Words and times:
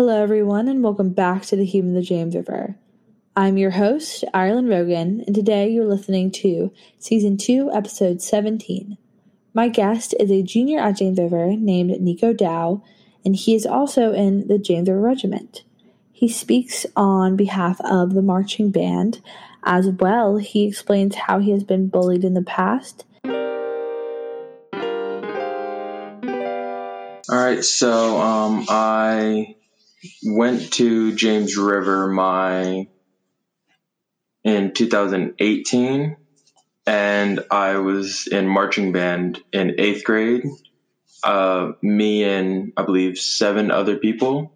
Hello, 0.00 0.22
everyone, 0.22 0.66
and 0.66 0.82
welcome 0.82 1.10
back 1.10 1.42
to 1.42 1.56
the 1.56 1.64
Human 1.66 1.92
the 1.92 2.00
James 2.00 2.34
River. 2.34 2.74
I'm 3.36 3.58
your 3.58 3.72
host, 3.72 4.24
Ireland 4.32 4.70
Rogan, 4.70 5.22
and 5.26 5.34
today 5.34 5.68
you're 5.68 5.84
listening 5.84 6.30
to 6.40 6.72
Season 6.98 7.36
2, 7.36 7.70
Episode 7.70 8.22
17. 8.22 8.96
My 9.52 9.68
guest 9.68 10.14
is 10.18 10.30
a 10.30 10.42
junior 10.42 10.80
at 10.80 10.96
James 10.96 11.18
River 11.18 11.48
named 11.54 12.00
Nico 12.00 12.32
Dow, 12.32 12.82
and 13.26 13.36
he 13.36 13.54
is 13.54 13.66
also 13.66 14.14
in 14.14 14.48
the 14.48 14.56
James 14.56 14.88
River 14.88 15.02
Regiment. 15.02 15.64
He 16.10 16.30
speaks 16.30 16.86
on 16.96 17.36
behalf 17.36 17.78
of 17.82 18.14
the 18.14 18.22
marching 18.22 18.70
band. 18.70 19.20
As 19.64 19.90
well, 19.90 20.38
he 20.38 20.66
explains 20.66 21.14
how 21.14 21.40
he 21.40 21.50
has 21.50 21.62
been 21.62 21.88
bullied 21.88 22.24
in 22.24 22.32
the 22.32 22.40
past. 22.40 23.04
All 27.28 27.36
right, 27.36 27.62
so 27.62 28.18
um, 28.18 28.64
I 28.70 29.56
went 30.24 30.72
to 30.74 31.14
James 31.14 31.56
River 31.56 32.08
my 32.08 32.86
in 34.44 34.72
2018 34.72 36.16
and 36.86 37.40
I 37.50 37.76
was 37.76 38.26
in 38.30 38.48
marching 38.48 38.92
band 38.92 39.40
in 39.52 39.76
8th 39.78 40.04
grade. 40.04 40.44
Uh, 41.22 41.72
me 41.82 42.24
and 42.24 42.72
I 42.76 42.84
believe 42.84 43.18
seven 43.18 43.70
other 43.70 43.98
people 43.98 44.52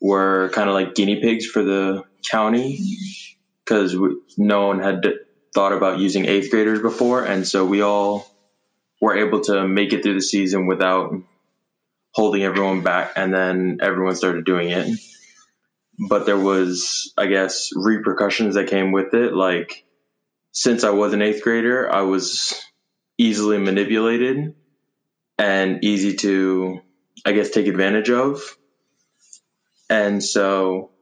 were 0.00 0.50
kind 0.52 0.68
of 0.68 0.74
like 0.74 0.94
guinea 0.94 1.20
pigs 1.20 1.46
for 1.46 1.62
the 1.62 2.02
county 2.30 2.78
because 3.64 3.96
no 4.36 4.66
one 4.66 4.80
had 4.80 5.06
thought 5.54 5.72
about 5.72 5.98
using 5.98 6.24
8th 6.24 6.50
graders 6.50 6.82
before 6.82 7.24
and 7.24 7.48
so 7.48 7.64
we 7.64 7.80
all 7.80 8.26
were 9.00 9.16
able 9.16 9.40
to 9.40 9.66
make 9.66 9.94
it 9.94 10.02
through 10.02 10.14
the 10.14 10.20
season 10.20 10.66
without 10.66 11.14
holding 12.16 12.42
everyone 12.42 12.82
back, 12.82 13.12
and 13.14 13.32
then 13.32 13.76
everyone 13.82 14.16
started 14.16 14.46
doing 14.46 14.70
it. 14.70 14.98
But 16.08 16.24
there 16.24 16.38
was, 16.38 17.12
I 17.18 17.26
guess, 17.26 17.68
repercussions 17.76 18.54
that 18.54 18.68
came 18.68 18.90
with 18.90 19.12
it. 19.12 19.34
Like, 19.34 19.84
since 20.52 20.82
I 20.82 20.90
was 20.90 21.12
an 21.12 21.20
eighth 21.20 21.42
grader, 21.42 21.92
I 21.92 22.00
was 22.00 22.54
easily 23.18 23.58
manipulated 23.58 24.54
and 25.38 25.84
easy 25.84 26.16
to, 26.16 26.80
I 27.26 27.32
guess, 27.32 27.50
take 27.50 27.66
advantage 27.66 28.08
of. 28.08 28.40
And 29.90 30.24
so 30.24 30.92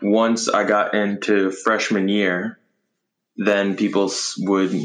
once 0.00 0.48
I 0.48 0.64
got 0.64 0.94
into 0.94 1.50
freshman 1.50 2.08
year, 2.08 2.58
then 3.36 3.76
people 3.76 4.10
would 4.38 4.80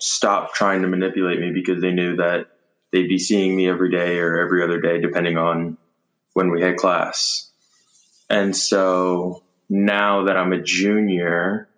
stop 0.00 0.54
trying 0.54 0.82
to 0.82 0.88
manipulate 0.88 1.40
me 1.40 1.50
because 1.52 1.82
they 1.82 1.92
knew 1.92 2.16
that 2.16 2.46
they'd 2.92 3.08
be 3.08 3.18
seeing 3.18 3.56
me 3.56 3.68
every 3.68 3.90
day 3.90 4.18
or 4.18 4.40
every 4.40 4.62
other 4.62 4.80
day, 4.80 5.00
depending 5.00 5.38
on 5.38 5.78
when 6.34 6.50
we 6.50 6.60
had 6.60 6.76
class. 6.76 7.50
And 8.30 8.56
so 8.56 9.42
now 9.68 10.24
that 10.24 10.36
I'm 10.36 10.52
a 10.52 10.62
junior, 10.62 11.68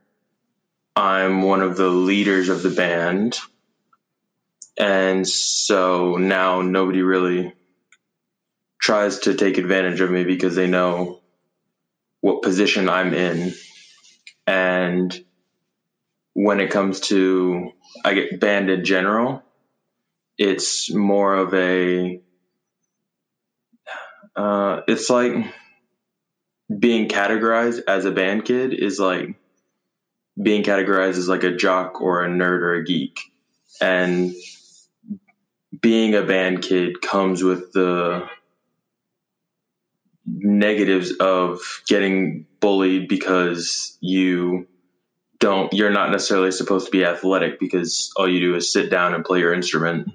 I'm 0.97 1.43
one 1.43 1.61
of 1.61 1.77
the 1.77 1.89
leaders 1.89 2.48
of 2.48 2.62
the 2.62 2.71
band. 2.71 3.39
And 4.77 5.27
so 5.27 6.17
now 6.17 6.62
nobody 6.62 7.03
really 7.03 7.55
tries 8.81 9.21
to 9.21 9.34
take 9.34 9.59
advantage 9.59 10.01
of 10.01 10.11
me 10.11 10.25
because 10.25 10.56
they 10.56 10.67
know 10.67 11.21
what 12.21 12.43
position 12.43 12.89
I'm 12.89 13.15
in. 13.15 13.55
And 14.47 15.17
when 16.34 16.61
it 16.61 16.71
comes 16.71 17.01
to 17.01 17.71
I 18.05 18.15
get 18.15 18.41
band 18.41 18.71
in 18.71 18.84
general, 18.84 19.44
it's 20.39 20.93
more 20.93 21.34
of 21.34 21.55
a 21.55 22.21
uh, 24.37 24.81
it's 24.89 25.11
like 25.11 25.33
being 26.77 27.09
categorized 27.09 27.81
as 27.87 28.05
a 28.05 28.11
band 28.11 28.44
kid 28.44 28.73
is 28.73 28.99
like 28.99 29.37
being 30.41 30.62
categorized 30.62 31.19
as 31.19 31.28
like 31.28 31.44
a 31.44 31.55
jock 31.55 32.00
or 32.00 32.25
a 32.25 32.28
nerd 32.28 32.61
or 32.61 32.75
a 32.75 32.84
geek. 32.84 33.21
And 33.81 34.34
being 35.81 36.15
a 36.15 36.23
band 36.23 36.62
kid 36.62 37.00
comes 37.00 37.43
with 37.43 37.73
the 37.73 38.28
negatives 40.27 41.12
of 41.21 41.61
getting 41.87 42.47
bullied 42.61 43.09
because 43.09 43.99
you 44.00 44.67
don't 45.39 45.73
you're 45.75 45.91
not 45.91 46.11
necessarily 46.11 46.50
supposed 46.50 46.87
to 46.87 46.91
be 46.91 47.05
athletic 47.05 47.61
because 47.61 48.11
all 48.17 48.28
you 48.28 48.41
do 48.41 48.55
is 48.55 48.73
sit 48.73 48.91
down 48.91 49.12
and 49.15 49.25
play 49.25 49.41
your 49.41 49.53
instrument 49.53 50.09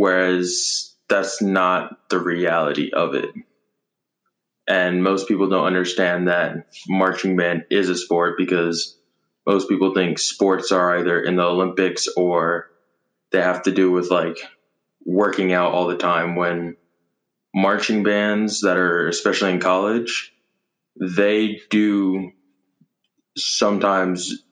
whereas 0.00 0.94
that's 1.10 1.42
not 1.42 2.08
the 2.08 2.18
reality 2.18 2.90
of 2.90 3.14
it. 3.14 3.28
And 4.66 5.04
most 5.04 5.28
people 5.28 5.46
don't 5.50 5.66
understand 5.66 6.26
that 6.28 6.68
marching 6.88 7.36
band 7.36 7.64
is 7.70 7.90
a 7.90 7.96
sport 7.96 8.38
because 8.38 8.96
most 9.46 9.68
people 9.68 9.92
think 9.92 10.18
sports 10.18 10.72
are 10.72 10.96
either 10.96 11.20
in 11.20 11.36
the 11.36 11.42
Olympics 11.42 12.08
or 12.16 12.70
they 13.30 13.42
have 13.42 13.64
to 13.64 13.72
do 13.72 13.90
with 13.90 14.10
like 14.10 14.38
working 15.04 15.52
out 15.52 15.72
all 15.72 15.86
the 15.86 15.98
time 15.98 16.34
when 16.34 16.76
marching 17.54 18.02
bands 18.02 18.62
that 18.62 18.78
are 18.78 19.06
especially 19.06 19.50
in 19.50 19.60
college 19.60 20.32
they 20.98 21.60
do 21.68 22.30
sometimes 23.36 24.44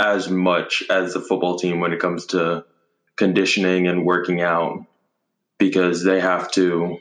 as 0.00 0.28
much 0.28 0.82
as 0.90 1.14
the 1.14 1.20
football 1.20 1.56
team 1.56 1.78
when 1.78 1.92
it 1.92 2.00
comes 2.00 2.26
to 2.26 2.64
conditioning 3.16 3.86
and 3.86 4.04
working 4.04 4.40
out 4.40 4.87
because 5.58 6.04
they 6.04 6.20
have 6.20 6.50
to 6.52 6.98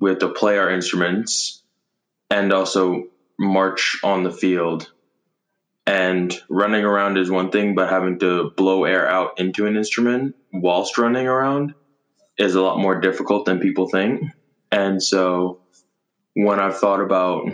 we 0.00 0.10
have 0.10 0.18
to 0.20 0.32
play 0.32 0.58
our 0.58 0.70
instruments 0.70 1.62
and 2.30 2.52
also 2.52 3.04
march 3.38 3.98
on 4.04 4.22
the 4.22 4.30
field 4.32 4.86
and 5.86 6.36
running 6.48 6.84
around 6.84 7.16
is 7.18 7.30
one 7.30 7.50
thing 7.50 7.74
but 7.74 7.88
having 7.88 8.18
to 8.18 8.50
blow 8.56 8.84
air 8.84 9.08
out 9.08 9.30
into 9.38 9.66
an 9.66 9.76
instrument 9.76 10.34
whilst 10.52 10.98
running 10.98 11.26
around 11.26 11.72
is 12.38 12.54
a 12.54 12.62
lot 12.62 12.78
more 12.78 13.00
difficult 13.00 13.44
than 13.46 13.60
people 13.60 13.88
think 13.88 14.20
and 14.70 15.02
so 15.02 15.58
when 16.34 16.60
i've 16.60 16.78
thought 16.78 17.00
about 17.00 17.48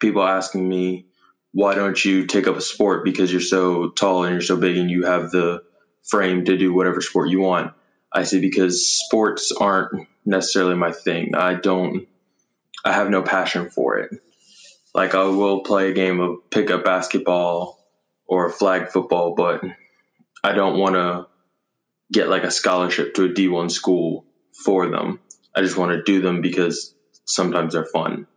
people 0.00 0.22
asking 0.22 0.68
me 0.68 1.04
why 1.52 1.74
don't 1.74 2.04
you 2.04 2.26
take 2.26 2.48
up 2.48 2.56
a 2.56 2.60
sport 2.60 3.04
because 3.04 3.30
you're 3.30 3.40
so 3.40 3.90
tall 3.96 4.24
and 4.24 4.32
you're 4.32 4.42
so 4.42 4.56
big 4.56 4.76
and 4.76 4.90
you 4.90 5.04
have 5.04 5.30
the 5.30 5.60
frame 6.08 6.44
to 6.44 6.56
do 6.56 6.74
whatever 6.74 7.00
sport 7.00 7.30
you 7.30 7.40
want. 7.40 7.70
I 8.14 8.22
say 8.22 8.40
because 8.40 8.86
sports 8.86 9.52
aren't 9.52 10.06
necessarily 10.24 10.76
my 10.76 10.92
thing. 10.92 11.34
I 11.34 11.54
don't, 11.54 12.06
I 12.84 12.92
have 12.92 13.10
no 13.10 13.22
passion 13.22 13.70
for 13.70 13.98
it. 13.98 14.20
Like 14.94 15.14
I 15.14 15.24
will 15.24 15.60
play 15.60 15.90
a 15.90 15.94
game 15.94 16.20
of 16.20 16.48
pickup 16.50 16.84
basketball 16.84 17.84
or 18.26 18.50
flag 18.50 18.90
football, 18.90 19.34
but 19.34 19.62
I 20.44 20.52
don't 20.52 20.78
want 20.78 20.94
to 20.94 21.26
get 22.12 22.28
like 22.28 22.44
a 22.44 22.50
scholarship 22.50 23.14
to 23.14 23.24
a 23.24 23.28
D1 23.28 23.70
school 23.70 24.24
for 24.64 24.88
them. 24.88 25.18
I 25.54 25.62
just 25.62 25.76
want 25.76 25.92
to 25.92 26.02
do 26.02 26.20
them 26.20 26.40
because 26.40 26.94
sometimes 27.24 27.72
they're 27.72 27.84
fun. 27.84 28.28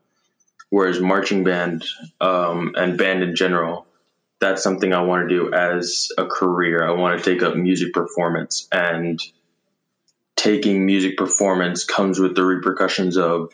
Whereas 0.69 0.99
marching 0.99 1.43
band 1.43 1.85
um, 2.19 2.73
and 2.75 2.97
band 2.97 3.23
in 3.23 3.35
general, 3.35 3.85
that's 4.39 4.63
something 4.63 4.91
I 4.91 5.03
want 5.03 5.29
to 5.29 5.35
do 5.35 5.53
as 5.53 6.09
a 6.17 6.25
career. 6.25 6.85
I 6.87 6.91
want 6.91 7.17
to 7.17 7.29
take 7.29 7.43
up 7.43 7.55
music 7.55 7.93
performance 7.93 8.67
and 8.71 9.19
taking 10.37 10.85
music 10.85 11.17
performance 11.17 11.85
comes 11.85 12.19
with 12.19 12.35
the 12.35 12.45
repercussions 12.45 13.17
of 13.17 13.51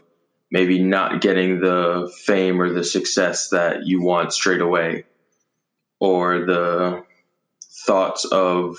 maybe 0.51 0.83
not 0.83 1.21
getting 1.21 1.61
the 1.61 2.11
fame 2.25 2.61
or 2.61 2.71
the 2.71 2.83
success 2.83 3.49
that 3.49 3.87
you 3.87 4.03
want 4.03 4.33
straight 4.33 4.61
away 4.61 5.05
or 5.99 6.45
the 6.45 7.03
thoughts 7.87 8.25
of 8.25 8.77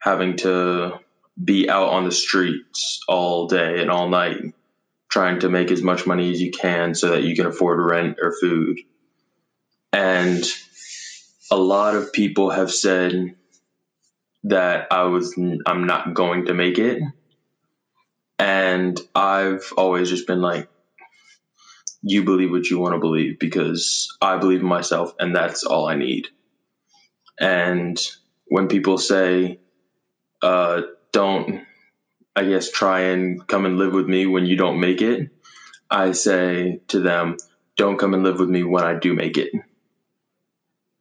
having 0.00 0.36
to 0.36 0.98
be 1.42 1.68
out 1.68 1.90
on 1.90 2.04
the 2.04 2.12
streets 2.12 3.00
all 3.08 3.48
day 3.48 3.82
and 3.82 3.90
all 3.90 4.08
night 4.08 4.38
trying 5.10 5.40
to 5.40 5.50
make 5.50 5.70
as 5.70 5.82
much 5.82 6.06
money 6.06 6.32
as 6.32 6.40
you 6.40 6.50
can 6.50 6.94
so 6.94 7.10
that 7.10 7.24
you 7.24 7.36
can 7.36 7.46
afford 7.46 7.80
rent 7.80 8.18
or 8.22 8.34
food 8.40 8.78
and 9.92 10.44
a 11.50 11.56
lot 11.56 11.94
of 11.94 12.12
people 12.12 12.50
have 12.50 12.72
said 12.72 13.34
that 14.44 14.86
I 14.90 15.04
was 15.04 15.34
I'm 15.66 15.86
not 15.86 16.14
going 16.14 16.46
to 16.46 16.54
make 16.54 16.78
it. 16.78 17.02
And 18.38 19.00
I've 19.14 19.72
always 19.76 20.10
just 20.10 20.26
been 20.26 20.42
like 20.42 20.68
you 22.02 22.24
believe 22.24 22.50
what 22.50 22.70
you 22.70 22.78
want 22.78 22.94
to 22.94 23.00
believe 23.00 23.38
because 23.40 24.08
I 24.20 24.38
believe 24.38 24.60
in 24.60 24.66
myself 24.66 25.12
and 25.18 25.34
that's 25.34 25.64
all 25.64 25.88
I 25.88 25.96
need. 25.96 26.26
And 27.40 27.98
when 28.46 28.68
people 28.68 28.98
say 28.98 29.58
uh, 30.42 30.82
don't 31.12 31.62
I 32.36 32.44
guess 32.44 32.70
try 32.70 33.00
and 33.00 33.46
come 33.48 33.66
and 33.66 33.78
live 33.78 33.94
with 33.94 34.06
me 34.06 34.26
when 34.26 34.46
you 34.46 34.56
don't 34.56 34.80
make 34.80 35.02
it, 35.02 35.30
I 35.90 36.12
say 36.12 36.80
to 36.88 37.00
them, 37.00 37.36
don't 37.76 37.98
come 37.98 38.14
and 38.14 38.22
live 38.22 38.38
with 38.40 38.50
me 38.50 38.62
when 38.62 38.84
I 38.84 38.98
do 38.98 39.14
make 39.14 39.38
it 39.38 39.50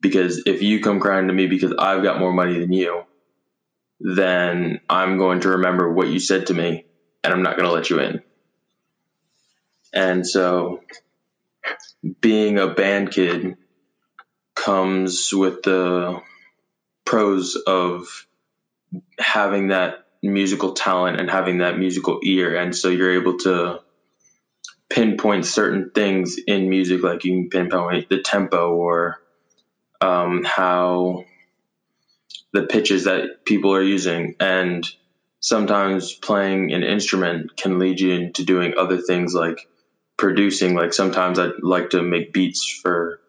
because 0.01 0.43
if 0.45 0.61
you 0.61 0.81
come 0.81 0.99
crying 0.99 1.27
to 1.27 1.33
me 1.33 1.47
because 1.47 1.73
I've 1.79 2.03
got 2.03 2.19
more 2.19 2.31
money 2.33 2.59
than 2.59 2.71
you, 2.71 3.03
then 3.99 4.79
I'm 4.89 5.17
going 5.17 5.41
to 5.41 5.49
remember 5.49 5.91
what 5.91 6.09
you 6.09 6.19
said 6.19 6.47
to 6.47 6.53
me 6.53 6.85
and 7.25 7.33
I'm 7.33 7.41
not 7.41 7.57
going 7.57 7.67
to 7.67 7.73
let 7.73 7.89
you 7.89 7.99
in. 7.99 8.21
And 9.93 10.25
so 10.25 10.81
being 12.21 12.59
a 12.59 12.67
band 12.67 13.11
kid 13.11 13.55
comes 14.55 15.33
with 15.33 15.63
the 15.63 16.21
pros 17.03 17.55
of 17.55 18.07
having 19.19 19.69
that 19.69 20.05
musical 20.21 20.73
talent 20.73 21.19
and 21.19 21.29
having 21.29 21.59
that 21.59 21.79
musical 21.79 22.19
ear. 22.23 22.55
And 22.55 22.75
so 22.75 22.89
you're 22.89 23.19
able 23.19 23.37
to 23.39 23.79
pinpoint 24.89 25.45
certain 25.45 25.91
things 25.93 26.37
in 26.47 26.69
music, 26.69 27.01
like 27.01 27.23
you 27.23 27.31
can 27.31 27.49
pinpoint 27.49 28.07
the 28.09 28.21
tempo 28.21 28.73
or 28.73 29.17
um, 30.01 30.43
how 30.43 31.23
the 32.53 32.63
pitches 32.63 33.05
that 33.05 33.45
people 33.45 33.73
are 33.73 33.81
using. 33.81 34.35
And 34.39 34.87
sometimes 35.45 36.15
playing 36.23 36.73
an 36.73 36.81
instrument 36.81 37.55
can 37.55 37.77
lead 37.77 37.99
you 37.99 38.13
into 38.13 38.43
doing 38.43 38.73
other 38.79 38.97
things 38.97 39.35
like 39.35 39.57
producing. 40.17 40.73
Like 40.73 40.91
sometimes 40.91 41.37
I 41.37 41.49
like 41.61 41.91
to 41.91 42.01
make 42.01 42.33
beats 42.33 42.79
for 42.81 43.19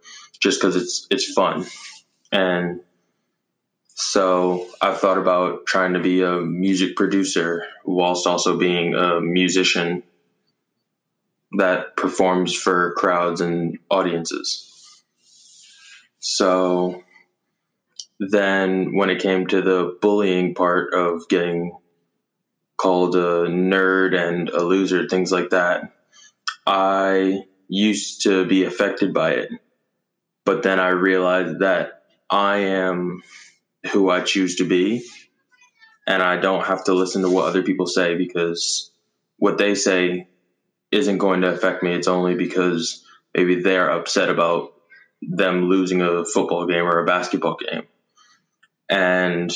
just 0.40 0.58
because 0.58 0.76
it's 0.76 1.06
it's 1.10 1.30
fun, 1.34 1.66
and 2.32 2.80
so 3.88 4.66
I've 4.80 4.98
thought 4.98 5.18
about 5.18 5.66
trying 5.66 5.92
to 5.92 6.00
be 6.00 6.22
a 6.22 6.40
music 6.40 6.96
producer 6.96 7.66
whilst 7.84 8.26
also 8.26 8.56
being 8.56 8.94
a 8.94 9.20
musician 9.20 10.02
that 11.58 11.96
performs 11.98 12.54
for 12.54 12.94
crowds 12.96 13.42
and 13.42 13.76
audiences. 13.90 14.72
So 16.18 17.02
then 18.18 18.96
when 18.96 19.10
it 19.10 19.20
came 19.20 19.46
to 19.48 19.60
the 19.60 19.98
bullying 20.00 20.54
part 20.54 20.94
of 20.94 21.20
getting 21.28 21.72
called 22.76 23.14
a 23.16 23.46
nerd 23.46 24.14
and 24.16 24.48
a 24.48 24.62
loser, 24.62 25.08
things 25.08 25.32
like 25.32 25.50
that, 25.50 25.82
I 26.66 27.40
used 27.68 28.22
to 28.22 28.46
be 28.46 28.64
affected 28.64 29.14
by 29.14 29.32
it. 29.32 29.50
But 30.44 30.62
then 30.62 30.78
I 30.78 30.90
realized 30.90 31.60
that 31.60 31.92
I 32.30 32.58
am 32.58 33.22
who 33.92 34.10
I 34.10 34.20
choose 34.20 34.56
to 34.56 34.64
be. 34.64 35.04
And 36.06 36.22
I 36.22 36.36
don't 36.36 36.64
have 36.64 36.84
to 36.84 36.94
listen 36.94 37.22
to 37.22 37.30
what 37.30 37.46
other 37.46 37.62
people 37.62 37.86
say 37.86 38.14
because 38.16 38.92
what 39.38 39.58
they 39.58 39.74
say 39.74 40.28
isn't 40.92 41.18
going 41.18 41.40
to 41.40 41.52
affect 41.52 41.82
me. 41.82 41.94
It's 41.94 42.08
only 42.08 42.36
because 42.36 43.04
maybe 43.34 43.60
they're 43.60 43.90
upset 43.90 44.30
about 44.30 44.70
them 45.20 45.64
losing 45.64 46.02
a 46.02 46.24
football 46.24 46.66
game 46.66 46.84
or 46.84 47.00
a 47.00 47.06
basketball 47.06 47.56
game. 47.56 47.82
And 48.88 49.50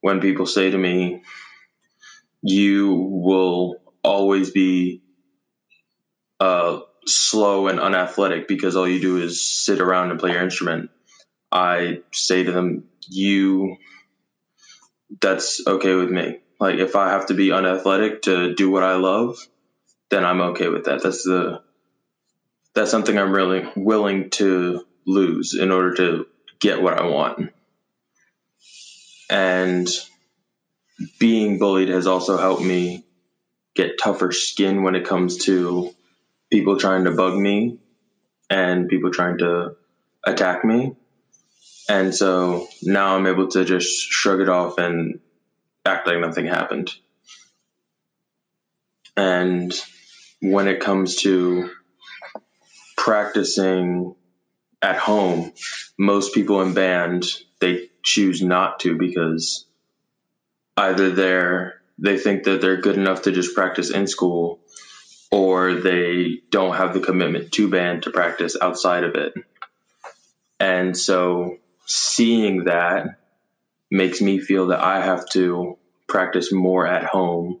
when 0.00 0.20
people 0.20 0.46
say 0.46 0.70
to 0.70 0.78
me, 0.78 1.22
you 2.42 2.94
will 2.94 3.76
always 4.02 4.50
be 4.50 5.02
uh, 6.40 6.80
slow 7.06 7.68
and 7.68 7.80
unathletic 7.80 8.48
because 8.48 8.76
all 8.76 8.88
you 8.88 9.00
do 9.00 9.18
is 9.18 9.42
sit 9.42 9.80
around 9.80 10.10
and 10.10 10.18
play 10.20 10.32
your 10.32 10.42
instrument, 10.42 10.90
I 11.50 12.00
say 12.12 12.42
to 12.42 12.52
them, 12.52 12.84
you, 13.08 13.76
that's 15.20 15.64
okay 15.66 15.94
with 15.94 16.10
me. 16.10 16.40
Like 16.58 16.76
if 16.76 16.96
I 16.96 17.10
have 17.10 17.26
to 17.26 17.34
be 17.34 17.52
unathletic 17.52 18.22
to 18.22 18.54
do 18.54 18.70
what 18.70 18.82
I 18.82 18.96
love, 18.96 19.38
then 20.10 20.24
I'm 20.24 20.40
okay 20.40 20.68
with 20.68 20.84
that. 20.84 21.02
That's 21.02 21.24
the, 21.24 21.62
that's 22.74 22.90
something 22.90 23.16
I'm 23.16 23.32
really 23.32 23.68
willing 23.76 24.30
to 24.30 24.84
lose 25.06 25.54
in 25.54 25.70
order 25.70 25.94
to 25.94 26.26
get 26.60 26.82
what 26.82 26.98
I 26.98 27.06
want. 27.06 27.52
And 29.28 29.88
being 31.18 31.58
bullied 31.58 31.88
has 31.88 32.06
also 32.06 32.36
helped 32.36 32.62
me 32.62 33.04
get 33.74 33.98
tougher 33.98 34.32
skin 34.32 34.82
when 34.82 34.94
it 34.94 35.06
comes 35.06 35.38
to 35.44 35.94
people 36.50 36.78
trying 36.78 37.04
to 37.04 37.10
bug 37.10 37.36
me 37.36 37.78
and 38.50 38.88
people 38.88 39.10
trying 39.10 39.38
to 39.38 39.76
attack 40.24 40.64
me. 40.64 40.94
And 41.88 42.14
so 42.14 42.68
now 42.82 43.16
I'm 43.16 43.26
able 43.26 43.48
to 43.48 43.64
just 43.64 43.88
shrug 44.10 44.40
it 44.40 44.48
off 44.48 44.78
and 44.78 45.20
act 45.84 46.06
like 46.06 46.18
nothing 46.18 46.46
happened. 46.46 46.90
And 49.16 49.74
when 50.40 50.68
it 50.68 50.80
comes 50.80 51.16
to 51.16 51.70
practicing 52.96 54.14
at 54.80 54.96
home, 54.96 55.52
most 55.98 56.34
people 56.34 56.62
in 56.62 56.74
band 56.74 57.24
they 57.60 57.90
choose 58.02 58.42
not 58.42 58.80
to 58.80 58.96
because 58.96 59.66
either 60.76 61.10
they're 61.10 61.74
they 61.98 62.18
think 62.18 62.44
that 62.44 62.60
they're 62.60 62.80
good 62.80 62.96
enough 62.96 63.22
to 63.22 63.32
just 63.32 63.54
practice 63.54 63.90
in 63.90 64.06
school 64.06 64.60
or 65.30 65.74
they 65.74 66.40
don't 66.50 66.76
have 66.76 66.94
the 66.94 67.00
commitment 67.00 67.52
to 67.52 67.68
band 67.68 68.02
to 68.02 68.10
practice 68.10 68.56
outside 68.60 69.04
of 69.04 69.14
it. 69.14 69.32
And 70.58 70.96
so 70.96 71.56
seeing 71.86 72.64
that 72.64 73.06
makes 73.90 74.20
me 74.20 74.40
feel 74.40 74.68
that 74.68 74.82
I 74.82 75.04
have 75.04 75.28
to 75.30 75.78
practice 76.08 76.52
more 76.52 76.86
at 76.86 77.04
home 77.04 77.60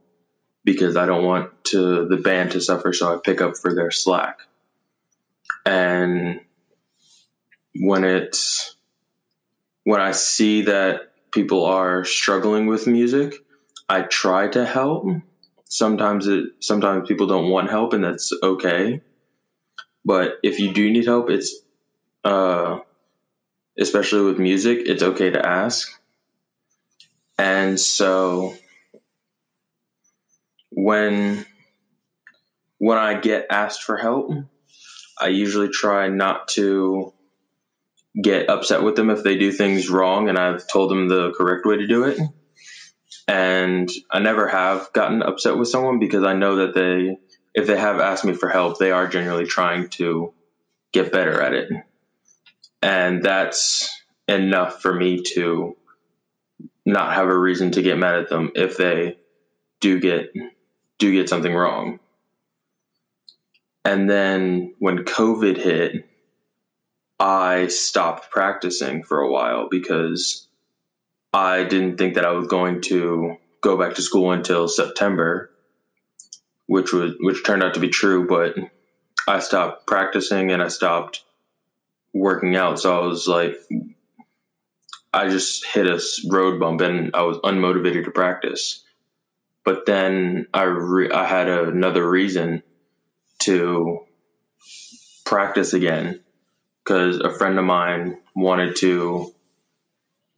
because 0.64 0.96
I 0.96 1.06
don't 1.06 1.24
want 1.24 1.50
to 1.64 2.06
the 2.08 2.18
band 2.18 2.52
to 2.52 2.60
suffer 2.60 2.92
so 2.92 3.14
I 3.14 3.18
pick 3.22 3.40
up 3.40 3.54
for 3.60 3.74
their 3.74 3.90
slack. 3.90 4.38
And 5.64 6.40
when 7.74 8.04
it's 8.04 8.76
when 9.84 10.00
I 10.00 10.12
see 10.12 10.62
that 10.62 11.11
people 11.32 11.64
are 11.64 12.04
struggling 12.04 12.66
with 12.66 12.86
music, 12.86 13.34
I 13.88 14.02
try 14.02 14.48
to 14.48 14.64
help. 14.64 15.06
Sometimes 15.64 16.26
it 16.26 16.44
sometimes 16.60 17.08
people 17.08 17.26
don't 17.26 17.50
want 17.50 17.70
help 17.70 17.92
and 17.94 18.04
that's 18.04 18.32
okay. 18.42 19.00
But 20.04 20.34
if 20.42 20.58
you 20.58 20.72
do 20.72 20.90
need 20.90 21.06
help, 21.06 21.30
it's 21.30 21.54
uh 22.24 22.78
especially 23.78 24.22
with 24.22 24.38
music, 24.38 24.80
it's 24.84 25.02
okay 25.02 25.30
to 25.30 25.44
ask. 25.44 25.88
And 27.38 27.78
so 27.80 28.54
when 30.70 31.44
when 32.78 32.98
I 32.98 33.18
get 33.20 33.46
asked 33.50 33.82
for 33.84 33.96
help, 33.96 34.32
I 35.20 35.28
usually 35.28 35.68
try 35.68 36.08
not 36.08 36.48
to 36.48 37.12
get 38.20 38.50
upset 38.50 38.82
with 38.82 38.96
them 38.96 39.10
if 39.10 39.22
they 39.22 39.38
do 39.38 39.52
things 39.52 39.88
wrong 39.88 40.28
and 40.28 40.38
I've 40.38 40.66
told 40.68 40.90
them 40.90 41.08
the 41.08 41.32
correct 41.32 41.64
way 41.64 41.76
to 41.76 41.86
do 41.86 42.04
it. 42.04 42.18
And 43.28 43.88
I 44.10 44.18
never 44.18 44.48
have 44.48 44.92
gotten 44.92 45.22
upset 45.22 45.56
with 45.56 45.68
someone 45.68 45.98
because 45.98 46.24
I 46.24 46.34
know 46.34 46.56
that 46.56 46.74
they, 46.74 47.16
if 47.54 47.66
they 47.66 47.78
have 47.78 48.00
asked 48.00 48.24
me 48.24 48.34
for 48.34 48.48
help, 48.48 48.78
they 48.78 48.90
are 48.90 49.06
genuinely 49.06 49.46
trying 49.46 49.88
to 49.90 50.34
get 50.92 51.12
better 51.12 51.40
at 51.40 51.54
it. 51.54 51.70
And 52.82 53.22
that's 53.22 53.88
enough 54.28 54.82
for 54.82 54.92
me 54.92 55.22
to 55.34 55.76
not 56.84 57.14
have 57.14 57.28
a 57.28 57.38
reason 57.38 57.70
to 57.72 57.82
get 57.82 57.98
mad 57.98 58.16
at 58.16 58.28
them 58.28 58.50
if 58.54 58.76
they 58.76 59.16
do 59.80 60.00
get 60.00 60.32
do 60.98 61.12
get 61.12 61.28
something 61.28 61.54
wrong. 61.54 62.00
And 63.84 64.08
then 64.08 64.74
when 64.78 64.98
COVID 64.98 65.56
hit, 65.56 66.08
I 67.22 67.68
stopped 67.68 68.32
practicing 68.32 69.04
for 69.04 69.20
a 69.20 69.30
while 69.30 69.68
because 69.70 70.48
I 71.32 71.62
didn't 71.62 71.96
think 71.96 72.14
that 72.14 72.24
I 72.24 72.32
was 72.32 72.48
going 72.48 72.80
to 72.86 73.36
go 73.60 73.78
back 73.78 73.94
to 73.94 74.02
school 74.02 74.32
until 74.32 74.66
September, 74.66 75.48
which 76.66 76.92
was 76.92 77.12
which 77.20 77.44
turned 77.44 77.62
out 77.62 77.74
to 77.74 77.80
be 77.80 77.90
true, 77.90 78.26
but 78.26 78.56
I 79.28 79.38
stopped 79.38 79.86
practicing 79.86 80.50
and 80.50 80.60
I 80.60 80.66
stopped 80.66 81.22
working 82.12 82.56
out. 82.56 82.80
So 82.80 83.00
I 83.00 83.06
was 83.06 83.28
like 83.28 83.54
I 85.12 85.28
just 85.28 85.64
hit 85.64 85.86
a 85.86 86.02
road 86.28 86.58
bump 86.58 86.80
and 86.80 87.12
I 87.14 87.22
was 87.22 87.38
unmotivated 87.38 88.06
to 88.06 88.10
practice. 88.10 88.82
But 89.64 89.86
then 89.86 90.48
I 90.52 90.64
re- 90.64 91.12
I 91.12 91.24
had 91.24 91.48
another 91.48 92.04
reason 92.04 92.64
to 93.42 94.00
practice 95.24 95.72
again 95.72 96.18
because 96.84 97.18
a 97.18 97.32
friend 97.34 97.58
of 97.58 97.64
mine 97.64 98.18
wanted 98.34 98.76
to 98.76 99.32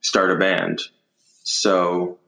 start 0.00 0.30
a 0.30 0.36
band. 0.36 0.80
So 1.42 2.18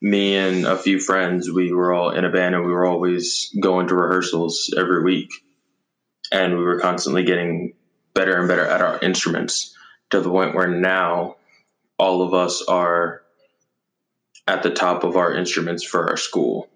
me 0.00 0.36
and 0.36 0.66
a 0.66 0.76
few 0.76 0.98
friends, 1.00 1.50
we 1.50 1.72
were 1.72 1.92
all 1.92 2.10
in 2.10 2.24
a 2.24 2.30
band 2.30 2.54
and 2.54 2.64
we 2.64 2.72
were 2.72 2.86
always 2.86 3.54
going 3.60 3.88
to 3.88 3.94
rehearsals 3.94 4.72
every 4.76 5.02
week. 5.02 5.30
And 6.32 6.58
we 6.58 6.64
were 6.64 6.80
constantly 6.80 7.24
getting 7.24 7.74
better 8.12 8.38
and 8.38 8.48
better 8.48 8.66
at 8.66 8.80
our 8.80 8.98
instruments 9.00 9.74
to 10.10 10.20
the 10.20 10.30
point 10.30 10.54
where 10.54 10.68
now 10.68 11.36
all 11.98 12.22
of 12.22 12.34
us 12.34 12.62
are 12.62 13.22
at 14.46 14.62
the 14.62 14.70
top 14.70 15.04
of 15.04 15.16
our 15.16 15.32
instruments 15.32 15.84
for 15.84 16.10
our 16.10 16.16
school. 16.16 16.68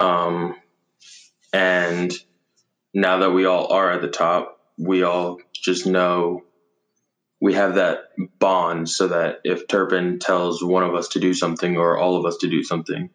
Um, 0.00 0.56
and 1.52 2.12
now 2.94 3.18
that 3.18 3.30
we 3.30 3.44
all 3.44 3.72
are 3.72 3.92
at 3.92 4.02
the 4.02 4.08
top, 4.08 4.57
we 4.78 5.02
all 5.02 5.38
just 5.52 5.86
know 5.86 6.44
we 7.40 7.54
have 7.54 7.74
that 7.74 7.98
bond 8.38 8.88
so 8.88 9.08
that 9.08 9.40
if 9.44 9.68
Turpin 9.68 10.18
tells 10.18 10.62
one 10.62 10.82
of 10.82 10.94
us 10.94 11.08
to 11.08 11.20
do 11.20 11.34
something 11.34 11.76
or 11.76 11.96
all 11.96 12.16
of 12.16 12.24
us 12.24 12.38
to 12.38 12.48
do 12.48 12.62
something, 12.62 13.10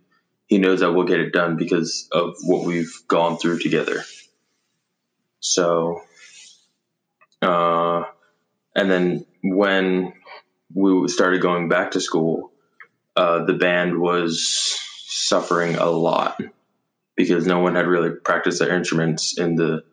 he 0.45 0.59
knows 0.59 0.81
that 0.81 0.91
we'll 0.91 1.05
get 1.05 1.19
it 1.19 1.33
done 1.33 1.57
because 1.57 2.07
of 2.11 2.35
what 2.43 2.65
we've 2.65 2.93
gone 3.07 3.37
through 3.37 3.59
together. 3.59 4.03
So, 5.39 6.01
uh, 7.41 8.03
and 8.75 8.89
then 8.89 9.25
when 9.43 10.13
we 10.73 11.07
started 11.09 11.41
going 11.41 11.67
back 11.67 11.91
to 11.91 12.01
school, 12.01 12.51
uh, 13.15 13.45
the 13.45 13.53
band 13.53 13.99
was 13.99 14.79
suffering 15.05 15.75
a 15.75 15.89
lot 15.89 16.41
because 17.15 17.45
no 17.45 17.59
one 17.59 17.75
had 17.75 17.87
really 17.87 18.11
practiced 18.11 18.59
their 18.59 18.73
instruments 18.73 19.37
in 19.37 19.55
the 19.55 19.83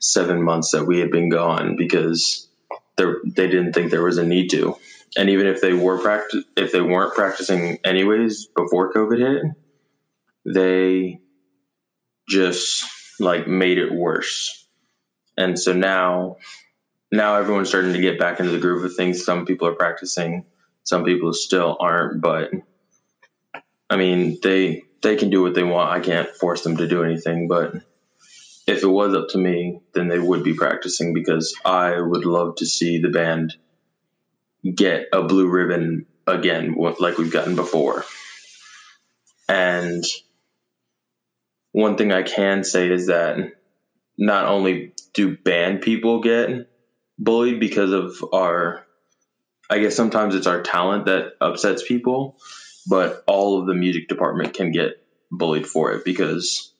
seven 0.00 0.42
months 0.42 0.70
that 0.72 0.86
we 0.86 1.00
had 1.00 1.10
been 1.10 1.28
gone 1.28 1.76
because 1.76 2.48
they 2.96 3.48
didn't 3.48 3.72
think 3.72 3.90
there 3.90 4.02
was 4.02 4.18
a 4.18 4.26
need 4.26 4.48
to. 4.50 4.76
And 5.16 5.30
even 5.30 5.46
if 5.46 5.60
they 5.60 5.72
were 5.72 5.98
practice, 5.98 6.44
if 6.56 6.72
they 6.72 6.80
weren't 6.80 7.14
practicing 7.14 7.78
anyways 7.84 8.46
before 8.56 8.92
COVID 8.92 9.18
hit, 9.18 9.42
they 10.44 11.20
just 12.28 12.84
like 13.20 13.46
made 13.46 13.78
it 13.78 13.92
worse. 13.92 14.66
And 15.36 15.58
so 15.58 15.72
now, 15.72 16.36
now 17.12 17.36
everyone's 17.36 17.68
starting 17.68 17.92
to 17.92 18.00
get 18.00 18.18
back 18.18 18.40
into 18.40 18.52
the 18.52 18.58
groove 18.58 18.84
of 18.84 18.96
things. 18.96 19.24
Some 19.24 19.46
people 19.46 19.68
are 19.68 19.74
practicing, 19.74 20.44
some 20.82 21.04
people 21.04 21.32
still 21.32 21.76
aren't, 21.78 22.20
but 22.20 22.50
I 23.88 23.96
mean, 23.96 24.38
they 24.42 24.82
they 25.02 25.16
can 25.16 25.30
do 25.30 25.42
what 25.42 25.54
they 25.54 25.62
want. 25.62 25.90
I 25.90 26.00
can't 26.00 26.28
force 26.28 26.62
them 26.62 26.78
to 26.78 26.88
do 26.88 27.04
anything, 27.04 27.48
but 27.48 27.74
if 28.66 28.82
it 28.82 28.86
was 28.86 29.14
up 29.14 29.28
to 29.30 29.38
me, 29.38 29.80
then 29.94 30.08
they 30.08 30.18
would 30.18 30.42
be 30.42 30.54
practicing 30.54 31.14
because 31.14 31.54
I 31.64 32.00
would 32.00 32.24
love 32.24 32.56
to 32.56 32.66
see 32.66 32.98
the 32.98 33.10
band 33.10 33.54
get 34.74 35.06
a 35.12 35.22
blue 35.22 35.48
ribbon 35.48 36.06
again, 36.26 36.74
like 36.98 37.18
we've 37.18 37.30
gotten 37.30 37.54
before. 37.54 38.04
And 39.48 40.04
one 41.70 41.96
thing 41.96 42.10
I 42.12 42.22
can 42.22 42.64
say 42.64 42.90
is 42.90 43.06
that 43.06 43.38
not 44.18 44.46
only 44.46 44.94
do 45.14 45.36
band 45.44 45.82
people 45.82 46.20
get 46.20 46.66
bullied 47.18 47.60
because 47.60 47.92
of 47.92 48.16
our, 48.32 48.84
I 49.70 49.78
guess 49.78 49.94
sometimes 49.94 50.34
it's 50.34 50.48
our 50.48 50.62
talent 50.62 51.06
that 51.06 51.32
upsets 51.40 51.86
people, 51.86 52.36
but 52.88 53.22
all 53.28 53.60
of 53.60 53.66
the 53.66 53.74
music 53.74 54.08
department 54.08 54.54
can 54.54 54.72
get 54.72 54.94
bullied 55.30 55.66
for 55.66 55.92
it 55.92 56.04
because 56.04 56.72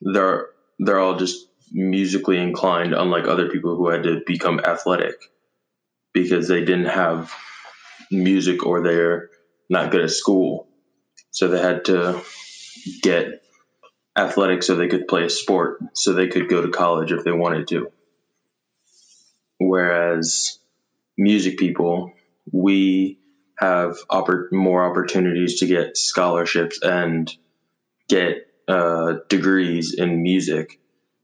they're 0.00 0.46
they're 0.78 1.00
all 1.00 1.16
just 1.16 1.46
musically 1.72 2.38
inclined, 2.38 2.94
unlike 2.94 3.26
other 3.26 3.48
people 3.48 3.76
who 3.76 3.88
had 3.88 4.04
to 4.04 4.20
become 4.26 4.60
athletic 4.60 5.16
because 6.12 6.48
they 6.48 6.60
didn't 6.60 6.86
have 6.86 7.32
music 8.10 8.64
or 8.64 8.82
they're 8.82 9.28
not 9.68 9.90
good 9.90 10.02
at 10.02 10.10
school. 10.10 10.68
So 11.30 11.48
they 11.48 11.60
had 11.60 11.84
to 11.86 12.22
get 13.02 13.42
athletic 14.16 14.62
so 14.62 14.74
they 14.74 14.88
could 14.88 15.08
play 15.08 15.24
a 15.24 15.30
sport, 15.30 15.78
so 15.94 16.12
they 16.12 16.28
could 16.28 16.48
go 16.48 16.62
to 16.62 16.70
college 16.70 17.12
if 17.12 17.24
they 17.24 17.32
wanted 17.32 17.68
to. 17.68 17.88
Whereas 19.58 20.58
music 21.18 21.58
people, 21.58 22.12
we 22.52 23.18
have 23.58 23.96
oppor- 24.10 24.52
more 24.52 24.84
opportunities 24.84 25.60
to 25.60 25.66
get 25.66 25.96
scholarships 25.96 26.80
and 26.82 27.30
get 28.08 28.45
uh, 28.68 29.14
degrees 29.28 29.94
in 29.94 30.22
music 30.22 30.78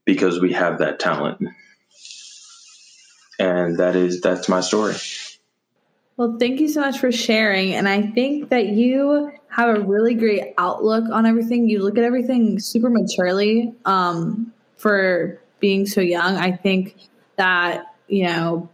because 0.04 0.40
we 0.40 0.52
have 0.52 0.78
that 0.78 0.98
talent. 0.98 1.40
And 3.38 3.78
that 3.78 3.96
is 3.96 4.20
that's 4.20 4.48
my 4.48 4.60
story. 4.60 4.94
Well, 6.16 6.36
thank 6.38 6.60
you 6.60 6.68
so 6.68 6.80
much 6.80 6.98
for 6.98 7.10
sharing. 7.10 7.74
And 7.74 7.88
I 7.88 8.02
think 8.02 8.50
that 8.50 8.66
you 8.66 9.32
have 9.48 9.76
a 9.76 9.80
really 9.80 10.14
great 10.14 10.54
outlook 10.58 11.04
on 11.10 11.26
everything. 11.26 11.68
You 11.68 11.82
look 11.82 11.98
at 11.98 12.04
everything 12.04 12.58
super 12.60 12.90
maturely 12.90 13.74
um, 13.84 14.52
for 14.76 15.40
being 15.58 15.86
so 15.86 16.00
young. 16.00 16.36
I 16.36 16.52
think 16.52 16.96
that, 17.36 17.86
you 18.08 18.26
know, 18.26 18.68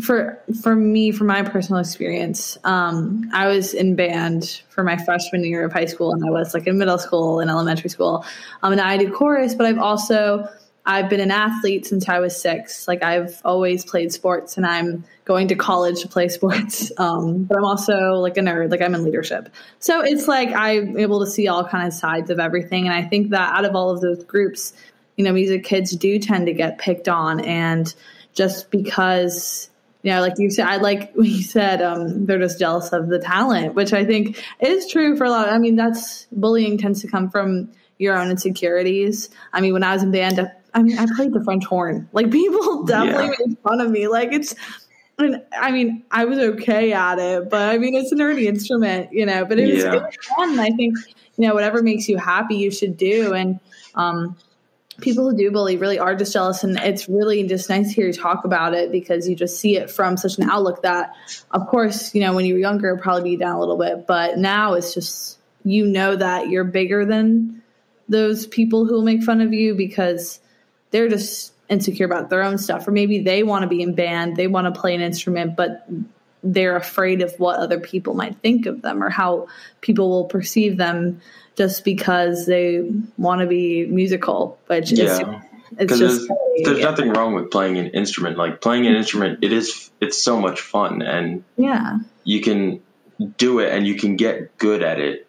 for 0.00 0.40
for 0.62 0.74
me, 0.74 1.10
for 1.10 1.24
my 1.24 1.42
personal 1.42 1.80
experience, 1.80 2.56
um, 2.64 3.28
I 3.32 3.48
was 3.48 3.74
in 3.74 3.96
band 3.96 4.62
for 4.68 4.84
my 4.84 4.96
freshman 4.96 5.44
year 5.44 5.64
of 5.64 5.72
high 5.72 5.86
school, 5.86 6.12
and 6.12 6.24
I 6.24 6.30
was 6.30 6.54
like 6.54 6.66
in 6.66 6.78
middle 6.78 6.98
school 6.98 7.40
and 7.40 7.50
elementary 7.50 7.90
school. 7.90 8.24
Um, 8.62 8.72
and 8.72 8.80
I 8.80 8.96
did 8.96 9.12
chorus, 9.12 9.54
but 9.54 9.66
I've 9.66 9.78
also 9.78 10.48
I've 10.86 11.10
been 11.10 11.20
an 11.20 11.32
athlete 11.32 11.84
since 11.84 12.08
I 12.08 12.20
was 12.20 12.40
six. 12.40 12.86
Like 12.86 13.02
I've 13.02 13.40
always 13.44 13.84
played 13.84 14.12
sports, 14.12 14.56
and 14.56 14.64
I'm 14.64 15.04
going 15.24 15.48
to 15.48 15.56
college 15.56 16.02
to 16.02 16.08
play 16.08 16.28
sports. 16.28 16.92
Um, 16.96 17.44
but 17.44 17.58
I'm 17.58 17.64
also 17.64 18.14
like 18.14 18.36
a 18.36 18.40
nerd. 18.40 18.70
Like 18.70 18.82
I'm 18.82 18.94
in 18.94 19.02
leadership, 19.02 19.48
so 19.80 20.00
it's 20.00 20.28
like 20.28 20.50
I'm 20.50 20.96
able 20.96 21.24
to 21.24 21.30
see 21.30 21.48
all 21.48 21.64
kind 21.64 21.88
of 21.88 21.92
sides 21.92 22.30
of 22.30 22.38
everything. 22.38 22.86
And 22.86 22.94
I 22.94 23.02
think 23.02 23.30
that 23.30 23.52
out 23.52 23.64
of 23.64 23.74
all 23.74 23.90
of 23.90 24.00
those 24.00 24.22
groups, 24.22 24.74
you 25.16 25.24
know, 25.24 25.32
music 25.32 25.64
kids 25.64 25.90
do 25.90 26.20
tend 26.20 26.46
to 26.46 26.52
get 26.52 26.78
picked 26.78 27.08
on, 27.08 27.40
and 27.40 27.92
just 28.32 28.70
because 28.70 29.68
know, 30.04 30.20
like 30.20 30.34
you 30.38 30.50
said, 30.50 30.66
I 30.66 30.76
like 30.76 31.12
you 31.16 31.42
said, 31.42 31.82
um, 31.82 32.26
they're 32.26 32.38
just 32.38 32.58
jealous 32.58 32.92
of 32.92 33.08
the 33.08 33.18
talent, 33.18 33.74
which 33.74 33.92
I 33.92 34.04
think 34.04 34.42
is 34.60 34.90
true 34.90 35.16
for 35.16 35.24
a 35.24 35.30
lot. 35.30 35.48
Of, 35.48 35.54
I 35.54 35.58
mean, 35.58 35.76
that's 35.76 36.26
bullying 36.32 36.78
tends 36.78 37.00
to 37.02 37.08
come 37.08 37.30
from 37.30 37.70
your 37.98 38.16
own 38.16 38.30
insecurities. 38.30 39.28
I 39.52 39.60
mean, 39.60 39.72
when 39.72 39.82
I 39.82 39.92
was 39.92 40.02
in 40.02 40.12
band, 40.12 40.50
I 40.74 40.82
mean, 40.82 40.98
I 40.98 41.06
played 41.16 41.32
the 41.32 41.42
French 41.42 41.64
horn. 41.64 42.08
Like 42.12 42.30
people 42.30 42.84
definitely 42.84 43.26
yeah. 43.26 43.46
made 43.46 43.58
fun 43.58 43.80
of 43.80 43.90
me. 43.90 44.08
Like 44.08 44.32
it's, 44.32 44.54
and 45.18 45.42
I 45.52 45.72
mean, 45.72 46.04
I 46.12 46.26
was 46.26 46.38
okay 46.38 46.92
at 46.92 47.18
it, 47.18 47.50
but 47.50 47.68
I 47.68 47.78
mean, 47.78 47.96
it's 47.96 48.12
a 48.12 48.14
nerdy 48.14 48.44
instrument, 48.44 49.12
you 49.12 49.26
know. 49.26 49.44
But 49.44 49.58
it 49.58 49.74
was, 49.74 49.82
yeah. 49.82 49.94
it 49.94 50.02
was 50.02 50.16
fun. 50.36 50.60
I 50.60 50.70
think 50.70 50.96
you 51.38 51.46
know, 51.46 51.54
whatever 51.54 51.82
makes 51.82 52.08
you 52.08 52.18
happy, 52.18 52.56
you 52.56 52.70
should 52.70 52.96
do. 52.96 53.32
And 53.32 53.60
um, 53.94 54.36
people 55.00 55.30
who 55.30 55.36
do 55.36 55.50
bully 55.50 55.76
really 55.76 55.98
are 55.98 56.14
just 56.14 56.32
jealous 56.32 56.64
and 56.64 56.76
it's 56.78 57.08
really 57.08 57.46
just 57.46 57.68
nice 57.68 57.88
to 57.88 57.94
hear 57.94 58.06
you 58.06 58.12
talk 58.12 58.44
about 58.44 58.74
it 58.74 58.90
because 58.90 59.28
you 59.28 59.36
just 59.36 59.60
see 59.60 59.76
it 59.76 59.90
from 59.90 60.16
such 60.16 60.38
an 60.38 60.50
outlook 60.50 60.82
that 60.82 61.14
of 61.52 61.66
course 61.68 62.14
you 62.14 62.20
know 62.20 62.34
when 62.34 62.44
you 62.44 62.54
were 62.54 62.60
younger 62.60 62.96
probably 62.96 63.30
be 63.30 63.36
down 63.36 63.54
a 63.54 63.60
little 63.60 63.76
bit 63.76 64.06
but 64.06 64.38
now 64.38 64.74
it's 64.74 64.94
just 64.94 65.38
you 65.64 65.86
know 65.86 66.16
that 66.16 66.48
you're 66.48 66.64
bigger 66.64 67.04
than 67.04 67.62
those 68.08 68.46
people 68.46 68.86
who 68.86 68.94
will 68.94 69.04
make 69.04 69.22
fun 69.22 69.40
of 69.40 69.52
you 69.52 69.74
because 69.74 70.40
they're 70.90 71.08
just 71.08 71.52
insecure 71.68 72.06
about 72.06 72.30
their 72.30 72.42
own 72.42 72.58
stuff 72.58 72.88
or 72.88 72.90
maybe 72.90 73.20
they 73.20 73.42
want 73.42 73.62
to 73.62 73.68
be 73.68 73.82
in 73.82 73.94
band 73.94 74.36
they 74.36 74.46
want 74.46 74.72
to 74.72 74.80
play 74.80 74.94
an 74.94 75.00
instrument 75.00 75.54
but 75.54 75.86
they're 76.42 76.76
afraid 76.76 77.22
of 77.22 77.32
what 77.38 77.58
other 77.58 77.80
people 77.80 78.14
might 78.14 78.36
think 78.38 78.66
of 78.66 78.82
them 78.82 79.02
or 79.02 79.10
how 79.10 79.48
people 79.80 80.08
will 80.08 80.24
perceive 80.24 80.76
them 80.76 81.20
just 81.56 81.84
because 81.84 82.46
they 82.46 82.88
want 83.16 83.40
to 83.40 83.46
be 83.46 83.86
musical, 83.86 84.58
which 84.66 84.92
yeah. 84.92 85.04
is 85.04 85.20
it's 85.76 85.98
just 85.98 86.28
there's, 86.28 86.64
there's 86.64 86.80
nothing 86.80 87.10
wrong 87.10 87.34
with 87.34 87.50
playing 87.50 87.76
an 87.78 87.88
instrument. 87.88 88.38
Like 88.38 88.60
playing 88.60 88.86
an 88.86 88.94
instrument, 88.94 89.40
it 89.42 89.52
is 89.52 89.90
it's 90.00 90.22
so 90.22 90.40
much 90.40 90.60
fun, 90.60 91.02
and 91.02 91.44
yeah, 91.56 91.98
you 92.24 92.40
can 92.40 92.80
do 93.36 93.58
it 93.58 93.72
and 93.72 93.86
you 93.86 93.96
can 93.96 94.16
get 94.16 94.56
good 94.58 94.82
at 94.82 95.00
it, 95.00 95.28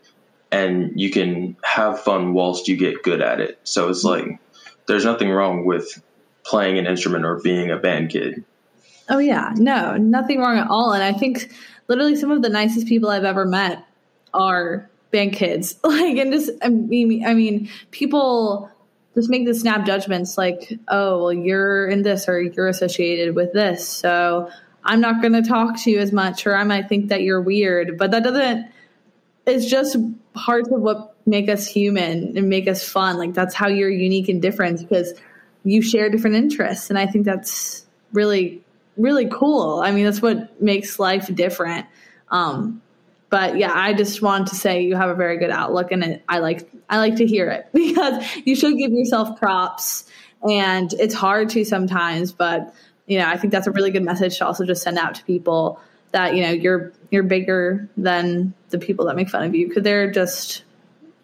and 0.51 0.99
you 0.99 1.11
can 1.11 1.57
have 1.63 2.01
fun 2.01 2.33
whilst 2.33 2.67
you 2.67 2.77
get 2.77 3.03
good 3.03 3.21
at 3.21 3.41
it. 3.41 3.59
So 3.63 3.89
it's 3.89 4.05
mm-hmm. 4.05 4.29
like 4.29 4.39
there's 4.87 5.05
nothing 5.05 5.29
wrong 5.29 5.65
with 5.65 6.01
playing 6.45 6.77
an 6.79 6.85
instrument 6.85 7.25
or 7.25 7.39
being 7.41 7.69
a 7.69 7.77
band 7.77 8.11
kid. 8.11 8.43
Oh 9.09 9.19
yeah, 9.19 9.53
no, 9.55 9.97
nothing 9.97 10.39
wrong 10.39 10.57
at 10.57 10.67
all. 10.69 10.93
And 10.93 11.03
I 11.03 11.13
think 11.13 11.51
literally 11.87 12.15
some 12.15 12.31
of 12.31 12.41
the 12.41 12.49
nicest 12.49 12.87
people 12.87 13.09
I've 13.09 13.25
ever 13.25 13.45
met 13.45 13.85
are 14.33 14.89
band 15.11 15.33
kids. 15.33 15.75
Like 15.83 16.17
and 16.17 16.31
just 16.31 16.51
i 16.61 16.69
mean 16.69 17.25
i 17.25 17.33
mean 17.33 17.69
people 17.91 18.71
just 19.15 19.29
make 19.29 19.45
the 19.45 19.55
snap 19.55 19.85
judgments 19.85 20.37
like 20.37 20.79
oh 20.87 21.23
well 21.23 21.33
you're 21.33 21.87
in 21.87 22.03
this 22.03 22.29
or 22.29 22.39
you're 22.39 22.67
associated 22.67 23.35
with 23.35 23.51
this 23.53 23.87
so 23.87 24.49
i'm 24.83 25.01
not 25.01 25.21
going 25.21 25.33
to 25.33 25.41
talk 25.41 25.77
to 25.81 25.91
you 25.91 25.99
as 25.99 26.11
much 26.11 26.45
or 26.45 26.55
i 26.55 26.63
might 26.63 26.87
think 26.87 27.09
that 27.09 27.23
you're 27.23 27.41
weird. 27.41 27.97
But 27.97 28.11
that 28.11 28.23
doesn't 28.23 28.71
it's 29.45 29.65
just 29.65 29.97
parts 30.33 30.69
of 30.71 30.79
what 30.79 31.15
make 31.25 31.49
us 31.49 31.65
human 31.65 32.37
and 32.37 32.49
make 32.49 32.67
us 32.67 32.87
fun. 32.87 33.17
Like 33.17 33.33
that's 33.33 33.55
how 33.55 33.67
you're 33.67 33.89
unique 33.89 34.29
and 34.29 34.41
different 34.41 34.79
because 34.79 35.13
you 35.63 35.81
share 35.81 36.09
different 36.09 36.35
interests. 36.35 36.89
And 36.89 36.99
i 36.99 37.07
think 37.07 37.25
that's 37.25 37.85
really 38.13 38.63
really 39.00 39.27
cool. 39.27 39.82
I 39.84 39.91
mean 39.91 40.06
that's 40.06 40.22
what 40.22 40.62
makes 40.62 41.00
life 41.00 41.34
different. 41.34 41.88
Um 42.29 42.82
but 43.29 43.58
yeah, 43.58 43.72
I 43.74 43.94
just 43.94 44.22
wanted 44.22 44.48
to 44.48 44.56
say 44.56 44.82
you 44.82 44.96
have 44.96 45.10
a 45.10 45.15
very 45.15 45.38
good 45.38 45.51
outlook, 45.51 45.91
and 45.91 46.03
it, 46.03 46.24
I 46.27 46.39
like 46.39 46.70
I 46.89 46.98
like 46.98 47.18
to 47.18 47.27
hear 47.27 47.50
it 47.50 47.68
because 47.74 48.24
you 48.46 48.56
should 48.56 48.77
give 48.77 48.91
yourself 48.91 49.39
props, 49.39 50.06
and 50.48 50.91
it's 50.94 51.13
hard 51.13 51.50
to 51.50 51.63
sometimes, 51.63 52.32
but 52.32 52.74
you 53.06 53.20
know 53.20 53.27
I 53.27 53.38
think 53.38 53.53
that's 53.53 53.68
a 53.68 53.72
really 53.72 53.91
good 53.91 54.03
message 54.03 54.38
to 54.39 54.46
also 54.46 54.65
just 54.65 54.82
send 54.82 54.98
out 54.98 55.15
to 55.15 55.24
people 55.25 55.79
that 56.12 56.36
you 56.36 56.41
know 56.44 56.51
you're 56.51 56.91
you're 57.12 57.24
bigger 57.24 57.88
than 57.98 58.53
the 58.70 58.79
people 58.79 59.06
that 59.06 59.15
make 59.15 59.29
fun 59.29 59.44
of 59.44 59.53
you. 59.56 59.68
Because 59.68 59.84
they're 59.84 60.12
just 60.12 60.63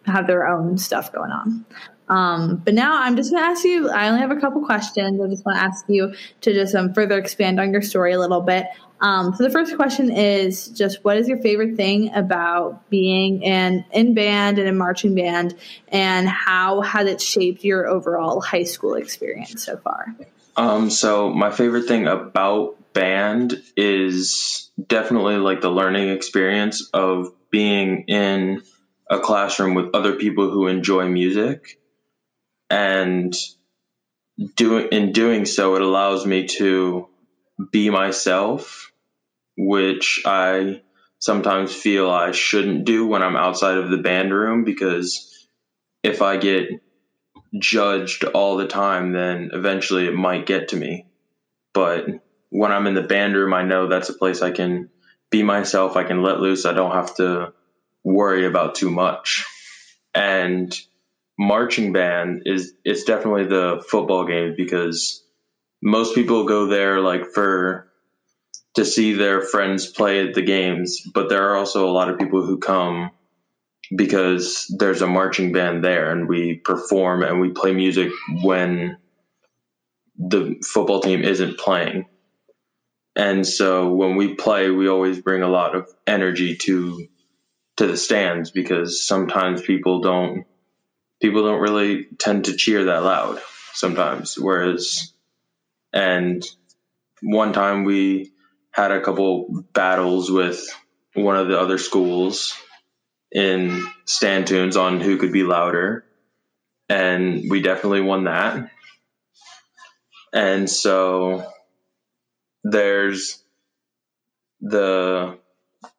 have 0.05 0.27
their 0.27 0.47
own 0.47 0.77
stuff 0.77 1.11
going 1.11 1.31
on. 1.31 1.65
Um, 2.07 2.57
but 2.57 2.73
now 2.73 3.01
I'm 3.01 3.15
just 3.15 3.31
going 3.31 3.43
to 3.43 3.49
ask 3.49 3.63
you, 3.63 3.89
I 3.89 4.07
only 4.09 4.21
have 4.21 4.31
a 4.31 4.39
couple 4.39 4.63
questions. 4.63 5.19
I 5.19 5.27
just 5.27 5.45
want 5.45 5.57
to 5.57 5.63
ask 5.63 5.85
you 5.87 6.13
to 6.41 6.53
just 6.53 6.75
um, 6.75 6.93
further 6.93 7.17
expand 7.17 7.59
on 7.59 7.71
your 7.71 7.81
story 7.81 8.13
a 8.13 8.19
little 8.19 8.41
bit. 8.41 8.67
Um, 9.01 9.33
so 9.35 9.43
the 9.43 9.49
first 9.49 9.75
question 9.75 10.11
is 10.11 10.67
just 10.67 11.03
what 11.03 11.17
is 11.17 11.27
your 11.27 11.39
favorite 11.39 11.75
thing 11.75 12.13
about 12.13 12.89
being 12.89 13.41
in, 13.41 13.83
in 13.91 14.13
band 14.13 14.57
and 14.57 14.67
in 14.67 14.77
marching 14.77 15.15
band 15.15 15.55
and 15.89 16.29
how 16.29 16.81
has 16.81 17.07
it 17.07 17.19
shaped 17.21 17.63
your 17.63 17.87
overall 17.87 18.39
high 18.39 18.63
school 18.63 18.93
experience 18.93 19.63
so 19.63 19.77
far? 19.77 20.15
Um, 20.55 20.89
so 20.89 21.31
my 21.31 21.51
favorite 21.51 21.87
thing 21.87 22.07
about 22.07 22.77
band 22.93 23.61
is 23.75 24.71
definitely 24.87 25.35
like 25.37 25.59
the 25.59 25.69
learning 25.69 26.09
experience 26.09 26.89
of 26.93 27.33
being 27.49 28.05
in 28.07 28.61
a 29.09 29.19
classroom 29.19 29.75
with 29.75 29.93
other 29.93 30.15
people 30.15 30.49
who 30.49 30.67
enjoy 30.67 31.07
music. 31.07 31.59
And 32.69 33.35
doing 34.55 34.87
in 34.91 35.11
doing 35.11 35.45
so 35.45 35.75
it 35.75 35.81
allows 35.81 36.25
me 36.25 36.45
to 36.45 37.07
be 37.71 37.89
myself 37.89 38.91
which 39.57 40.21
i 40.25 40.81
sometimes 41.19 41.73
feel 41.73 42.09
i 42.09 42.31
shouldn't 42.31 42.85
do 42.85 43.07
when 43.07 43.23
i'm 43.23 43.37
outside 43.37 43.77
of 43.77 43.89
the 43.89 43.97
band 43.97 44.33
room 44.33 44.63
because 44.65 45.47
if 46.03 46.21
i 46.21 46.35
get 46.37 46.67
judged 47.59 48.25
all 48.25 48.57
the 48.57 48.67
time 48.67 49.13
then 49.13 49.49
eventually 49.53 50.07
it 50.07 50.13
might 50.13 50.45
get 50.45 50.69
to 50.69 50.75
me. 50.75 51.05
But 51.73 52.05
when 52.49 52.71
i'm 52.71 52.87
in 52.87 52.93
the 52.93 53.01
band 53.01 53.35
room 53.35 53.53
i 53.53 53.63
know 53.63 53.87
that's 53.87 54.09
a 54.09 54.17
place 54.17 54.41
i 54.41 54.51
can 54.51 54.89
be 55.31 55.43
myself 55.43 55.95
i 55.95 56.03
can 56.03 56.21
let 56.21 56.39
loose 56.39 56.65
i 56.65 56.73
don't 56.73 56.93
have 56.93 57.15
to 57.15 57.49
worry 58.05 58.45
about 58.45 58.75
too 58.75 58.89
much 58.89 59.43
and 60.15 60.73
marching 61.37 61.91
band 61.91 62.43
is 62.45 62.73
it's 62.85 63.03
definitely 63.03 63.45
the 63.45 63.83
football 63.89 64.25
game 64.25 64.53
because 64.55 65.21
most 65.83 66.15
people 66.15 66.45
go 66.45 66.67
there 66.67 67.01
like 67.01 67.25
for 67.33 67.87
to 68.75 68.85
see 68.85 69.13
their 69.13 69.41
friends 69.41 69.87
play 69.87 70.27
at 70.27 70.33
the 70.33 70.41
games, 70.41 71.01
but 71.13 71.29
there 71.29 71.49
are 71.49 71.55
also 71.55 71.87
a 71.87 71.91
lot 71.91 72.09
of 72.09 72.19
people 72.19 72.45
who 72.45 72.57
come 72.57 73.11
because 73.95 74.73
there's 74.79 75.01
a 75.01 75.07
marching 75.07 75.51
band 75.51 75.83
there 75.83 76.11
and 76.11 76.27
we 76.27 76.55
perform 76.55 77.23
and 77.23 77.39
we 77.39 77.49
play 77.51 77.73
music 77.73 78.11
when 78.43 78.97
the 80.17 80.55
football 80.65 81.01
team 81.01 81.23
isn't 81.23 81.57
playing. 81.57 82.05
And 83.15 83.47
so 83.47 83.93
when 83.93 84.15
we 84.17 84.35
play, 84.35 84.69
we 84.69 84.89
always 84.89 85.21
bring 85.21 85.41
a 85.41 85.47
lot 85.47 85.75
of 85.75 85.87
energy 86.05 86.57
to 86.63 87.07
to 87.77 87.87
the 87.87 87.97
stands 87.97 88.51
because 88.51 89.05
sometimes 89.05 89.61
people 89.61 90.01
don't 90.01 90.45
people 91.21 91.43
don't 91.43 91.61
really 91.61 92.05
tend 92.17 92.45
to 92.45 92.55
cheer 92.55 92.85
that 92.85 93.03
loud 93.03 93.41
sometimes. 93.73 94.35
Whereas, 94.37 95.13
and 95.93 96.45
one 97.21 97.53
time 97.53 97.83
we 97.83 98.31
had 98.71 98.91
a 98.91 99.01
couple 99.01 99.63
battles 99.73 100.29
with 100.29 100.67
one 101.13 101.37
of 101.37 101.47
the 101.47 101.59
other 101.59 101.77
schools 101.77 102.53
in 103.31 103.85
stand 104.05 104.47
tunes 104.47 104.77
on 104.77 104.99
who 104.99 105.17
could 105.17 105.31
be 105.31 105.43
louder. 105.43 106.05
And 106.89 107.49
we 107.49 107.61
definitely 107.61 108.01
won 108.01 108.25
that. 108.25 108.69
And 110.33 110.69
so 110.69 111.49
there's 112.63 113.41
the, 114.61 115.39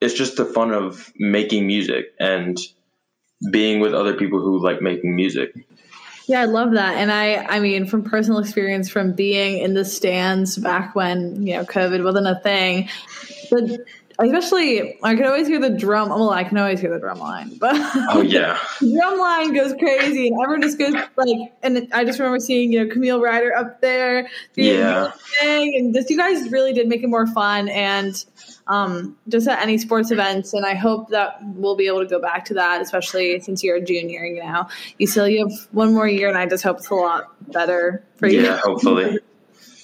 it's 0.00 0.14
just 0.14 0.36
the 0.36 0.44
fun 0.44 0.72
of 0.72 1.12
making 1.16 1.66
music 1.66 2.06
and 2.18 2.58
being 3.50 3.80
with 3.80 3.94
other 3.94 4.14
people 4.14 4.40
who 4.40 4.62
like 4.62 4.80
making 4.80 5.14
music. 5.14 5.54
Yeah, 6.26 6.40
I 6.40 6.46
love 6.46 6.72
that. 6.72 6.96
And 6.96 7.12
I 7.12 7.36
I 7.36 7.60
mean 7.60 7.86
from 7.86 8.02
personal 8.02 8.40
experience 8.40 8.88
from 8.88 9.12
being 9.12 9.58
in 9.58 9.74
the 9.74 9.84
stands 9.84 10.56
back 10.56 10.94
when, 10.94 11.46
you 11.46 11.54
know, 11.54 11.64
COVID 11.64 12.02
wasn't 12.02 12.26
a 12.26 12.40
thing. 12.42 12.88
But 13.50 13.80
especially 14.18 14.98
I 15.02 15.14
can 15.14 15.24
always 15.24 15.46
hear 15.46 15.60
the 15.60 15.70
drum 15.70 16.08
well, 16.08 16.30
I 16.30 16.44
can 16.44 16.58
always 16.58 16.80
hear 16.80 16.90
the 16.90 16.98
drum 16.98 17.18
line, 17.18 17.56
but 17.58 17.74
Oh 18.10 18.22
yeah. 18.22 18.58
drum 18.78 19.18
line 19.18 19.54
goes 19.54 19.74
crazy 19.74 20.28
and 20.28 20.36
everyone 20.42 20.62
just 20.62 20.78
goes 20.78 20.94
like 21.16 21.52
and 21.62 21.88
I 21.92 22.04
just 22.04 22.18
remember 22.18 22.40
seeing, 22.40 22.72
you 22.72 22.84
know, 22.84 22.92
Camille 22.92 23.20
Ryder 23.20 23.54
up 23.54 23.80
there 23.80 24.28
yeah. 24.54 25.12
and 25.42 25.94
just 25.94 26.10
you 26.10 26.16
guys 26.16 26.50
really 26.50 26.72
did 26.72 26.88
make 26.88 27.02
it 27.02 27.08
more 27.08 27.26
fun 27.26 27.68
and 27.68 28.24
um, 28.66 29.16
just 29.28 29.46
at 29.48 29.60
any 29.62 29.78
sports 29.78 30.10
events. 30.10 30.52
And 30.52 30.66
I 30.66 30.74
hope 30.74 31.10
that 31.10 31.38
we'll 31.42 31.76
be 31.76 31.86
able 31.86 32.00
to 32.00 32.06
go 32.06 32.20
back 32.20 32.44
to 32.46 32.54
that, 32.54 32.80
especially 32.80 33.40
since 33.40 33.62
you're 33.62 33.76
a 33.76 33.84
junior. 33.84 34.24
You 34.24 34.42
know, 34.42 34.68
you 34.98 35.06
still 35.06 35.28
you 35.28 35.46
have 35.46 35.68
one 35.72 35.94
more 35.94 36.08
year, 36.08 36.28
and 36.28 36.36
I 36.36 36.46
just 36.46 36.64
hope 36.64 36.78
it's 36.78 36.90
a 36.90 36.94
lot 36.94 37.32
better 37.52 38.04
for 38.16 38.28
you. 38.28 38.42
Yeah, 38.42 38.60
hopefully. 38.62 39.18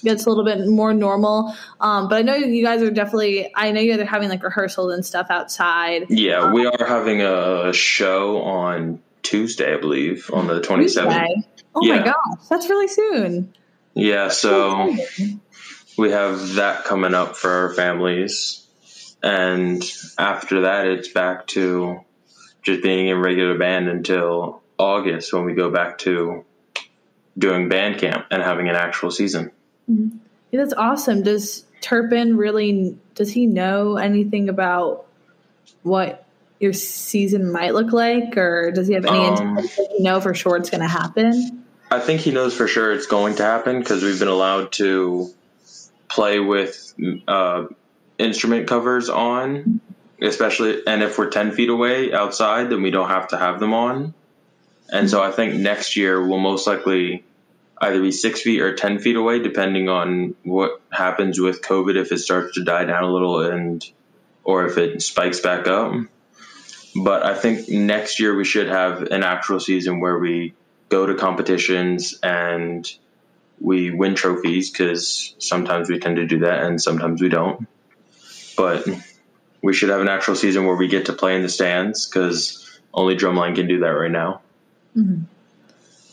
Gets 0.03 0.25
a 0.25 0.29
little 0.29 0.43
bit 0.43 0.67
more 0.67 0.93
normal, 0.93 1.55
um, 1.79 2.09
but 2.09 2.17
I 2.17 2.21
know 2.23 2.35
you 2.35 2.63
guys 2.63 2.81
are 2.81 2.91
definitely. 2.91 3.51
I 3.55 3.71
know 3.71 3.79
you 3.79 3.91
guys 3.91 4.01
are 4.01 4.05
having 4.05 4.29
like 4.29 4.43
rehearsals 4.43 4.93
and 4.93 5.05
stuff 5.05 5.27
outside. 5.29 6.07
Yeah, 6.09 6.51
we 6.51 6.65
are 6.65 6.85
having 6.85 7.21
a 7.21 7.71
show 7.71 8.41
on 8.41 9.01
Tuesday, 9.21 9.73
I 9.73 9.77
believe, 9.77 10.29
on 10.33 10.47
the 10.47 10.59
twenty 10.61 10.89
seventh. 10.89 11.45
Oh 11.73 11.85
yeah. 11.85 11.99
my 11.99 12.03
gosh, 12.03 12.47
that's 12.49 12.69
really 12.69 12.87
soon. 12.87 13.53
Yeah, 13.93 14.27
so 14.27 14.93
we 15.97 16.11
have 16.11 16.55
that 16.55 16.83
coming 16.83 17.13
up 17.13 17.37
for 17.37 17.49
our 17.49 17.73
families 17.73 18.63
and 19.23 19.81
after 20.17 20.61
that 20.61 20.85
it's 20.85 21.07
back 21.07 21.47
to 21.47 22.01
just 22.61 22.83
being 22.83 23.07
in 23.07 23.19
regular 23.19 23.57
band 23.57 23.87
until 23.87 24.61
August 24.77 25.33
when 25.33 25.45
we 25.45 25.53
go 25.53 25.71
back 25.71 25.97
to 25.99 26.45
doing 27.37 27.69
band 27.69 27.99
camp 27.99 28.25
and 28.29 28.43
having 28.43 28.69
an 28.69 28.75
actual 28.75 29.09
season. 29.09 29.51
Mm-hmm. 29.89 30.17
Yeah, 30.51 30.61
that's 30.61 30.73
awesome. 30.73 31.23
Does 31.23 31.65
Turpin 31.81 32.37
really 32.37 32.97
does 33.15 33.31
he 33.31 33.45
know 33.45 33.97
anything 33.97 34.49
about 34.49 35.05
what 35.83 36.25
your 36.59 36.73
season 36.73 37.51
might 37.51 37.73
look 37.73 37.91
like 37.91 38.37
or 38.37 38.71
does 38.71 38.87
he 38.87 38.93
have 38.93 39.05
any 39.05 39.19
um, 39.19 39.55
does 39.55 39.73
he 39.73 39.99
know 39.99 40.21
for 40.21 40.33
sure 40.33 40.55
it's 40.55 40.69
going 40.69 40.81
to 40.81 40.87
happen? 40.87 41.65
I 41.91 41.99
think 41.99 42.21
he 42.21 42.31
knows 42.31 42.55
for 42.55 42.67
sure 42.67 42.91
it's 42.91 43.05
going 43.05 43.35
to 43.35 43.43
happen 43.43 43.79
because 43.79 44.01
we've 44.01 44.17
been 44.17 44.27
allowed 44.27 44.71
to 44.73 45.31
play 46.09 46.39
with 46.39 46.93
uh, 47.27 47.65
instrument 48.17 48.67
covers 48.67 49.09
on, 49.09 49.81
especially, 50.21 50.81
and 50.87 51.03
if 51.03 51.17
we're 51.17 51.29
10 51.29 51.51
feet 51.51 51.69
away 51.69 52.13
outside, 52.13 52.69
then 52.69 52.81
we 52.81 52.91
don't 52.91 53.09
have 53.09 53.27
to 53.29 53.37
have 53.37 53.59
them 53.59 53.73
on. 53.73 54.13
And 54.91 55.09
so 55.09 55.21
I 55.21 55.31
think 55.31 55.55
next 55.55 55.95
year 55.95 56.25
we'll 56.25 56.39
most 56.39 56.65
likely 56.65 57.23
either 57.83 58.01
be 58.01 58.11
six 58.11 58.41
feet 58.41 58.61
or 58.61 58.75
10 58.75 58.99
feet 58.99 59.15
away, 59.15 59.39
depending 59.39 59.89
on 59.89 60.35
what 60.43 60.81
happens 60.91 61.39
with 61.39 61.61
COVID, 61.61 61.95
if 61.95 62.11
it 62.11 62.19
starts 62.19 62.55
to 62.55 62.63
die 62.63 62.85
down 62.85 63.03
a 63.03 63.11
little 63.11 63.41
and, 63.41 63.85
or 64.43 64.65
if 64.65 64.77
it 64.77 65.01
spikes 65.01 65.39
back 65.39 65.67
up. 65.67 65.93
But 66.95 67.25
I 67.25 67.35
think 67.35 67.69
next 67.69 68.19
year 68.19 68.35
we 68.35 68.45
should 68.45 68.67
have 68.67 69.03
an 69.03 69.23
actual 69.23 69.59
season 69.59 69.99
where 69.99 70.17
we 70.17 70.53
go 70.89 71.05
to 71.05 71.15
competitions 71.15 72.19
and 72.21 72.91
we 73.59 73.91
win 73.91 74.15
trophies 74.15 74.69
because 74.69 75.35
sometimes 75.39 75.89
we 75.89 75.99
tend 75.99 76.17
to 76.17 76.25
do 76.25 76.39
that 76.39 76.63
and 76.63 76.81
sometimes 76.81 77.21
we 77.21 77.29
don't 77.29 77.67
but 78.55 78.87
we 79.61 79.73
should 79.73 79.89
have 79.89 80.01
an 80.01 80.09
actual 80.09 80.35
season 80.35 80.65
where 80.65 80.75
we 80.75 80.87
get 80.87 81.05
to 81.05 81.13
play 81.13 81.35
in 81.35 81.41
the 81.41 81.49
stands 81.49 82.07
because 82.07 82.79
only 82.93 83.15
Drumline 83.15 83.55
can 83.55 83.67
do 83.67 83.79
that 83.79 83.89
right 83.89 84.11
now. 84.11 84.41
Mm-hmm. 84.95 85.23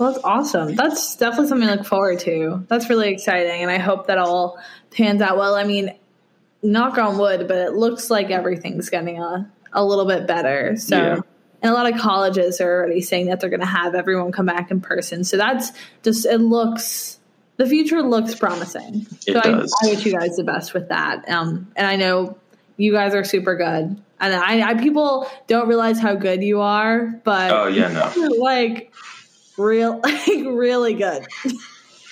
Well, 0.01 0.13
that's 0.13 0.25
awesome. 0.25 0.77
That's 0.77 1.17
definitely 1.17 1.49
something 1.49 1.69
to 1.69 1.75
look 1.75 1.87
forward 1.87 2.21
to. 2.21 2.65
That's 2.69 2.89
really 2.89 3.11
exciting, 3.11 3.61
and 3.61 3.71
I 3.71 3.77
hope 3.77 4.07
that 4.07 4.17
all 4.17 4.59
pans 4.91 5.21
out 5.21 5.37
well. 5.37 5.55
I 5.55 5.65
mean, 5.65 5.95
knock 6.63 6.97
on 6.97 7.19
wood, 7.19 7.47
but 7.47 7.59
it 7.59 7.75
looks 7.75 8.09
like 8.09 8.31
everything's 8.31 8.89
getting 8.89 9.19
a, 9.21 9.53
a 9.75 9.85
little 9.85 10.07
bit 10.07 10.27
better. 10.27 10.77
So, 10.79 10.97
yeah. 10.97 11.21
and 11.61 11.71
a 11.71 11.75
lot 11.75 11.93
of 11.93 12.01
colleges 12.01 12.63
are 12.63 12.79
already 12.79 13.03
saying 13.03 13.27
that 13.27 13.41
they're 13.41 13.51
going 13.51 13.61
to 13.61 13.67
have 13.67 13.95
everyone 13.95 14.33
come 14.33 14.47
back 14.47 14.71
in 14.71 14.81
person. 14.81 15.23
So 15.23 15.37
that's 15.37 15.71
just 16.03 16.25
it 16.25 16.39
looks 16.39 17.19
the 17.59 17.67
future 17.67 18.01
looks 18.01 18.35
promising. 18.35 19.07
It 19.27 19.35
so 19.35 19.41
does. 19.43 19.77
I, 19.83 19.87
I, 19.87 19.91
wish 19.91 20.07
you 20.07 20.13
guys 20.13 20.37
the 20.37 20.45
best 20.45 20.73
with 20.73 20.89
that. 20.89 21.29
Um, 21.29 21.71
and 21.77 21.87
I 21.87 21.97
know 21.97 22.39
you 22.79 22.93
guys 22.93 23.15
are 23.15 23.23
super 23.23 23.55
good. 23.55 24.03
And 24.19 24.35
I, 24.35 24.63
I 24.63 24.75
people 24.75 25.27
don't 25.47 25.69
realize 25.69 26.01
how 26.01 26.15
good 26.15 26.43
you 26.43 26.63
are, 26.63 27.07
but 27.23 27.53
oh 27.53 27.67
yeah, 27.67 27.89
no, 27.89 28.29
like 28.39 28.95
real, 29.61 30.01
like 30.05 30.27
really 30.27 30.95
good. 30.95 31.27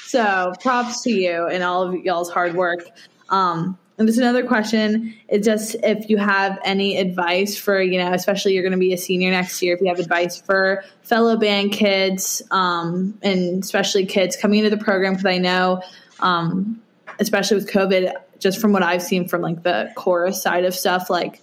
so 0.04 0.52
props 0.60 1.02
to 1.02 1.10
you 1.10 1.46
and 1.46 1.62
all 1.62 1.82
of 1.82 1.94
y'all's 1.94 2.30
hard 2.30 2.54
work. 2.54 2.88
Um, 3.28 3.78
and 3.98 4.06
just 4.06 4.18
another 4.20 4.46
question 4.46 5.14
is 5.28 5.44
just 5.44 5.74
if 5.82 6.08
you 6.08 6.18
have 6.18 6.58
any 6.64 6.98
advice 6.98 7.58
for, 7.58 7.82
you 7.82 7.98
know, 7.98 8.12
especially 8.12 8.54
you're 8.54 8.62
going 8.62 8.72
to 8.72 8.78
be 8.78 8.92
a 8.92 8.98
senior 8.98 9.30
next 9.32 9.60
year, 9.60 9.74
if 9.74 9.80
you 9.80 9.88
have 9.88 9.98
advice 9.98 10.40
for 10.40 10.84
fellow 11.02 11.36
band 11.36 11.72
kids, 11.72 12.40
um, 12.52 13.18
and 13.22 13.62
especially 13.62 14.06
kids 14.06 14.36
coming 14.36 14.60
into 14.60 14.70
the 14.70 14.82
program, 14.82 15.14
because 15.14 15.26
I 15.26 15.38
know, 15.38 15.82
um, 16.20 16.80
especially 17.18 17.56
with 17.56 17.68
COVID, 17.68 18.14
just 18.38 18.60
from 18.60 18.72
what 18.72 18.84
I've 18.84 19.02
seen 19.02 19.26
from 19.26 19.42
like 19.42 19.64
the 19.64 19.90
chorus 19.96 20.40
side 20.40 20.64
of 20.64 20.76
stuff, 20.76 21.10
like 21.10 21.42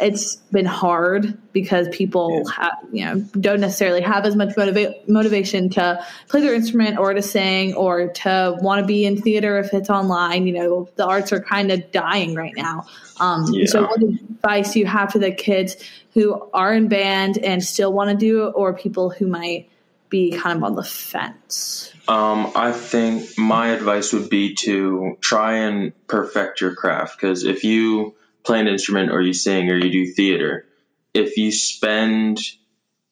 it's 0.00 0.36
been 0.36 0.64
hard 0.64 1.38
because 1.52 1.88
people 1.88 2.46
have, 2.48 2.72
you 2.92 3.04
know 3.04 3.20
don't 3.38 3.60
necessarily 3.60 4.00
have 4.00 4.24
as 4.24 4.36
much 4.36 4.54
motiva- 4.56 5.08
motivation 5.08 5.70
to 5.70 6.04
play 6.28 6.40
their 6.40 6.54
instrument 6.54 6.98
or 6.98 7.14
to 7.14 7.22
sing 7.22 7.74
or 7.74 8.08
to 8.08 8.56
want 8.60 8.80
to 8.80 8.86
be 8.86 9.04
in 9.04 9.20
theater 9.20 9.58
if 9.58 9.72
it's 9.72 9.90
online. 9.90 10.46
You 10.46 10.54
know, 10.54 10.88
the 10.96 11.06
arts 11.06 11.32
are 11.32 11.40
kind 11.40 11.70
of 11.70 11.90
dying 11.92 12.34
right 12.34 12.54
now. 12.56 12.86
Um, 13.20 13.46
yeah. 13.52 13.66
So, 13.66 13.82
what 13.82 14.02
advice 14.02 14.72
do 14.72 14.80
you 14.80 14.86
have 14.86 15.12
for 15.12 15.18
the 15.18 15.32
kids 15.32 15.76
who 16.14 16.48
are 16.52 16.72
in 16.72 16.88
band 16.88 17.38
and 17.38 17.62
still 17.62 17.92
want 17.92 18.10
to 18.10 18.16
do 18.16 18.46
it, 18.46 18.52
or 18.52 18.74
people 18.74 19.10
who 19.10 19.26
might 19.26 19.68
be 20.08 20.32
kind 20.32 20.56
of 20.56 20.64
on 20.64 20.74
the 20.74 20.84
fence? 20.84 21.92
Um, 22.06 22.52
I 22.54 22.72
think 22.72 23.38
my 23.38 23.68
advice 23.68 24.12
would 24.12 24.28
be 24.28 24.54
to 24.56 25.16
try 25.20 25.54
and 25.54 25.92
perfect 26.06 26.60
your 26.60 26.74
craft 26.74 27.18
because 27.18 27.44
if 27.44 27.64
you 27.64 28.14
play 28.44 28.60
an 28.60 28.68
instrument 28.68 29.10
or 29.10 29.20
you 29.20 29.32
sing 29.32 29.70
or 29.70 29.76
you 29.76 29.90
do 29.90 30.12
theater, 30.12 30.66
if 31.12 31.36
you 31.36 31.50
spend 31.52 32.38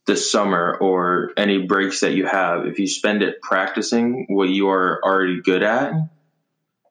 the 0.07 0.17
summer 0.17 0.77
or 0.81 1.33
any 1.37 1.67
breaks 1.67 2.01
that 2.01 2.15
you 2.15 2.27
have, 2.27 2.67
if 2.67 2.79
you 2.79 2.89
spend 2.89 3.23
it 3.23 3.41
practicing 3.41 4.27
what 4.29 4.49
you 4.49 4.69
are 4.69 5.01
already 5.03 5.41
good 5.41 5.63
at, 5.63 5.93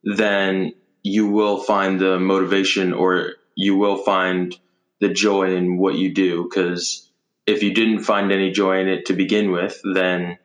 then 0.04 0.74
you 1.04 1.28
will 1.28 1.58
find 1.58 2.00
the 2.00 2.20
motivation 2.20 2.94
or 2.94 3.34
you 3.56 3.76
will 3.76 3.98
find 3.98 4.58
the 5.00 5.10
joy 5.10 5.56
in 5.56 5.78
what 5.78 5.96
you 5.96 6.14
do. 6.14 6.44
Because 6.44 7.12
if 7.46 7.64
you 7.64 7.74
didn't 7.74 8.04
find 8.04 8.32
any 8.32 8.52
joy 8.52 8.80
in 8.80 8.88
it 8.88 9.08
to 9.08 9.14
begin 9.14 9.52
with, 9.52 9.80
then 9.84 10.38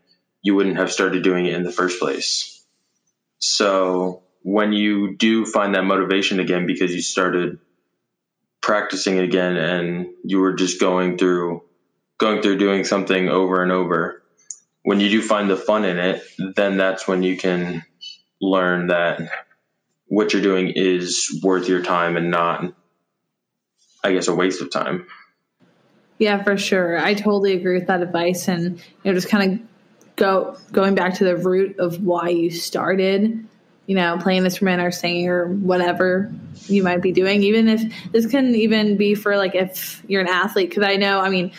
you 0.42 0.54
wouldn't 0.54 0.76
have 0.76 0.92
started 0.92 1.22
doing 1.22 1.46
it 1.46 1.54
in 1.54 1.62
the 1.62 1.72
first 1.72 2.00
place. 2.00 2.64
So 3.38 4.22
when 4.42 4.72
you 4.72 5.16
do 5.16 5.44
find 5.44 5.74
that 5.74 5.84
motivation 5.84 6.40
again 6.40 6.66
because 6.66 6.94
you 6.94 7.02
started 7.02 7.58
practicing 8.66 9.20
again 9.20 9.56
and 9.56 10.08
you 10.24 10.40
were 10.40 10.52
just 10.52 10.80
going 10.80 11.16
through 11.16 11.62
going 12.18 12.42
through 12.42 12.58
doing 12.58 12.82
something 12.82 13.28
over 13.28 13.62
and 13.62 13.70
over 13.70 14.24
when 14.82 14.98
you 14.98 15.08
do 15.08 15.22
find 15.22 15.48
the 15.48 15.56
fun 15.56 15.84
in 15.84 16.00
it 16.00 16.20
then 16.56 16.76
that's 16.76 17.06
when 17.06 17.22
you 17.22 17.36
can 17.36 17.84
learn 18.40 18.88
that 18.88 19.20
what 20.08 20.32
you're 20.32 20.42
doing 20.42 20.72
is 20.74 21.40
worth 21.44 21.68
your 21.68 21.80
time 21.80 22.16
and 22.16 22.28
not 22.28 22.74
i 24.02 24.12
guess 24.12 24.26
a 24.26 24.34
waste 24.34 24.60
of 24.60 24.68
time. 24.72 25.06
Yeah 26.18 26.42
for 26.42 26.56
sure. 26.56 26.98
I 26.98 27.14
totally 27.14 27.52
agree 27.52 27.78
with 27.78 27.86
that 27.86 28.02
advice. 28.02 28.48
And 28.48 28.78
you 28.78 28.82
know 29.04 29.14
just 29.14 29.28
kind 29.28 29.52
of 29.52 30.16
go 30.16 30.56
going 30.72 30.96
back 30.96 31.14
to 31.14 31.24
the 31.24 31.36
root 31.36 31.78
of 31.78 32.02
why 32.02 32.30
you 32.30 32.50
started 32.50 33.46
you 33.86 33.94
know, 33.94 34.18
playing 34.18 34.40
an 34.40 34.44
instrument 34.46 34.82
or 34.82 34.90
singing 34.90 35.28
or 35.28 35.46
whatever 35.46 36.32
you 36.66 36.82
might 36.82 37.02
be 37.02 37.12
doing. 37.12 37.42
Even 37.42 37.68
if 37.68 38.12
this 38.12 38.26
can 38.26 38.54
even 38.54 38.96
be 38.96 39.14
for 39.14 39.36
like 39.36 39.54
if 39.54 40.02
you're 40.08 40.20
an 40.20 40.28
athlete, 40.28 40.70
because 40.70 40.84
I 40.84 40.96
know, 40.96 41.20
I 41.20 41.28
mean, 41.28 41.52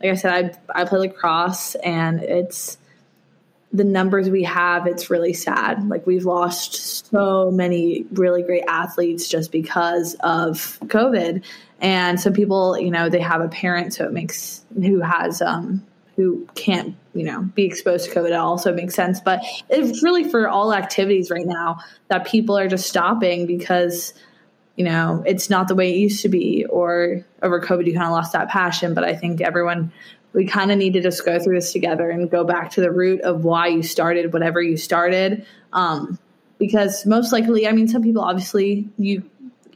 like 0.00 0.12
I 0.12 0.14
said, 0.14 0.56
I 0.74 0.82
I 0.82 0.84
play 0.84 1.00
lacrosse 1.00 1.74
and 1.76 2.22
it's 2.22 2.78
the 3.72 3.84
numbers 3.84 4.30
we 4.30 4.44
have. 4.44 4.86
It's 4.86 5.10
really 5.10 5.32
sad. 5.32 5.88
Like 5.88 6.06
we've 6.06 6.24
lost 6.24 7.06
so 7.06 7.50
many 7.50 8.06
really 8.12 8.42
great 8.42 8.64
athletes 8.68 9.28
just 9.28 9.50
because 9.50 10.14
of 10.20 10.78
COVID. 10.84 11.42
And 11.80 12.20
some 12.20 12.32
people, 12.32 12.78
you 12.78 12.92
know, 12.92 13.08
they 13.08 13.20
have 13.20 13.40
a 13.40 13.48
parent, 13.48 13.92
so 13.92 14.04
it 14.04 14.12
makes 14.12 14.64
who 14.74 15.00
has 15.00 15.42
um 15.42 15.84
who 16.16 16.46
can't 16.54 16.94
you 17.14 17.24
know 17.24 17.42
be 17.54 17.64
exposed 17.64 18.08
to 18.08 18.14
covid 18.14 18.28
it 18.28 18.32
also 18.34 18.72
makes 18.74 18.94
sense. 18.94 19.20
But 19.20 19.42
it's 19.68 20.02
really 20.02 20.28
for 20.28 20.48
all 20.48 20.72
activities 20.72 21.30
right 21.30 21.46
now 21.46 21.78
that 22.08 22.26
people 22.26 22.56
are 22.58 22.68
just 22.68 22.88
stopping 22.88 23.46
because 23.46 24.14
you 24.76 24.84
know 24.84 25.22
it's 25.26 25.50
not 25.50 25.68
the 25.68 25.74
way 25.74 25.92
it 25.92 25.96
used 25.96 26.22
to 26.22 26.28
be 26.28 26.64
or 26.66 27.24
over 27.42 27.60
covid 27.60 27.86
you 27.86 27.92
kind 27.92 28.06
of 28.06 28.12
lost 28.12 28.32
that 28.32 28.48
passion. 28.48 28.94
But 28.94 29.04
i 29.04 29.14
think 29.14 29.40
everyone 29.40 29.92
we 30.32 30.46
kind 30.46 30.72
of 30.72 30.78
need 30.78 30.94
to 30.94 31.00
just 31.00 31.24
go 31.24 31.38
through 31.38 31.54
this 31.54 31.72
together 31.72 32.10
and 32.10 32.28
go 32.28 32.42
back 32.42 32.70
to 32.72 32.80
the 32.80 32.90
root 32.90 33.20
of 33.20 33.44
why 33.44 33.68
you 33.68 33.84
started 33.84 34.32
whatever 34.32 34.60
you 34.60 34.76
started. 34.76 35.46
Um, 35.72 36.18
because 36.58 37.04
most 37.04 37.32
likely 37.32 37.66
i 37.66 37.72
mean 37.72 37.88
some 37.88 38.02
people 38.02 38.22
obviously 38.22 38.88
you 38.96 39.28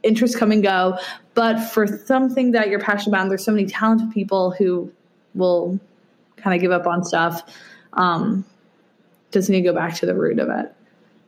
interests 0.03 0.37
come 0.37 0.53
and 0.53 0.63
go. 0.63 0.99
But 1.35 1.59
for 1.61 1.87
something 1.87 2.53
that 2.53 2.69
you're 2.69 2.81
passionate 2.81 3.17
about 3.17 3.29
there's 3.29 3.45
so 3.45 3.53
many 3.53 3.67
talented 3.67 4.11
people 4.11 4.51
who 4.53 4.93
will 5.35 5.79
kind 6.43 6.55
of 6.55 6.61
give 6.61 6.73
up 6.73 6.87
on 6.87 7.05
stuff. 7.05 7.43
Um, 7.93 8.45
just 9.33 9.51
need 9.51 9.63
to 9.63 9.69
go 9.69 9.75
back 9.75 9.95
to 9.97 10.07
the 10.07 10.15
root 10.15 10.39
of 10.39 10.49
it 10.49 10.75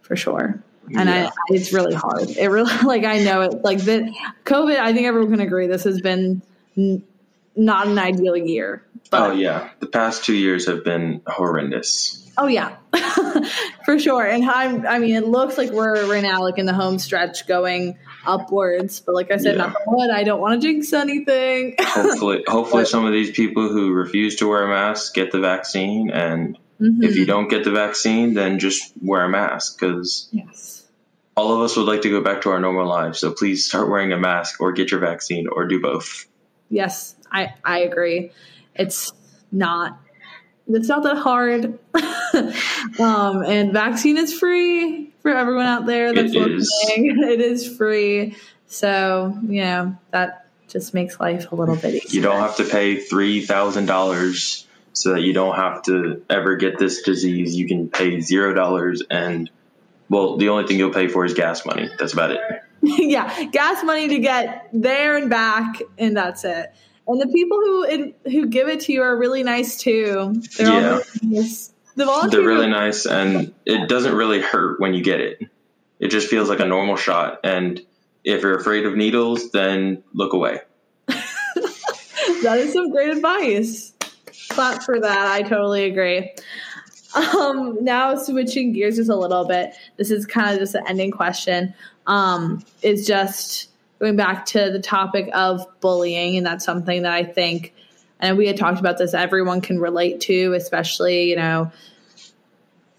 for 0.02 0.16
sure. 0.16 0.62
And 0.96 1.08
yeah. 1.08 1.30
I, 1.32 1.54
it's 1.54 1.72
really 1.72 1.94
hard. 1.94 2.30
It 2.30 2.48
really, 2.48 2.72
like, 2.84 3.04
I 3.04 3.18
know 3.22 3.42
it, 3.42 3.62
like 3.62 3.78
the 3.78 4.12
COVID, 4.44 4.76
I 4.76 4.92
think 4.92 5.06
everyone 5.06 5.30
can 5.30 5.40
agree 5.40 5.66
this 5.66 5.84
has 5.84 6.00
been 6.00 6.42
n- 6.76 7.04
not 7.54 7.86
an 7.86 7.98
ideal 7.98 8.36
year. 8.36 8.84
But, 9.10 9.30
oh 9.30 9.32
yeah. 9.32 9.70
The 9.80 9.86
past 9.86 10.24
two 10.24 10.34
years 10.34 10.66
have 10.66 10.84
been 10.84 11.22
horrendous. 11.26 12.16
Oh 12.38 12.46
yeah, 12.46 12.76
for 13.84 13.98
sure. 13.98 14.24
And 14.24 14.48
I'm, 14.48 14.86
I 14.86 14.98
mean, 14.98 15.14
it 15.14 15.26
looks 15.26 15.58
like 15.58 15.70
we're 15.70 16.10
right 16.10 16.22
now 16.22 16.42
like 16.42 16.58
in 16.58 16.64
the 16.64 16.72
home 16.72 16.98
stretch 16.98 17.46
going 17.46 17.98
upwards. 18.26 19.00
But 19.00 19.14
like 19.14 19.30
I 19.30 19.36
said, 19.36 19.56
yeah. 19.56 19.66
not 19.66 19.76
what 19.84 20.10
I 20.10 20.24
don't 20.24 20.40
want 20.40 20.60
to 20.60 20.66
jinx 20.66 20.92
anything. 20.92 21.76
hopefully, 21.80 22.44
hopefully, 22.46 22.84
some 22.84 23.04
of 23.04 23.12
these 23.12 23.30
people 23.30 23.68
who 23.68 23.92
refuse 23.92 24.36
to 24.36 24.48
wear 24.48 24.64
a 24.64 24.68
mask 24.68 25.14
get 25.14 25.32
the 25.32 25.40
vaccine, 25.40 26.10
and 26.10 26.58
mm-hmm. 26.80 27.02
if 27.02 27.16
you 27.16 27.26
don't 27.26 27.48
get 27.48 27.64
the 27.64 27.70
vaccine, 27.70 28.34
then 28.34 28.58
just 28.58 28.92
wear 29.00 29.24
a 29.24 29.28
mask 29.28 29.78
because 29.78 30.28
yes. 30.32 30.86
all 31.36 31.54
of 31.54 31.62
us 31.62 31.76
would 31.76 31.86
like 31.86 32.02
to 32.02 32.10
go 32.10 32.20
back 32.20 32.42
to 32.42 32.50
our 32.50 32.60
normal 32.60 32.86
lives. 32.86 33.18
So 33.18 33.32
please 33.32 33.66
start 33.66 33.88
wearing 33.88 34.12
a 34.12 34.18
mask, 34.18 34.60
or 34.60 34.72
get 34.72 34.90
your 34.90 35.00
vaccine, 35.00 35.46
or 35.48 35.66
do 35.66 35.80
both. 35.80 36.26
Yes, 36.68 37.16
I 37.30 37.54
I 37.64 37.80
agree. 37.80 38.32
It's 38.74 39.12
not 39.52 39.98
it's 40.68 40.88
not 40.88 41.02
that 41.02 41.16
hard. 41.16 41.78
um, 43.00 43.42
and 43.42 43.72
vaccine 43.72 44.16
is 44.16 44.38
free 44.38 45.09
for 45.22 45.30
everyone 45.30 45.66
out 45.66 45.86
there 45.86 46.14
that's 46.14 46.34
it 46.34 46.38
listening. 46.38 47.10
Is. 47.10 47.16
It 47.30 47.40
is 47.40 47.76
free. 47.76 48.36
So, 48.66 49.36
you 49.46 49.62
know, 49.62 49.96
that 50.10 50.46
just 50.68 50.94
makes 50.94 51.18
life 51.18 51.50
a 51.52 51.54
little 51.54 51.76
bit 51.76 51.94
easier. 51.94 52.20
You 52.20 52.22
don't 52.22 52.40
have 52.40 52.56
to 52.56 52.64
pay 52.64 52.96
$3,000 52.96 54.66
so 54.92 55.12
that 55.12 55.20
you 55.22 55.32
don't 55.32 55.56
have 55.56 55.82
to 55.84 56.24
ever 56.30 56.56
get 56.56 56.78
this 56.78 57.02
disease. 57.02 57.56
You 57.56 57.66
can 57.66 57.88
pay 57.88 58.20
zero 58.20 58.54
dollars 58.54 59.02
and, 59.10 59.50
well, 60.08 60.36
the 60.36 60.48
only 60.48 60.66
thing 60.66 60.78
you'll 60.78 60.92
pay 60.92 61.08
for 61.08 61.24
is 61.24 61.34
gas 61.34 61.64
money. 61.66 61.88
That's 61.98 62.12
about 62.12 62.30
it. 62.30 62.40
yeah, 62.82 63.44
gas 63.44 63.84
money 63.84 64.08
to 64.08 64.18
get 64.18 64.68
there 64.72 65.16
and 65.16 65.28
back, 65.28 65.82
and 65.98 66.16
that's 66.16 66.44
it. 66.44 66.72
And 67.06 67.20
the 67.20 67.26
people 67.26 67.58
who 67.58 68.12
who 68.24 68.46
give 68.46 68.68
it 68.68 68.80
to 68.80 68.92
you 68.92 69.02
are 69.02 69.16
really 69.16 69.42
nice 69.42 69.76
too. 69.76 70.40
They're 70.56 70.68
yeah. 70.68 71.00
Nice. 71.22 71.72
The 71.96 72.04
volunteers 72.04 72.32
They're 72.32 72.48
really 72.48 72.68
nice, 72.68 73.06
and 73.06 73.54
it 73.66 73.88
doesn't 73.88 74.14
really 74.14 74.40
hurt 74.40 74.80
when 74.80 74.94
you 74.94 75.02
get 75.02 75.20
it. 75.20 75.40
It 75.98 76.08
just 76.08 76.28
feels 76.28 76.48
like 76.48 76.60
a 76.60 76.66
normal 76.66 76.96
shot. 76.96 77.40
And 77.44 77.80
if 78.24 78.42
you're 78.42 78.56
afraid 78.56 78.86
of 78.86 78.96
needles, 78.96 79.50
then 79.50 80.02
look 80.14 80.32
away. 80.32 80.60
that 81.06 82.58
is 82.58 82.72
some 82.72 82.90
great 82.90 83.10
advice. 83.10 83.92
Clap 84.50 84.82
for 84.82 85.00
that. 85.00 85.26
I 85.32 85.42
totally 85.42 85.84
agree. 85.84 86.32
Um, 87.14 87.78
now 87.82 88.14
switching 88.16 88.72
gears 88.72 88.96
just 88.96 89.10
a 89.10 89.16
little 89.16 89.44
bit. 89.46 89.74
This 89.96 90.10
is 90.10 90.26
kind 90.26 90.52
of 90.52 90.58
just 90.58 90.74
an 90.74 90.84
ending 90.86 91.10
question. 91.10 91.74
Um, 92.06 92.64
is 92.82 93.06
just 93.06 93.68
going 93.98 94.16
back 94.16 94.46
to 94.46 94.70
the 94.70 94.80
topic 94.80 95.28
of 95.34 95.66
bullying, 95.80 96.36
and 96.36 96.46
that's 96.46 96.64
something 96.64 97.02
that 97.02 97.12
I 97.12 97.24
think, 97.24 97.74
and 98.20 98.36
we 98.36 98.46
had 98.46 98.56
talked 98.56 98.80
about 98.80 98.98
this, 98.98 99.14
everyone 99.14 99.60
can 99.60 99.80
relate 99.80 100.20
to, 100.22 100.52
especially, 100.52 101.30
you 101.30 101.36
know, 101.36 101.72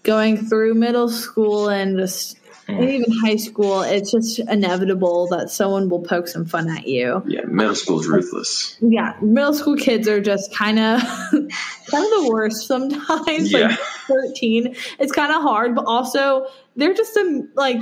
going 0.02 0.36
through 0.36 0.74
middle 0.74 1.08
school 1.08 1.68
and 1.68 1.96
just 1.96 2.36
mm. 2.66 2.78
and 2.78 2.90
even 2.90 3.12
high 3.24 3.36
school, 3.36 3.82
it's 3.82 4.10
just 4.10 4.38
inevitable 4.40 5.28
that 5.28 5.50
someone 5.50 5.88
will 5.88 6.02
poke 6.02 6.28
some 6.28 6.44
fun 6.44 6.68
at 6.68 6.86
you. 6.86 7.22
Yeah, 7.26 7.42
middle 7.44 7.74
school 7.74 8.00
is 8.00 8.08
ruthless. 8.08 8.76
Yeah, 8.80 9.16
middle 9.20 9.54
school 9.54 9.76
kids 9.76 10.08
are 10.08 10.20
just 10.20 10.54
kind 10.54 10.78
of 10.78 11.00
kind 11.30 11.44
of 11.44 11.50
the 11.90 12.28
worst 12.32 12.66
sometimes. 12.66 13.52
Yeah. 13.52 13.68
Like 13.68 13.78
thirteen, 14.08 14.74
it's 14.98 15.12
kind 15.12 15.32
of 15.32 15.42
hard, 15.42 15.74
but 15.74 15.84
also 15.86 16.46
they're 16.76 16.94
just 16.94 17.16
a, 17.16 17.46
like 17.54 17.80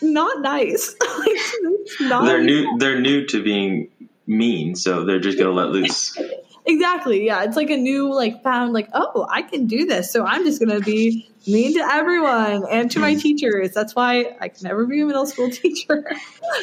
not 0.00 0.40
nice. 0.40 0.94
not 2.00 2.24
they're 2.24 2.42
new. 2.42 2.78
They're 2.78 3.00
new 3.00 3.26
to 3.26 3.42
being 3.42 3.88
mean, 4.26 4.74
so 4.74 5.04
they're 5.04 5.20
just 5.20 5.38
gonna 5.38 5.50
let 5.50 5.70
loose. 5.70 6.16
exactly. 6.66 7.26
Yeah, 7.26 7.44
it's 7.44 7.56
like 7.56 7.70
a 7.70 7.76
new 7.76 8.12
like 8.14 8.42
found 8.42 8.72
like 8.72 8.88
oh 8.92 9.26
I 9.30 9.42
can 9.42 9.66
do 9.66 9.86
this, 9.86 10.10
so 10.10 10.24
I'm 10.24 10.44
just 10.44 10.60
gonna 10.60 10.80
be 10.80 11.28
mean 11.46 11.74
to 11.74 11.80
everyone 11.80 12.64
and 12.70 12.90
to 12.92 12.98
my 12.98 13.14
mm. 13.14 13.20
teachers. 13.20 13.72
That's 13.72 13.94
why 13.94 14.36
I 14.40 14.48
can 14.48 14.64
never 14.64 14.86
be 14.86 15.00
a 15.00 15.06
middle 15.06 15.26
school 15.26 15.50
teacher. 15.52 16.04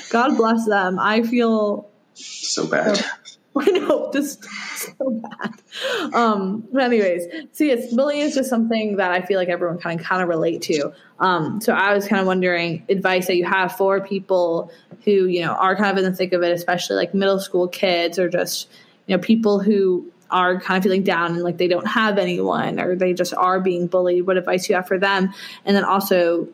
God 0.10 0.38
bless 0.38 0.66
them. 0.66 1.00
I 1.00 1.24
feel 1.24 1.90
so 2.14 2.68
bad. 2.68 2.98
So, 2.98 3.06
I 3.58 3.72
know, 3.72 4.10
just 4.14 4.46
so 4.78 5.10
bad. 5.10 6.14
Um, 6.14 6.68
but 6.72 6.84
anyways, 6.84 7.24
so 7.52 7.64
yes, 7.64 7.94
bullying 7.94 8.22
is 8.22 8.36
just 8.36 8.50
something 8.50 8.98
that 8.98 9.12
I 9.12 9.22
feel 9.22 9.38
like 9.38 9.50
everyone 9.50 9.80
kind 9.80 10.00
of 10.00 10.06
kind 10.06 10.22
of 10.22 10.30
relate 10.30 10.62
to. 10.64 10.94
Um, 11.20 11.60
so 11.60 11.74
I 11.74 11.94
was 11.94 12.08
kind 12.08 12.22
of 12.22 12.28
wondering 12.28 12.86
advice 12.90 13.28
that 13.28 13.36
you 13.36 13.46
have 13.46 13.76
for 13.76 14.00
people 14.02 14.72
who 15.04 15.26
you 15.26 15.42
know 15.42 15.54
are 15.54 15.76
kind 15.76 15.92
of 15.92 15.98
in 15.98 16.10
the 16.10 16.16
thick 16.16 16.32
of 16.32 16.44
it, 16.44 16.52
especially 16.52 16.96
like 16.96 17.14
middle 17.14 17.40
school 17.40 17.68
kids 17.68 18.20
or 18.20 18.30
just 18.30 18.70
you 19.10 19.16
know 19.16 19.22
people 19.22 19.60
who 19.60 20.10
are 20.32 20.60
kind 20.62 20.78
of 20.78 20.84
feeling 20.84 21.04
down 21.04 21.34
and 21.34 21.44
like 21.44 21.58
they 21.58 21.68
don't 21.68 21.88
have 21.88 22.20
anyone 22.20 22.80
or 22.80 22.96
they 22.96 23.14
just 23.14 23.34
are 23.34 23.60
being 23.60 23.88
bullied. 23.88 24.28
What 24.28 24.38
advice 24.38 24.70
you 24.70 24.76
have 24.76 24.88
for 24.88 25.00
them? 25.00 25.34
And 25.66 25.76
then 25.76 25.84
also, 25.84 26.48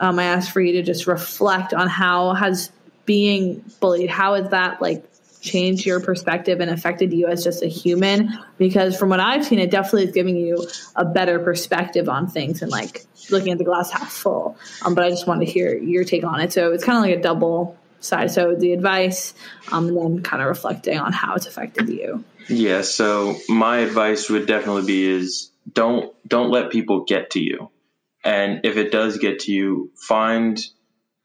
um, 0.00 0.18
I 0.18 0.24
asked 0.24 0.50
for 0.50 0.62
you 0.62 0.72
to 0.72 0.82
just 0.82 1.06
reflect 1.06 1.74
on 1.74 1.86
how 1.88 2.32
has 2.32 2.72
being 3.04 3.62
bullied, 3.80 4.08
how 4.08 4.34
has 4.34 4.50
that 4.50 4.80
like 4.80 5.04
changed 5.40 5.86
your 5.86 6.00
perspective 6.00 6.60
and 6.60 6.70
affected 6.70 7.12
you 7.12 7.26
as 7.26 7.44
just 7.44 7.62
a 7.62 7.68
human 7.68 8.36
because 8.58 8.98
from 8.98 9.08
what 9.08 9.20
i've 9.20 9.46
seen 9.46 9.60
it 9.60 9.70
definitely 9.70 10.02
is 10.02 10.10
giving 10.10 10.36
you 10.36 10.66
a 10.96 11.04
better 11.04 11.38
perspective 11.38 12.08
on 12.08 12.26
things 12.26 12.60
and 12.60 12.72
like 12.72 13.06
looking 13.30 13.52
at 13.52 13.58
the 13.58 13.62
glass 13.62 13.88
half 13.92 14.10
full 14.10 14.56
um, 14.84 14.96
but 14.96 15.04
i 15.04 15.08
just 15.08 15.28
wanted 15.28 15.46
to 15.46 15.52
hear 15.52 15.78
your 15.78 16.02
take 16.02 16.24
on 16.24 16.40
it 16.40 16.52
so 16.52 16.72
it's 16.72 16.82
kind 16.82 16.98
of 16.98 17.04
like 17.04 17.16
a 17.16 17.22
double 17.22 17.77
side 18.00 18.30
so 18.30 18.54
the 18.54 18.72
advice 18.72 19.34
um, 19.72 19.88
and 19.88 19.96
then 19.96 20.22
kind 20.22 20.42
of 20.42 20.48
reflecting 20.48 20.98
on 20.98 21.12
how 21.12 21.34
it's 21.34 21.46
affected 21.46 21.88
you 21.88 22.24
yeah 22.48 22.82
so 22.82 23.36
my 23.48 23.78
advice 23.78 24.28
would 24.28 24.46
definitely 24.46 24.86
be 24.86 25.06
is 25.06 25.50
don't 25.72 26.14
don't 26.26 26.50
let 26.50 26.70
people 26.70 27.04
get 27.04 27.30
to 27.30 27.40
you 27.40 27.70
and 28.24 28.60
if 28.64 28.76
it 28.76 28.90
does 28.90 29.18
get 29.18 29.40
to 29.40 29.52
you 29.52 29.90
find 29.96 30.64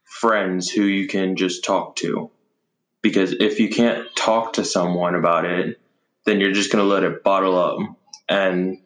friends 0.04 0.70
who 0.70 0.82
you 0.82 1.08
can 1.08 1.36
just 1.36 1.64
talk 1.64 1.96
to 1.96 2.30
because 3.04 3.32
if 3.32 3.60
you 3.60 3.68
can't 3.68 4.06
talk 4.16 4.54
to 4.54 4.64
someone 4.64 5.14
about 5.14 5.44
it, 5.44 5.78
then 6.24 6.40
you're 6.40 6.52
just 6.52 6.70
to 6.82 6.88
let 6.88 7.02
it 7.02 7.22
bottle 7.22 7.58
up. 7.58 7.78
And 8.30 8.78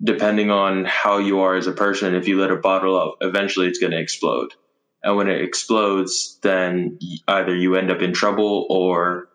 depending 0.00 0.52
on 0.52 0.84
how 0.84 1.18
you 1.18 1.40
are 1.40 1.56
as 1.56 1.66
a 1.66 1.72
person, 1.72 2.14
if 2.14 2.28
you 2.28 2.40
let 2.40 2.52
it 2.52 2.62
bottle 2.62 2.96
up, 2.96 3.16
eventually 3.20 3.66
it's 3.66 3.80
going 3.80 3.90
to 3.90 3.98
explode. 3.98 4.54
And 5.06 5.16
when 5.16 5.28
it 5.28 5.40
explodes, 5.40 6.36
then 6.42 6.98
either 7.28 7.54
you 7.54 7.76
end 7.76 7.92
up 7.92 8.02
in 8.02 8.12
trouble 8.12 8.66
or 8.68 9.28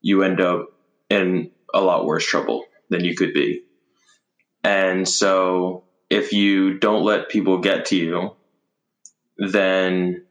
you 0.00 0.22
end 0.22 0.40
up 0.40 0.68
in 1.10 1.50
a 1.74 1.80
lot 1.80 2.06
worse 2.06 2.24
trouble 2.24 2.64
than 2.90 3.02
you 3.02 3.16
could 3.16 3.34
be. 3.34 3.64
And 4.62 5.08
so 5.08 5.82
if 6.10 6.32
you 6.32 6.78
don't 6.78 7.02
let 7.02 7.28
people 7.28 7.58
get 7.58 7.86
to 7.86 7.96
you, 7.96 8.36
then 9.36 10.26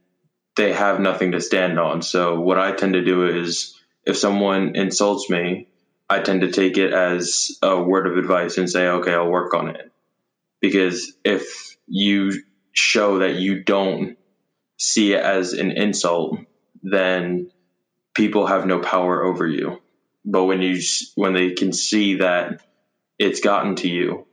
they 0.56 0.72
have 0.72 1.02
nothing 1.02 1.34
to 1.34 1.42
stand 1.42 1.78
on. 1.78 2.02
So 2.02 2.40
what 2.40 2.58
I 2.58 2.72
tend 2.72 2.94
to 2.94 3.04
do 3.04 3.28
is 3.28 3.78
if 4.06 4.16
someone 4.16 4.78
insults 4.78 5.30
me, 5.30 5.68
I 6.10 6.20
tend 6.22 6.40
to 6.40 6.54
take 6.54 6.78
it 6.78 6.94
as 6.94 7.52
a 7.62 7.84
word 7.84 8.08
of 8.08 8.18
advice 8.18 8.58
and 8.58 8.70
say, 8.70 8.88
okay, 8.88 9.12
I'll 9.12 9.30
work 9.30 9.54
on 9.54 9.72
it. 9.72 9.92
Because 10.62 11.12
if 11.26 11.76
you 11.86 12.32
show 12.72 13.20
that 13.20 13.36
you 13.36 13.62
don't 13.62 14.18
see 14.80 15.14
it 15.14 15.22
as 15.22 15.54
an 15.54 15.72
insult, 15.72 16.40
then 16.82 17.52
people 18.16 18.48
have 18.48 18.66
no 18.66 18.80
power 18.80 19.24
over 19.24 19.46
you. 19.46 19.80
But 20.26 20.46
when 20.46 20.62
you 20.62 20.82
when 21.16 21.34
they 21.34 21.52
can 21.52 21.72
see 21.74 22.16
that 22.16 22.62
it's 23.20 23.42
gotten 23.42 23.76
to 23.78 23.90
you, 23.90 24.26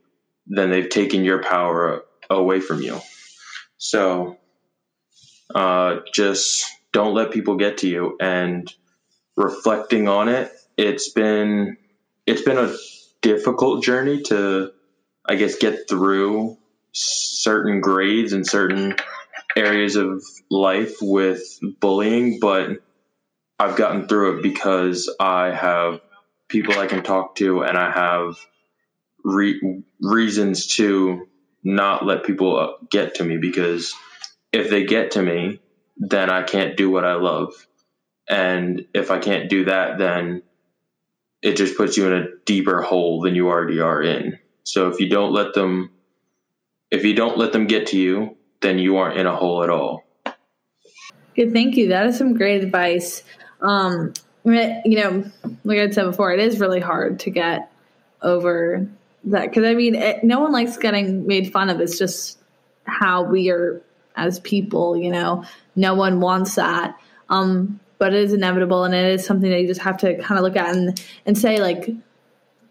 then 0.46 0.70
they've 0.70 0.88
taken 0.88 1.24
your 1.24 1.42
power 1.42 2.02
away 2.30 2.60
from 2.60 2.80
you. 2.80 3.00
So 3.78 4.36
uh, 5.54 6.00
just 6.12 6.64
don't 6.92 7.14
let 7.14 7.32
people 7.32 7.56
get 7.56 7.78
to 7.78 7.88
you. 7.88 8.16
And 8.20 8.72
reflecting 9.36 10.08
on 10.08 10.28
it, 10.28 10.50
it's 10.76 11.12
been 11.12 11.76
it's 12.26 12.42
been 12.42 12.58
a 12.58 12.74
difficult 13.22 13.84
journey 13.84 14.22
to, 14.22 14.70
I 15.28 15.36
guess, 15.36 15.56
get 15.56 15.88
through 15.88 16.56
certain 16.92 17.80
grades 17.80 18.32
and 18.32 18.46
certain 18.46 18.96
areas 19.56 19.96
of 19.96 20.22
life 20.50 20.94
with 21.00 21.42
bullying, 21.80 22.38
but 22.40 22.70
I've 23.58 23.76
gotten 23.76 24.06
through 24.06 24.38
it 24.38 24.42
because 24.42 25.12
I 25.18 25.50
have 25.50 26.00
people 26.48 26.78
I 26.78 26.86
can 26.86 27.02
talk 27.02 27.34
to 27.36 27.62
and 27.62 27.76
I 27.76 27.90
have 27.90 28.34
re- 29.24 29.82
reasons 30.00 30.66
to 30.76 31.26
not 31.64 32.06
let 32.06 32.24
people 32.24 32.74
get 32.90 33.16
to 33.16 33.24
me 33.24 33.38
because 33.38 33.92
if 34.52 34.70
they 34.70 34.84
get 34.84 35.12
to 35.12 35.22
me, 35.22 35.60
then 35.96 36.30
I 36.30 36.42
can't 36.42 36.76
do 36.76 36.90
what 36.90 37.04
I 37.04 37.14
love. 37.14 37.52
And 38.28 38.82
if 38.94 39.10
I 39.10 39.18
can't 39.18 39.50
do 39.50 39.66
that, 39.66 39.98
then 39.98 40.42
it 41.42 41.56
just 41.56 41.76
puts 41.76 41.96
you 41.96 42.06
in 42.06 42.12
a 42.12 42.26
deeper 42.44 42.82
hole 42.82 43.22
than 43.22 43.34
you 43.34 43.48
already 43.48 43.80
are 43.80 44.02
in. 44.02 44.38
So 44.64 44.88
if 44.88 45.00
you 45.00 45.08
don't 45.08 45.32
let 45.32 45.54
them, 45.54 45.90
if 46.90 47.04
you 47.04 47.14
don't 47.14 47.38
let 47.38 47.52
them 47.52 47.66
get 47.66 47.88
to 47.88 47.98
you, 47.98 48.36
then 48.60 48.78
you 48.78 48.96
aren't 48.96 49.18
in 49.18 49.26
a 49.26 49.36
hole 49.36 49.62
at 49.62 49.70
all. 49.70 50.04
Good, 51.34 51.52
thank 51.52 51.76
you. 51.76 51.88
That 51.88 52.06
is 52.06 52.16
some 52.16 52.34
great 52.34 52.62
advice. 52.62 53.22
Um, 53.60 54.14
you 54.44 54.96
know, 54.96 55.24
like 55.64 55.78
I 55.78 55.90
said 55.90 56.04
before, 56.04 56.32
it 56.32 56.40
is 56.40 56.60
really 56.60 56.80
hard 56.80 57.20
to 57.20 57.30
get 57.30 57.70
over 58.22 58.88
that 59.24 59.48
because 59.48 59.64
I 59.64 59.74
mean, 59.74 59.94
it, 59.94 60.24
no 60.24 60.40
one 60.40 60.52
likes 60.52 60.76
getting 60.76 61.26
made 61.26 61.52
fun 61.52 61.68
of. 61.68 61.80
It's 61.80 61.98
just 61.98 62.38
how 62.84 63.24
we 63.24 63.50
are 63.50 63.82
as 64.16 64.40
people, 64.40 64.96
you 64.96 65.10
know, 65.10 65.44
no 65.74 65.94
one 65.94 66.20
wants 66.20 66.54
that. 66.54 66.96
Um, 67.28 67.80
but 67.98 68.14
it 68.14 68.22
is 68.22 68.32
inevitable 68.32 68.84
and 68.84 68.94
it 68.94 69.14
is 69.14 69.26
something 69.26 69.50
that 69.50 69.60
you 69.60 69.66
just 69.66 69.80
have 69.80 69.98
to 69.98 70.16
kind 70.22 70.38
of 70.38 70.44
look 70.44 70.56
at 70.56 70.74
and, 70.74 71.02
and 71.24 71.36
say 71.36 71.60
like, 71.60 71.90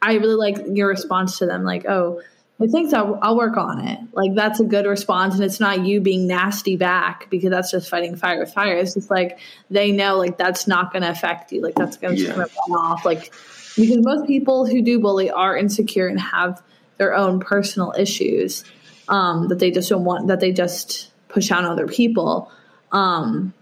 I 0.02 0.14
really 0.16 0.36
like 0.36 0.58
your 0.72 0.88
response 0.88 1.40
to 1.40 1.46
them. 1.46 1.64
Like, 1.64 1.86
oh, 1.88 2.22
I 2.62 2.68
think 2.68 2.90
so. 2.90 3.20
I'll 3.22 3.36
work 3.36 3.58
on 3.58 3.86
it. 3.86 4.00
Like 4.14 4.34
that's 4.34 4.62
a 4.62 4.64
good 4.64 4.86
response, 4.86 5.36
and 5.36 5.44
it's 5.44 5.60
not 5.60 5.86
you 5.86 6.00
being 6.00 6.26
nasty 6.26 6.78
back 6.78 7.30
because 7.30 7.50
that's 7.50 7.70
just 7.70 7.90
fighting 7.90 8.16
fire 8.16 8.40
with 8.40 8.54
fire. 8.54 8.78
It's 8.78 8.94
just 8.94 9.10
like 9.12 9.40
they 9.70 9.92
know 9.92 10.18
like 10.18 10.38
that's 10.38 10.66
not 10.66 10.94
going 10.94 11.02
to 11.02 11.10
affect 11.10 11.52
you. 11.52 11.62
Like 11.62 11.76
that's 11.76 11.98
going 11.98 12.16
to 12.16 12.24
yeah. 12.24 12.38
run 12.38 12.50
off. 12.72 13.04
Like 13.04 13.34
because 13.76 13.98
most 14.00 14.26
people 14.26 14.66
who 14.66 14.82
do 14.82 15.00
bully 15.00 15.30
are 15.30 15.58
insecure 15.58 16.08
and 16.08 16.20
have 16.20 16.64
their 16.98 17.14
own 17.14 17.42
personal 17.42 17.94
issues 17.98 18.64
um, 19.10 19.50
that 19.50 19.60
they 19.60 19.72
just 19.72 19.90
don't 19.90 20.06
want. 20.06 20.28
That 20.28 20.40
they 20.40 20.54
just 20.54 21.12
push 21.28 21.52
on 21.52 21.66
other 21.66 21.88
people. 21.88 22.52
Um, 22.94 23.54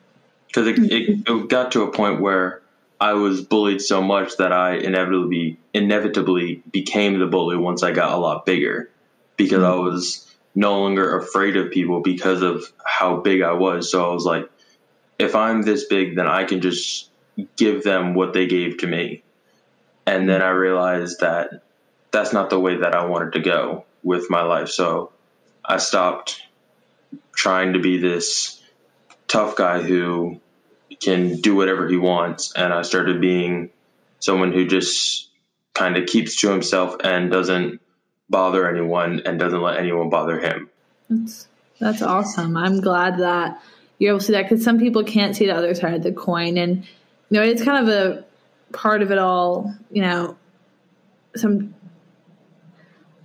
because 0.47 0.67
it, 0.67 0.77
it, 0.79 1.27
it, 1.27 1.49
got 1.49 1.71
to 1.71 1.82
a 1.82 1.91
point 1.91 2.21
where 2.21 2.62
I 2.99 3.13
was 3.13 3.41
bullied 3.41 3.82
so 3.82 4.01
much 4.01 4.38
that 4.38 4.51
I 4.51 4.75
inevitably 4.75 5.60
inevitably 5.73 6.63
became 6.71 7.19
the 7.19 7.25
bully 7.25 7.58
once 7.58 7.84
I 7.84 7.91
got 7.91 8.13
a 8.13 8.17
lot 8.17 8.45
bigger 8.45 8.89
because 9.36 9.63
mm-hmm. 9.63 9.82
I 9.82 9.84
was 9.84 10.29
no 10.56 10.79
longer 10.79 11.17
afraid 11.17 11.58
of 11.58 11.71
people 11.71 12.01
because 12.01 12.41
of 12.41 12.71
how 12.86 13.17
big 13.17 13.41
I 13.41 13.53
was. 13.53 13.89
So 13.89 14.10
I 14.10 14.13
was 14.13 14.25
like, 14.25 14.49
if 15.17 15.36
I'm 15.36 15.63
this 15.63 15.86
big, 15.86 16.15
then 16.15 16.27
I 16.27 16.43
can 16.43 16.62
just 16.62 17.10
give 17.56 17.84
them 17.84 18.13
what 18.13 18.34
they 18.34 18.45
gave 18.45 18.77
to 18.79 18.88
me. 18.88 19.23
And 20.06 20.29
then 20.29 20.41
I 20.41 20.49
realized 20.49 21.21
that 21.21 21.63
that's 22.12 22.34
not 22.34 22.49
the 22.49 22.60
way 22.60 22.77
that 22.77 22.93
I 22.93 23.06
wanted 23.06 23.34
to 23.34 23.39
go 23.39 23.86
with 24.03 24.29
my 24.29 24.43
life. 24.43 24.69
So 24.69 25.12
I 25.65 25.77
stopped 25.77 26.41
trying 27.36 27.73
to 27.73 27.79
be 27.79 27.97
this 27.97 28.62
tough 29.27 29.56
guy 29.56 29.82
who 29.82 30.39
can 30.99 31.41
do 31.41 31.56
whatever 31.56 31.88
he 31.88 31.97
wants. 31.97 32.53
And 32.53 32.73
I 32.73 32.82
started 32.82 33.21
being 33.21 33.69
someone 34.19 34.51
who 34.51 34.65
just 34.65 35.29
kind 35.73 35.97
of 35.97 36.06
keeps 36.06 36.39
to 36.41 36.49
himself 36.49 36.95
and 37.03 37.32
doesn't 37.32 37.82
bother 38.29 38.69
anyone 38.69 39.21
and 39.25 39.39
doesn't 39.39 39.62
let 39.62 39.77
anyone 39.77 40.10
bother 40.10 40.39
him. 40.39 40.69
That's 41.10 41.47
that's 41.79 42.01
awesome. 42.01 42.56
I'm 42.56 42.79
glad 42.79 43.17
that 43.17 43.62
you're 43.99 44.12
able 44.12 44.19
to 44.19 44.25
see 44.25 44.34
that 44.34 44.43
because 44.43 44.63
some 44.63 44.79
people 44.79 45.03
can't 45.03 45.36
see 45.36 45.47
the 45.47 45.56
other 45.56 45.75
side 45.75 45.93
of 45.95 46.03
the 46.03 46.12
coin, 46.12 46.58
and 46.58 46.84
you 47.29 47.39
know 47.39 47.43
it's 47.43 47.63
kind 47.63 47.88
of 47.88 47.93
a 47.93 48.25
part 48.71 49.01
of 49.01 49.12
it 49.12 49.17
all. 49.17 49.75
You 49.91 50.01
know, 50.01 50.38
some 51.36 51.75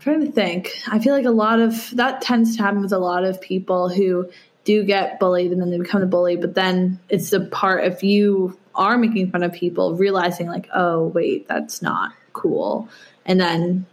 trying 0.01 0.25
to 0.25 0.33
think. 0.33 0.73
I 0.89 0.99
feel 0.99 1.15
like 1.15 1.25
a 1.25 1.31
lot 1.31 1.61
of 1.61 1.91
that 1.97 2.23
tends 2.23 2.57
to 2.57 2.63
happen 2.63 2.81
with 2.81 2.93
a 2.93 2.99
lot 2.99 3.25
of 3.25 3.41
people 3.41 3.89
who 3.89 4.31
do 4.69 4.85
get 4.85 5.19
bullied 5.19 5.51
and 5.51 5.63
then 5.63 5.71
they 5.71 5.79
become 5.79 6.03
a 6.03 6.07
bully, 6.07 6.37
but 6.37 6.55
then 6.55 7.01
it's 7.09 7.31
the 7.31 7.41
part 7.41 7.85
if 7.85 8.03
you 8.03 8.59
are 8.75 8.99
making 8.99 9.31
fun 9.31 9.43
of 9.43 9.51
people, 9.51 9.95
realizing 9.95 10.47
like, 10.47 10.69
oh 10.75 11.07
wait, 11.07 11.49
that's 11.49 11.81
not 11.81 12.13
cool, 12.35 12.87
and 13.25 13.41
then 13.41 13.87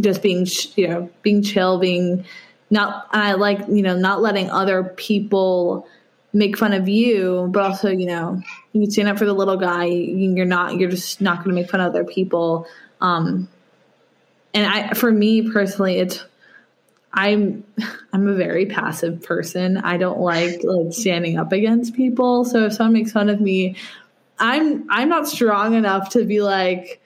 just 0.00 0.22
being 0.22 0.46
you 0.76 0.86
know 0.86 1.10
being 1.22 1.42
chill, 1.42 1.80
being 1.80 2.24
not 2.70 3.08
I 3.10 3.32
like 3.32 3.66
you 3.68 3.82
know 3.82 3.96
not 3.96 4.22
letting 4.22 4.50
other 4.50 4.84
people 4.84 5.88
make 6.32 6.56
fun 6.56 6.72
of 6.72 6.88
you, 6.88 7.48
but 7.50 7.64
also 7.64 7.90
you 7.90 8.06
know 8.06 8.40
you 8.72 8.88
stand 8.88 9.08
up 9.08 9.18
for 9.18 9.26
the 9.26 9.34
little 9.34 9.56
guy. 9.56 9.86
You're 9.86 10.46
not 10.46 10.76
you're 10.78 10.90
just 10.90 11.20
not 11.20 11.38
going 11.38 11.56
to 11.56 11.60
make 11.60 11.68
fun 11.68 11.80
of 11.80 11.88
other 11.88 12.04
people. 12.04 12.68
Um, 13.00 13.48
and 14.54 14.64
I, 14.64 14.94
for 14.94 15.10
me 15.10 15.50
personally, 15.50 15.96
it's 15.96 16.24
I'm 17.14 17.64
I'm 18.12 18.26
a 18.26 18.34
very 18.34 18.66
passive 18.66 19.22
person. 19.22 19.76
I 19.78 19.96
don't 19.96 20.20
like 20.20 20.62
like 20.64 20.92
standing 20.92 21.38
up 21.38 21.52
against 21.52 21.94
people. 21.94 22.44
So 22.44 22.66
if 22.66 22.74
someone 22.74 22.94
makes 22.94 23.12
fun 23.12 23.28
of 23.28 23.40
me, 23.40 23.76
I'm 24.38 24.90
I'm 24.90 25.08
not 25.08 25.28
strong 25.28 25.74
enough 25.74 26.10
to 26.10 26.24
be 26.24 26.42
like 26.42 27.00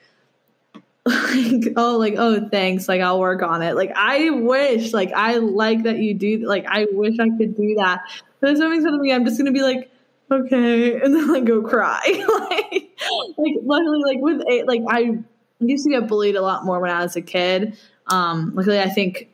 like 1.05 1.73
oh 1.77 1.97
like 1.97 2.15
oh 2.17 2.49
thanks 2.49 2.87
like 2.89 3.01
I'll 3.01 3.19
work 3.19 3.43
on 3.43 3.61
it. 3.61 3.75
Like 3.75 3.91
I 3.95 4.31
wish 4.31 4.93
like 4.93 5.13
I 5.13 5.37
like 5.37 5.83
that 5.83 5.99
you 5.99 6.15
do 6.15 6.39
like 6.39 6.65
I 6.67 6.87
wish 6.91 7.19
I 7.19 7.29
could 7.37 7.55
do 7.55 7.75
that. 7.77 8.01
But 8.39 8.51
if 8.51 8.57
something 8.57 8.81
said 8.81 8.91
to 8.91 8.97
me, 8.97 9.13
I'm 9.13 9.25
just 9.25 9.37
gonna 9.37 9.51
be 9.51 9.61
like 9.61 9.91
okay 10.31 10.99
and 11.01 11.13
then 11.13 11.31
like 11.31 11.45
go 11.45 11.61
cry 11.61 12.01
like 12.49 12.97
like 13.37 13.53
luckily 13.61 14.01
like 14.03 14.19
with 14.21 14.41
a 14.49 14.63
like 14.63 14.81
I 14.87 15.19
used 15.59 15.85
to 15.85 15.91
get 15.91 16.07
bullied 16.07 16.35
a 16.35 16.41
lot 16.41 16.65
more 16.65 16.79
when 16.79 16.89
I 16.89 17.03
was 17.03 17.15
a 17.15 17.21
kid. 17.21 17.77
Um 18.07 18.53
luckily 18.55 18.79
I 18.79 18.89
think 18.89 19.28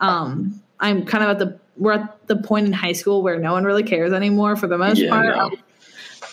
um 0.00 0.62
I'm 0.80 1.04
kind 1.04 1.24
of 1.24 1.30
at 1.30 1.38
the 1.38 1.58
we're 1.76 1.92
at 1.92 2.26
the 2.26 2.36
point 2.36 2.66
in 2.66 2.72
high 2.72 2.92
school 2.92 3.22
where 3.22 3.38
no 3.38 3.52
one 3.52 3.64
really 3.64 3.82
cares 3.84 4.12
anymore 4.12 4.56
for 4.56 4.66
the 4.66 4.78
most 4.78 5.00
Yeah, 5.00 5.10
part. 5.10 5.26
no. 5.26 5.50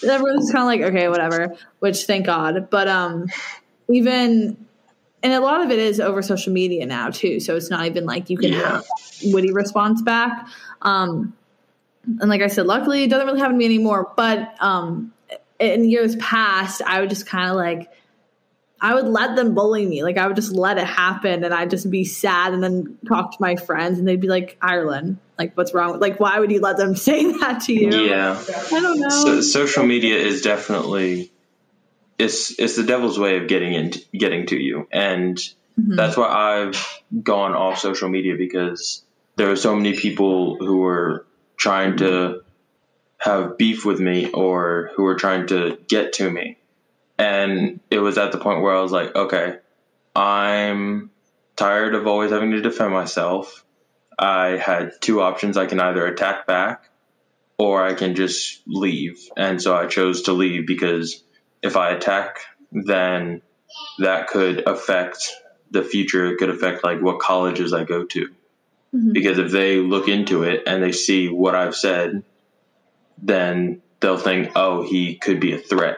Everyone's 0.10 0.52
kind 0.52 0.62
of 0.64 0.66
like, 0.68 0.82
okay, 0.94 1.08
whatever, 1.08 1.56
which 1.80 2.06
thank 2.06 2.26
God. 2.26 2.70
But 2.70 2.88
um, 2.88 3.28
even, 3.90 4.58
and 5.24 5.34
a 5.34 5.40
lot 5.40 5.62
of 5.62 5.72
it 5.72 5.80
is 5.80 6.00
over 6.00 6.22
social 6.22 6.52
media 6.52 6.86
now 6.86 7.10
too. 7.10 7.40
So 7.40 7.56
it's 7.56 7.70
not 7.70 7.86
even 7.86 8.06
like 8.06 8.30
you 8.30 8.38
can 8.38 8.54
Yeah. 8.54 8.62
have 8.72 8.86
witty 9.26 9.54
response 9.54 10.02
back. 10.02 10.48
Um, 10.82 11.34
and 12.20 12.30
like 12.30 12.42
I 12.42 12.48
said, 12.48 12.66
luckily 12.66 13.04
it 13.04 13.10
doesn't 13.10 13.26
really 13.28 13.40
happen 13.40 13.54
to 13.54 13.58
me 13.60 13.66
anymore. 13.66 14.12
But 14.16 14.56
um, 14.60 15.14
in 15.60 15.90
years 15.90 16.16
past, 16.18 16.82
I 16.86 17.00
would 17.00 17.10
just 17.10 17.26
kind 17.26 17.50
of 17.50 17.56
like, 17.56 17.90
I 18.86 18.94
would 18.94 19.08
let 19.08 19.36
them 19.36 19.56
bully 19.56 19.84
me. 19.88 20.04
Like 20.04 20.18
I 20.18 20.28
would 20.28 20.36
just 20.36 20.52
let 20.52 20.78
it 20.78 20.86
happen 20.86 21.44
and 21.44 21.52
I'd 21.52 21.72
just 21.72 21.90
be 21.90 22.06
sad 22.06 22.54
and 22.54 22.62
then 22.64 23.00
talk 23.08 23.32
to 23.32 23.38
my 23.40 23.56
friends 23.56 23.98
and 23.98 24.08
they'd 24.08 24.22
be 24.22 24.28
like, 24.28 24.58
Ireland, 24.62 25.18
like 25.40 25.58
what's 25.58 25.74
wrong? 25.74 26.00
Like, 26.00 26.20
why 26.20 26.40
would 26.40 26.52
you 26.52 26.60
let 26.60 26.78
them 26.78 26.96
say 27.08 27.32
that 27.40 27.62
to 27.62 27.74
you? 27.74 27.90
Yeah. 28.06 28.40
I 28.72 28.80
don't 28.80 29.00
know. 29.00 29.10
So, 29.10 29.42
social 29.42 29.88
media 29.88 30.18
is 30.18 30.44
definitely 30.44 31.32
it's 32.20 32.60
it's 32.60 32.76
the 32.76 32.84
devil's 32.84 33.18
way 33.18 33.38
of 33.38 33.48
getting 33.48 33.74
into 33.74 34.02
getting 34.14 34.46
to 34.48 34.56
you, 34.56 34.88
and 34.92 35.36
Mhm. 35.78 35.98
that's 35.98 36.16
why 36.16 36.28
I've 36.28 37.02
gone 37.24 37.54
off 37.54 37.80
social 37.80 38.08
media 38.08 38.36
because 38.38 39.04
there 39.36 39.52
are 39.52 39.58
so 39.58 39.76
many 39.76 39.98
people 39.98 40.58
who 40.60 40.86
are 40.86 41.26
trying 41.58 41.98
to 41.98 42.44
have 43.18 43.58
beef 43.58 43.84
with 43.84 44.00
me 44.00 44.30
or 44.32 44.92
who 44.96 45.06
are 45.08 45.16
trying 45.16 45.48
to 45.48 45.78
get 45.90 46.14
to 46.14 46.30
me, 46.30 46.58
and 47.18 47.80
it 47.90 48.00
was 48.00 48.18
at 48.18 48.32
the 48.32 48.38
point 48.38 48.62
where 48.62 48.76
I 48.76 48.82
was 48.82 48.92
like, 48.92 49.16
okay, 49.16 49.58
I'm 50.16 51.12
tired 51.56 51.96
of 51.96 52.08
always 52.08 52.32
having 52.32 52.52
to 52.52 52.62
defend 52.62 52.94
myself. 52.94 53.66
I 54.18 54.58
had 54.58 54.94
two 55.02 55.22
options: 55.22 55.58
I 55.58 55.66
can 55.66 55.80
either 55.80 56.06
attack 56.06 56.48
back 56.48 56.90
or 57.58 57.82
I 57.86 57.94
can 57.94 58.16
just 58.16 58.62
leave. 58.68 59.18
And 59.38 59.62
so 59.62 59.76
I 59.76 59.88
chose 59.88 60.24
to 60.24 60.34
leave 60.34 60.68
because 60.68 61.24
if 61.62 61.78
I 61.78 61.92
attack, 61.92 62.40
then 62.72 63.42
that 64.00 64.28
could 64.28 64.68
affect 64.68 65.32
the 65.72 65.84
future. 65.84 66.26
It 66.28 66.38
could 66.38 66.50
affect 66.50 66.84
like 66.84 67.02
what 67.02 67.20
colleges 67.20 67.74
I 67.74 67.84
go 67.84 68.06
to. 68.06 68.28
Mhm. 68.94 69.14
Because 69.14 69.38
if 69.38 69.52
they 69.52 69.78
look 69.78 70.08
into 70.08 70.44
it 70.44 70.64
and 70.68 70.84
they 70.84 70.92
see 70.92 71.28
what 71.30 71.56
I've 71.56 71.76
said, 71.76 72.24
then 73.22 73.82
they'll 74.00 74.18
think, 74.18 74.52
oh, 74.56 74.84
he 74.84 75.16
could 75.16 75.40
be 75.40 75.54
a 75.54 75.58
threat. 75.58 75.98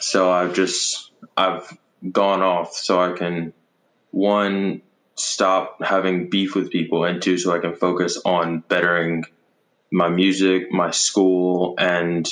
So 0.00 0.30
I've 0.30 0.54
just, 0.54 1.10
I've 1.36 1.76
gone 2.10 2.42
off 2.42 2.74
so 2.74 3.00
I 3.00 3.16
can, 3.16 3.52
one, 4.10 4.82
stop 5.16 5.82
having 5.82 6.30
beef 6.30 6.54
with 6.54 6.70
people, 6.70 7.04
and 7.04 7.20
two, 7.20 7.38
so 7.38 7.54
I 7.54 7.58
can 7.58 7.74
focus 7.74 8.20
on 8.24 8.60
bettering 8.68 9.24
my 9.90 10.08
music, 10.08 10.70
my 10.70 10.90
school, 10.90 11.74
and 11.78 12.28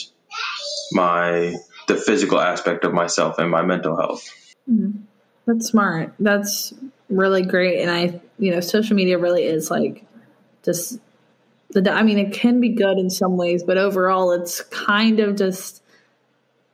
my 0.93 1.57
the 1.89 1.97
physical 1.97 2.41
aspect 2.41 2.85
of 2.85 2.93
myself 2.93 3.39
and 3.39 3.51
my 3.51 3.63
mental 3.63 3.97
health. 3.97 4.29
Mhm. 4.71 5.03
That's 5.47 5.67
smart. 5.67 6.13
That's 6.19 6.75
really 7.09 7.43
great. 7.43 7.81
And 7.81 7.91
I, 7.91 8.21
you 8.39 8.51
know, 8.51 8.61
social 8.61 8.97
media 8.97 9.19
really 9.19 9.45
is 9.45 9.71
like 9.71 10.05
just 10.65 10.99
the, 11.71 11.91
I 11.93 12.03
mean, 12.03 12.19
it 12.19 12.33
can 12.33 12.61
be 12.61 12.71
good 12.71 12.99
in 12.99 13.11
some 13.11 13.37
ways, 13.37 13.63
but 13.63 13.79
overall 13.79 14.33
it's 14.33 14.61
kind 14.63 15.21
of 15.21 15.37
just 15.37 15.83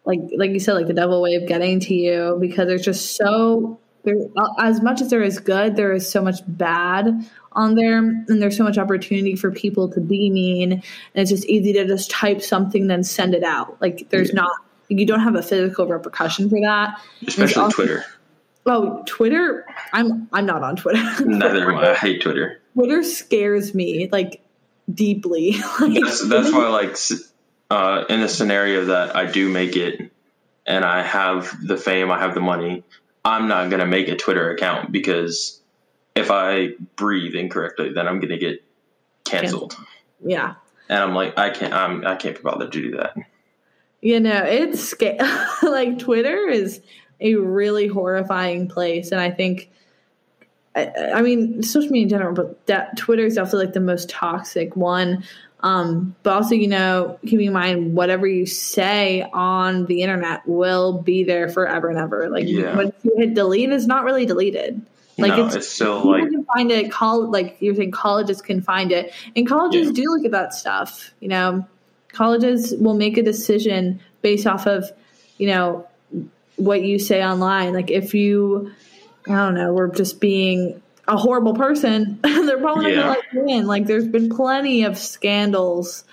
like, 0.04 0.20
like 0.36 0.50
you 0.50 0.60
said, 0.60 0.74
like 0.74 0.86
the 0.86 0.94
devil 0.94 1.20
way 1.22 1.34
of 1.34 1.46
getting 1.46 1.80
to 1.80 1.94
you 1.94 2.36
because 2.40 2.66
there's 2.66 2.84
just 2.84 3.16
so, 3.16 3.78
there, 4.04 4.16
as 4.58 4.82
much 4.82 5.00
as 5.00 5.10
there 5.10 5.22
is 5.22 5.38
good, 5.38 5.76
there 5.76 5.92
is 5.92 6.10
so 6.10 6.22
much 6.22 6.40
bad 6.46 7.28
on 7.52 7.74
there 7.74 7.98
and 7.98 8.42
there's 8.42 8.56
so 8.56 8.64
much 8.64 8.78
opportunity 8.78 9.36
for 9.36 9.50
people 9.50 9.88
to 9.90 10.00
be 10.00 10.30
mean 10.30 10.72
and 10.72 10.82
it's 11.14 11.30
just 11.30 11.44
easy 11.46 11.72
to 11.74 11.86
just 11.86 12.10
type 12.10 12.40
something 12.40 12.86
then 12.86 13.04
send 13.04 13.34
it 13.34 13.44
out 13.44 13.78
like 13.82 14.08
there's 14.08 14.30
Yeah. 14.30 14.36
not 14.40 14.52
you 14.88 15.04
don't 15.04 15.20
have 15.20 15.34
a 15.34 15.42
physical 15.42 15.86
repercussion 15.86 16.48
for 16.48 16.58
that 16.62 16.98
Especially 17.26 17.62
also- 17.62 17.74
Twitter. 17.76 18.04
Oh, 18.64 19.02
Twitter. 19.06 19.66
I'm 19.92 20.28
I'm 20.32 20.46
not 20.46 20.62
on 20.62 20.76
Twitter. 20.76 21.02
Neither 21.26 21.70
am 21.72 21.78
I. 21.78 21.90
I 21.90 21.94
hate 21.94 22.22
Twitter. 22.22 22.60
Twitter 22.74 23.02
scares 23.02 23.74
me 23.74 24.08
like 24.12 24.40
deeply. 24.92 25.52
like, 25.80 26.00
That's, 26.00 26.28
that's 26.28 26.52
why, 26.52 26.68
like, 26.68 26.96
uh, 27.72 28.04
in 28.10 28.20
the 28.20 28.28
scenario 28.28 28.84
that 28.84 29.16
I 29.16 29.24
do 29.24 29.48
make 29.48 29.76
it 29.76 30.12
and 30.66 30.84
I 30.84 31.02
have 31.02 31.56
the 31.66 31.78
fame, 31.78 32.10
I 32.10 32.18
have 32.18 32.34
the 32.34 32.40
money, 32.40 32.84
I'm 33.24 33.48
not 33.48 33.70
going 33.70 33.80
to 33.80 33.86
make 33.86 34.08
a 34.08 34.16
Twitter 34.16 34.50
account 34.50 34.92
because 34.92 35.58
if 36.14 36.30
I 36.30 36.72
breathe 36.96 37.34
incorrectly, 37.34 37.90
then 37.94 38.06
I'm 38.06 38.20
going 38.20 38.28
to 38.28 38.36
get 38.36 38.62
canceled. 39.24 39.74
yeah. 40.22 40.56
And 40.90 40.98
I'm 40.98 41.14
like, 41.14 41.38
I 41.38 41.48
can't, 41.48 41.72
I'm, 41.72 42.06
I 42.06 42.16
can't 42.16 42.36
be 42.36 42.42
bothered 42.42 42.72
to 42.72 42.82
do 42.82 42.96
that. 42.98 43.16
You 44.02 44.20
know, 44.20 44.42
it's 44.44 44.80
sca- 44.80 45.48
like 45.62 45.98
Twitter 45.98 46.48
is 46.48 46.82
a 47.20 47.36
really 47.36 47.86
horrifying 47.86 48.68
place, 48.68 49.12
and 49.12 49.20
I 49.20 49.30
think, 49.30 49.70
I, 50.76 50.90
I 51.14 51.22
mean, 51.22 51.62
social 51.62 51.90
media 51.90 52.02
in 52.02 52.08
general, 52.10 52.34
but 52.34 52.66
that 52.66 52.98
Twitter 52.98 53.24
is 53.24 53.36
definitely 53.36 53.66
like 53.66 53.74
the 53.74 53.80
most 53.80 54.10
toxic 54.10 54.76
one. 54.76 55.24
Um, 55.62 56.16
but 56.24 56.32
also, 56.32 56.54
you 56.56 56.66
know, 56.66 57.18
keeping 57.22 57.46
in 57.46 57.52
mind 57.52 57.94
whatever 57.94 58.26
you 58.26 58.46
say 58.46 59.22
on 59.32 59.86
the 59.86 60.02
internet 60.02 60.46
will 60.46 61.00
be 61.00 61.22
there 61.22 61.48
forever 61.48 61.88
and 61.88 61.98
ever. 61.98 62.28
Like 62.28 62.48
Yeah. 62.48 62.76
when 62.76 62.92
you 63.04 63.12
hit 63.16 63.34
delete, 63.34 63.70
it's 63.70 63.86
not 63.86 64.04
really 64.04 64.26
deleted. 64.26 64.84
Like 65.18 65.36
no, 65.36 65.46
it's, 65.46 65.54
it's, 65.54 65.68
still 65.68 66.04
like, 66.04 66.22
can 66.22 66.44
find 66.46 66.70
it. 66.72 66.90
Call 66.90 67.30
like 67.30 67.58
you're 67.60 67.74
saying, 67.74 67.92
colleges 67.92 68.40
can 68.42 68.62
find 68.62 68.90
it, 68.90 69.12
and 69.36 69.46
colleges 69.46 69.88
Yeah. 69.88 69.92
do 69.92 70.02
look 70.10 70.24
at 70.24 70.30
that 70.32 70.54
stuff. 70.54 71.12
You 71.20 71.28
know, 71.28 71.66
colleges 72.12 72.74
will 72.78 72.94
make 72.96 73.18
a 73.18 73.22
decision 73.22 74.00
based 74.22 74.46
off 74.46 74.66
of 74.66 74.90
you 75.36 75.48
know 75.48 75.86
what 76.56 76.82
you 76.82 76.98
say 76.98 77.22
online. 77.22 77.74
Like 77.74 77.90
if 77.90 78.14
you, 78.14 78.72
I 79.28 79.32
don't 79.32 79.54
know, 79.54 79.72
we're 79.72 79.94
just 79.94 80.18
being 80.20 80.80
a 81.12 81.16
horrible 81.16 81.54
person, 81.54 82.18
they're 82.22 82.58
probably 82.58 82.90
Yeah. 82.92 82.96
not 82.96 83.04
going 83.04 83.14
to 83.14 83.38
let 83.40 83.48
you 83.50 83.58
in. 83.60 83.66
Like 83.66 83.86
there's 83.86 84.08
been 84.08 84.28
plenty 84.30 84.84
of 84.84 84.96
scandals 84.98 86.04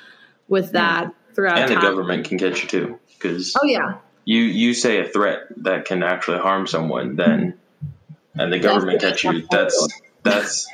with 0.47 0.73
that 0.73 1.13
throughout 1.33 1.59
and 1.59 1.69
the 1.71 1.75
government 1.81 2.25
can 2.25 2.37
get 2.37 2.61
you 2.61 2.67
too. 2.69 2.99
Because 3.13 3.55
Oh 3.61 3.65
yeah, 3.65 3.95
you, 4.25 4.41
you 4.41 4.73
say 4.73 4.99
a 4.99 5.07
threat 5.07 5.43
that 5.57 5.85
can 5.85 6.03
actually 6.03 6.39
harm 6.39 6.67
someone, 6.67 7.15
then, 7.15 7.57
and 8.35 8.51
the 8.53 8.59
government 8.59 9.01
That's- 9.01 9.21
catch 9.21 9.33
you, 9.33 9.47
that's, 9.49 9.87
that's, 10.23 10.67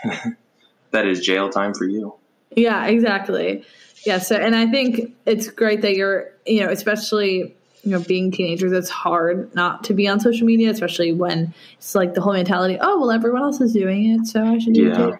that 0.92 1.08
is 1.08 1.22
jail 1.22 1.50
time 1.50 1.74
for 1.74 1.86
you. 1.86 2.16
Yeah, 2.56 2.86
exactly. 2.86 3.64
Yeah, 4.06 4.20
so 4.20 4.36
and 4.36 4.56
I 4.56 4.68
think 4.68 5.16
it's 5.26 5.50
great 5.50 5.82
that 5.82 5.96
you're, 5.96 6.32
you 6.46 6.62
know, 6.62 6.70
especially 6.70 7.56
you 7.86 7.92
know, 7.92 8.00
being 8.00 8.32
teenagers, 8.32 8.72
it's 8.72 8.90
hard 8.90 9.54
not 9.56 9.84
to 9.86 9.94
be 9.94 10.08
on 10.08 10.20
social 10.20 10.46
media, 10.48 10.72
especially 10.72 11.14
when 11.14 11.54
it's 11.78 11.94
like 11.96 12.14
the 12.16 12.22
whole 12.22 12.34
mentality, 12.34 12.78
oh 12.82 13.00
well, 13.00 13.12
everyone 13.12 13.44
else 13.44 13.62
is 13.62 13.74
doing 13.74 14.20
it, 14.20 14.26
so 14.28 14.44
I 14.44 14.58
should 14.58 14.74
do 14.74 14.84
Yeah. 14.88 14.92
it 14.92 14.96
too. 15.12 15.18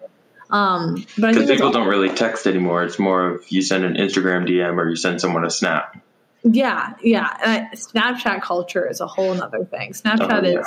Um, 0.54 1.06
but 1.18 1.34
Because 1.34 1.50
people 1.50 1.70
don't 1.72 1.88
really 1.88 2.08
text 2.10 2.46
anymore. 2.46 2.84
It's 2.84 2.98
more 2.98 3.26
of 3.34 3.44
you 3.50 3.62
send 3.62 3.84
an 3.84 3.94
Instagram 3.94 4.48
DM 4.48 4.76
or 4.78 4.88
you 4.88 4.96
send 4.96 5.20
someone 5.20 5.44
a 5.44 5.50
snap. 5.50 5.96
yeah, 6.44 6.94
yeah. 7.02 7.36
And 7.44 7.66
I, 7.72 7.74
Snapchat 7.74 8.42
culture 8.42 8.88
is 8.88 9.00
a 9.00 9.06
whole 9.08 9.40
other 9.42 9.64
thing. 9.64 9.92
Snapchat 9.92 10.30
Oh, 10.44 10.46
yeah. 10.46 10.60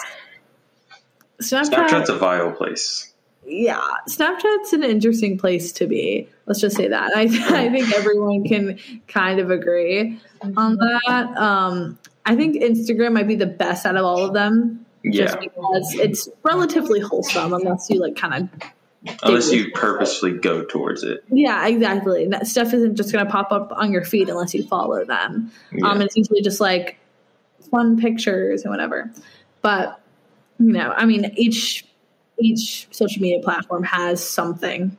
is 1.40 1.52
Snapchat. 1.52 1.70
Snapchat's 1.90 2.10
a 2.10 2.18
vile 2.18 2.52
place. 2.52 3.14
Yeah, 3.50 3.82
Snapchat's 4.08 4.74
an 4.74 4.84
interesting 4.84 5.38
place 5.38 5.72
to 5.74 5.88
be. 5.88 6.28
Let's 6.46 6.60
just 6.62 6.76
say 6.76 6.88
that. 6.88 7.12
I, 7.16 7.22
I 7.50 7.70
think 7.70 7.94
everyone 7.96 8.44
can 8.44 8.80
kind 9.08 9.40
of 9.40 9.52
agree 9.52 10.20
on 10.56 10.76
that. 10.78 11.38
Um, 11.38 11.98
I 12.26 12.36
think 12.36 12.56
Instagram 12.58 13.14
might 13.14 13.28
be 13.28 13.36
the 13.36 13.46
best 13.46 13.86
out 13.86 13.96
of 13.96 14.06
all 14.06 14.24
of 14.24 14.34
them, 14.34 14.86
just 15.12 15.36
Yeah. 15.36 15.40
because 15.42 15.94
it's 15.96 16.30
relatively 16.44 17.00
wholesome, 17.00 17.54
unless 17.54 17.90
you 17.90 18.00
like 18.00 18.16
kind 18.16 18.44
of. 18.44 18.70
Unless 19.24 19.52
you 19.54 19.72
purposely 19.72 20.32
go 20.34 20.64
towards 20.66 21.04
it. 21.04 21.24
Yeah, 21.32 21.66
exactly. 21.68 22.28
That 22.28 22.48
stuff 22.48 22.74
isn't 22.74 22.96
just 22.96 23.14
going 23.14 23.26
to 23.26 23.32
pop 23.32 23.52
up 23.54 23.72
on 23.72 23.94
your 23.94 24.04
feed 24.04 24.28
unless 24.28 24.54
you 24.54 24.68
follow 24.68 25.06
them. 25.06 25.52
Yeah. 25.72 25.88
Um, 25.90 26.02
it's 26.02 26.18
usually 26.18 26.42
just 26.42 26.60
like 26.60 27.00
fun 27.72 27.98
pictures 27.98 28.64
and 28.64 28.72
whatever. 28.72 29.10
But 29.62 30.02
you 30.60 30.74
know, 30.74 30.92
I 30.96 31.06
mean, 31.06 31.32
each 31.38 31.86
each 32.40 32.88
social 32.92 33.22
media 33.22 33.42
platform 33.42 33.84
has 33.84 34.24
something. 34.28 34.98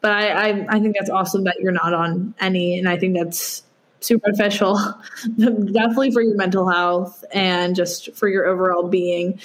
But 0.00 0.12
I, 0.12 0.28
I, 0.30 0.66
I 0.68 0.80
think 0.80 0.96
that's 0.98 1.10
awesome 1.10 1.44
that 1.44 1.60
you're 1.60 1.72
not 1.72 1.92
on 1.92 2.34
any, 2.40 2.78
and 2.78 2.88
I 2.88 2.96
think 2.96 3.16
that's 3.16 3.62
super 4.00 4.32
beneficial, 4.32 4.78
definitely 5.38 6.10
for 6.10 6.22
your 6.22 6.36
mental 6.36 6.68
health 6.68 7.24
and 7.32 7.76
just 7.76 8.14
for 8.14 8.28
your 8.28 8.46
overall 8.46 8.88
being 8.88 9.40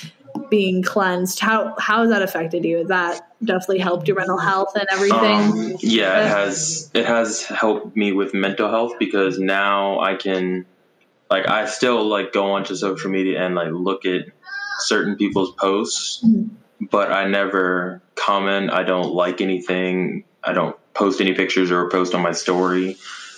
being 0.49 0.83
cleansed. 0.83 1.39
How 1.39 1.75
how 1.79 2.01
has 2.01 2.09
that 2.09 2.21
affected 2.21 2.65
you? 2.65 2.85
That 2.85 3.27
definitely 3.43 3.79
helped 3.79 4.07
your 4.07 4.17
mental 4.17 4.37
health 4.37 4.75
and 4.75 4.87
everything? 4.91 5.73
Um, 5.73 5.77
yeah, 5.79 6.25
it 6.25 6.29
has. 6.29 6.89
It 6.93 7.05
has 7.05 7.43
helped 7.43 7.95
me 7.95 8.11
with 8.11 8.33
mental 8.33 8.69
health 8.69 8.93
because 8.99 9.39
now 9.39 9.99
I 9.99 10.15
can, 10.15 10.65
like, 11.29 11.47
I 11.47 11.65
still 11.65 12.05
like 12.05 12.33
go 12.33 12.51
onto 12.51 12.75
social 12.75 13.11
media 13.11 13.45
and 13.45 13.55
like 13.55 13.71
look 13.71 14.05
at 14.05 14.27
certain 14.79 15.15
people's 15.15 15.53
posts, 15.55 16.23
mm-hmm. 16.23 16.53
but 16.89 17.11
I 17.11 17.27
never 17.27 18.01
comment. 18.15 18.71
I 18.71 18.83
don't 18.83 19.13
like 19.13 19.41
anything. 19.41 20.23
I 20.43 20.53
don't 20.53 20.75
post 20.93 21.21
any 21.21 21.33
pictures 21.33 21.71
or 21.71 21.89
post 21.89 22.15
on 22.15 22.21
my 22.21 22.31
story. 22.31 22.97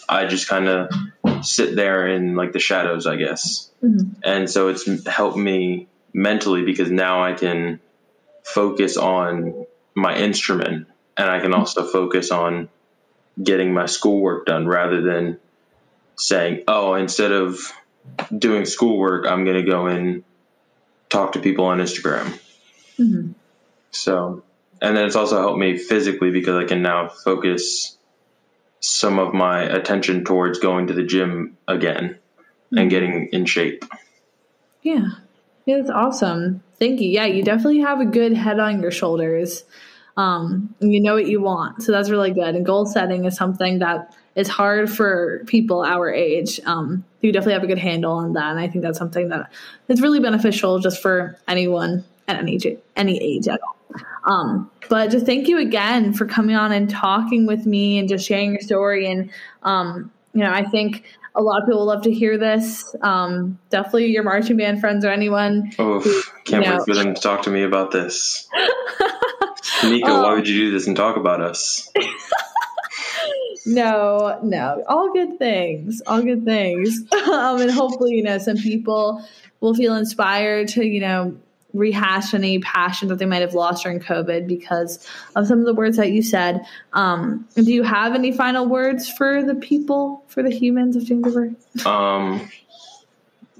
I 0.09 0.25
just 0.25 0.47
kind 0.47 0.67
of 0.67 0.89
sit 1.45 1.75
there 1.75 2.07
in 2.07 2.35
like 2.35 2.53
the 2.53 2.59
shadows, 2.59 3.05
I 3.05 3.17
guess. 3.17 3.69
Mm-hmm. 3.83 4.19
And 4.23 4.49
so 4.49 4.69
it's 4.69 5.07
helped 5.07 5.37
me 5.37 5.87
mentally 6.13 6.63
because 6.63 6.89
now 6.89 7.23
I 7.23 7.33
can 7.33 7.79
focus 8.43 8.95
on 8.97 9.65
my 9.93 10.15
instrument 10.15 10.87
and 11.17 11.29
I 11.29 11.39
can 11.39 11.53
also 11.53 11.83
focus 11.83 12.31
on 12.31 12.69
getting 13.41 13.73
my 13.73 13.85
schoolwork 13.85 14.45
done 14.45 14.67
rather 14.67 15.01
than 15.01 15.39
saying, 16.15 16.63
oh, 16.67 16.93
instead 16.93 17.31
of 17.31 17.59
doing 18.35 18.65
schoolwork, 18.65 19.27
I'm 19.27 19.43
going 19.43 19.63
to 19.63 19.69
go 19.69 19.87
and 19.87 20.23
talk 21.09 21.33
to 21.33 21.39
people 21.39 21.65
on 21.65 21.79
Instagram. 21.79 22.37
Mm-hmm. 22.99 23.31
So, 23.91 24.43
and 24.81 24.97
then 24.97 25.05
it's 25.05 25.15
also 25.15 25.39
helped 25.39 25.59
me 25.59 25.77
physically 25.77 26.31
because 26.31 26.63
I 26.63 26.67
can 26.67 26.81
now 26.81 27.07
focus 27.09 27.97
some 28.79 29.19
of 29.19 29.33
my 29.33 29.63
attention 29.63 30.23
towards 30.23 30.59
going 30.59 30.87
to 30.87 30.93
the 30.93 31.03
gym 31.03 31.57
again 31.67 32.09
mm-hmm. 32.09 32.77
and 32.77 32.89
getting 32.89 33.29
in 33.31 33.45
shape. 33.45 33.83
Yeah. 34.81 35.09
Yeah, 35.65 35.77
that's 35.77 35.89
awesome. 35.89 36.63
Thank 36.79 37.01
you. 37.01 37.09
Yeah, 37.09 37.25
you 37.25 37.43
definitely 37.43 37.79
have 37.79 37.99
a 37.99 38.05
good 38.05 38.33
head 38.33 38.59
on 38.59 38.81
your 38.81 38.91
shoulders. 38.91 39.63
Um, 40.15 40.73
you 40.79 41.01
know 41.01 41.13
what 41.13 41.27
you 41.27 41.41
want. 41.41 41.83
So 41.83 41.91
that's 41.91 42.09
really 42.09 42.31
good. 42.31 42.55
And 42.55 42.65
goal 42.65 42.85
setting 42.85 43.25
is 43.25 43.35
something 43.35 43.79
that 43.79 44.15
is 44.37 44.47
hard 44.47 44.89
for 44.89 45.41
people 45.47 45.83
our 45.83 46.13
age. 46.13 46.61
Um, 46.65 47.03
you 47.21 47.31
definitely 47.31 47.53
have 47.53 47.63
a 47.63 47.67
good 47.67 47.79
handle 47.79 48.13
on 48.13 48.33
that. 48.33 48.51
And 48.51 48.59
I 48.59 48.67
think 48.67 48.83
that's 48.83 48.97
something 48.97 49.29
that 49.29 49.51
is 49.87 49.99
really 49.99 50.19
beneficial 50.19 50.79
just 50.79 51.01
for 51.01 51.37
anyone 51.47 52.05
at 52.27 52.37
any 52.37 52.53
age, 52.53 52.67
any 52.95 53.21
age 53.21 53.47
at 53.47 53.59
all. 53.61 53.75
Um, 54.31 54.69
but 54.89 55.09
just 55.09 55.25
thank 55.25 55.47
you 55.47 55.57
again 55.57 56.13
for 56.13 56.25
coming 56.27 56.55
on 56.55 56.71
and 56.71 56.87
talking 56.87 57.47
with 57.47 57.65
me 57.65 57.97
and 57.97 58.07
just 58.07 58.27
sharing 58.27 58.51
your 58.51 58.61
story. 58.61 59.09
And, 59.09 59.31
um, 59.63 60.11
you 60.33 60.41
know, 60.41 60.51
I 60.51 60.63
think 60.63 61.03
a 61.33 61.41
lot 61.41 61.63
of 61.63 61.67
people 61.67 61.83
love 61.85 62.03
to 62.03 62.13
hear 62.13 62.37
this. 62.37 62.95
Um, 63.01 63.57
definitely 63.71 64.07
your 64.07 64.23
marching 64.23 64.57
band 64.57 64.81
friends 64.81 65.03
or 65.03 65.09
anyone. 65.09 65.71
Oh, 65.79 65.99
can't 66.45 66.63
you 66.63 66.69
know. 66.69 66.77
wait 66.77 66.85
for 66.85 66.93
them 66.93 67.15
to 67.15 67.21
talk 67.21 67.41
to 67.43 67.49
me 67.49 67.63
about 67.63 67.89
this. 67.89 68.47
Nico, 69.83 70.07
um, 70.07 70.23
why 70.23 70.33
would 70.35 70.47
you 70.47 70.65
do 70.65 70.71
this 70.71 70.85
and 70.85 70.95
talk 70.95 71.17
about 71.17 71.41
us? 71.41 71.91
no, 73.67 74.39
no, 74.43 74.83
all 74.87 75.11
good 75.11 75.37
things, 75.37 76.01
all 76.07 76.21
good 76.21 76.45
things. 76.45 77.01
um, 77.27 77.61
and 77.61 77.69
hopefully, 77.69 78.15
you 78.15 78.23
know, 78.23 78.37
some 78.37 78.57
people 78.57 79.23
will 79.59 79.73
feel 79.73 79.95
inspired 79.95 80.69
to, 80.69 80.85
you 80.85 81.01
know, 81.01 81.37
rehash 81.73 82.33
any 82.33 82.59
passion 82.59 83.09
that 83.09 83.19
they 83.19 83.25
might 83.25 83.41
have 83.41 83.53
lost 83.53 83.83
during 83.83 83.99
COVID 83.99 84.47
because 84.47 85.05
of 85.35 85.47
some 85.47 85.59
of 85.59 85.65
the 85.65 85.73
words 85.73 85.97
that 85.97 86.11
you 86.11 86.23
said. 86.23 86.65
Um, 86.93 87.47
do 87.55 87.71
you 87.71 87.83
have 87.83 88.15
any 88.15 88.31
final 88.31 88.65
words 88.65 89.09
for 89.09 89.43
the 89.43 89.55
people, 89.55 90.23
for 90.27 90.41
the 90.41 90.49
humans 90.49 90.95
of 90.95 91.03
James 91.03 91.85
Um, 91.85 92.49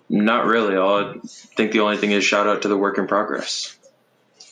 not 0.09 0.45
really. 0.45 0.77
I 0.77 1.15
think 1.25 1.73
the 1.73 1.81
only 1.81 1.97
thing 1.97 2.11
is 2.11 2.23
shout 2.23 2.47
out 2.47 2.61
to 2.61 2.69
the 2.69 2.77
work 2.77 2.97
in 2.97 3.07
progress 3.07 3.77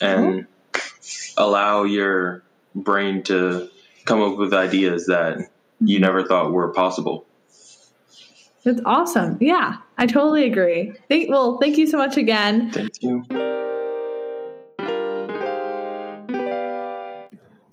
and 0.02 0.46
mm-hmm. 0.72 1.42
allow 1.42 1.84
your 1.84 2.42
brain 2.74 3.22
to 3.24 3.70
come 4.06 4.22
up 4.22 4.38
with 4.38 4.54
ideas 4.54 5.06
that 5.06 5.50
you 5.80 6.00
never 6.00 6.24
thought 6.24 6.52
were 6.52 6.72
possible. 6.72 7.26
That's 8.64 8.80
awesome. 8.84 9.36
Yeah, 9.40 9.76
I 9.98 10.06
totally 10.06 10.44
agree. 10.44 10.92
Thank, 11.08 11.30
well, 11.30 11.58
thank 11.58 11.76
you 11.76 11.86
so 11.86 11.98
much 11.98 12.16
again. 12.16 12.70
Thank 12.72 13.02
you. 13.02 13.24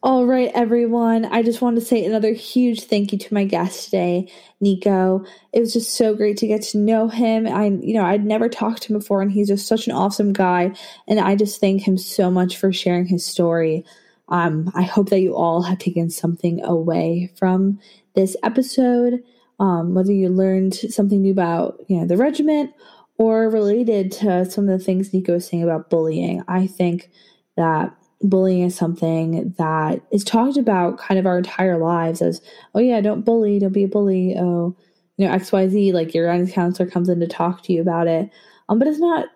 All 0.03 0.25
right, 0.25 0.51
everyone. 0.53 1.25
I 1.25 1.43
just 1.43 1.61
want 1.61 1.77
to 1.77 1.85
say 1.85 2.03
another 2.05 2.33
huge 2.33 2.83
thank 2.83 3.13
you 3.13 3.17
to 3.19 3.33
my 3.33 3.45
guest 3.45 3.85
today, 3.85 4.29
Nico. 4.59 5.23
It 5.53 5.61
was 5.61 5.71
just 5.71 5.95
so 5.95 6.13
great 6.13 6.35
to 6.37 6.47
get 6.47 6.61
to 6.63 6.77
know 6.77 7.07
him. 7.07 7.47
I, 7.47 7.67
you 7.67 7.93
know, 7.93 8.03
I'd 8.03 8.25
never 8.25 8.49
talked 8.49 8.83
to 8.83 8.93
him 8.93 8.99
before, 8.99 9.21
and 9.21 9.31
he's 9.31 9.47
just 9.47 9.65
such 9.65 9.87
an 9.87 9.93
awesome 9.93 10.33
guy. 10.33 10.75
And 11.07 11.21
I 11.21 11.35
just 11.35 11.61
thank 11.61 11.87
him 11.87 11.97
so 11.97 12.29
much 12.29 12.57
for 12.57 12.73
sharing 12.73 13.05
his 13.05 13.25
story. 13.25 13.85
Um, 14.29 14.71
I 14.73 14.83
hope 14.83 15.09
that 15.09 15.19
you 15.19 15.35
all 15.35 15.63
have 15.63 15.79
taken 15.79 16.09
something 16.09 16.63
away 16.63 17.31
from 17.37 17.79
this 18.15 18.35
episode. 18.43 19.23
Um, 19.59 19.93
whether 19.93 20.11
you 20.11 20.29
learned 20.29 20.73
something 20.73 21.21
new 21.21 21.31
about, 21.31 21.79
you 21.87 21.99
know, 21.99 22.07
the 22.07 22.17
regiment 22.17 22.71
or 23.17 23.49
related 23.49 24.11
to 24.11 24.45
some 24.45 24.67
of 24.67 24.77
the 24.77 24.83
things 24.83 25.13
Nico 25.13 25.33
was 25.33 25.47
saying 25.47 25.63
about 25.63 25.89
bullying. 25.89 26.43
I 26.47 26.67
think 26.67 27.11
that 27.55 27.95
bullying 28.21 28.63
is 28.63 28.75
something 28.75 29.53
that 29.57 30.01
is 30.11 30.23
talked 30.23 30.57
about 30.57 30.97
kind 30.97 31.19
of 31.19 31.27
our 31.27 31.37
entire 31.37 31.77
lives 31.77 32.21
as, 32.21 32.41
oh 32.73 32.79
yeah, 32.79 33.01
don't 33.01 33.23
bully, 33.23 33.59
don't 33.59 33.73
be 33.73 33.83
a 33.83 33.87
bully. 33.87 34.35
Oh, 34.37 34.75
you 35.17 35.27
know, 35.27 35.35
XYZ, 35.35 35.93
like 35.93 36.13
your 36.13 36.27
guidance 36.27 36.51
counselor 36.51 36.89
comes 36.89 37.09
in 37.09 37.19
to 37.19 37.27
talk 37.27 37.63
to 37.63 37.73
you 37.73 37.81
about 37.81 38.07
it. 38.07 38.29
Um, 38.67 38.79
but 38.79 38.87
it's 38.87 38.99
not, 38.99 39.27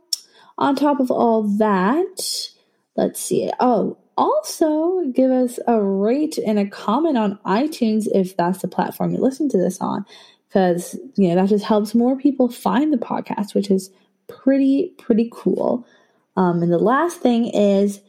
On 0.58 0.76
top 0.76 1.00
of 1.00 1.10
all 1.10 1.44
that, 1.58 2.50
let's 2.96 3.20
see. 3.20 3.50
Oh, 3.60 3.98
also 4.18 5.04
give 5.14 5.32
us 5.32 5.58
a 5.68 5.82
rate 5.82 6.38
and 6.38 6.60
a 6.60 6.68
comment 6.68 7.18
on 7.18 7.40
iTunes 7.46 8.08
if 8.14 8.38
that's 8.38 8.62
the 8.62 8.68
platform 8.68 9.12
you 9.12 9.18
listen 9.20 9.50
to 9.50 9.58
this 9.58 9.82
on, 9.82 10.06
because 10.48 10.96
you 11.16 11.30
know 11.30 11.36
that 11.36 11.50
just 11.50 11.66
helps 11.66 11.96
more 11.96 12.16
people 12.16 12.50
find 12.50 12.94
the 12.94 12.98
podcast, 12.98 13.56
which 13.56 13.72
is 13.72 13.90
pretty 14.28 14.94
pretty 15.00 15.32
cool. 15.34 15.88
Um, 16.36 16.62
and 16.62 16.72
the 16.72 16.78
last 16.78 17.20
thing 17.20 17.48
is 17.48 18.00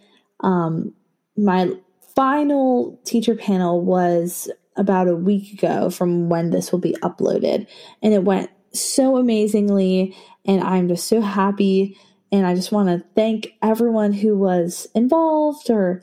um, 0.45 0.95
my 1.37 1.73
final 2.15 3.01
teacher 3.05 3.35
panel 3.35 3.81
was 3.81 4.51
about 4.77 5.09
a 5.09 5.17
week 5.17 5.53
ago 5.53 5.91
from 5.91 6.29
when 6.29 6.51
this 6.51 6.71
will 6.71 6.79
be 6.79 6.97
uploaded, 7.03 7.67
and 8.03 8.15
it 8.15 8.25
went 8.25 8.51
so 8.73 9.17
amazingly, 9.17 10.17
and 10.45 10.63
I'm 10.63 10.89
just 10.89 11.07
so 11.07 11.21
happy 11.21 11.97
and 12.35 12.49
I 12.49 12.57
just 12.57 12.73
want 12.73 12.89
to 12.89 13.07
thank 13.15 13.55
everyone 13.63 14.13
who 14.13 14.37
was 14.37 14.89
involved 14.93 15.71
or 15.71 16.03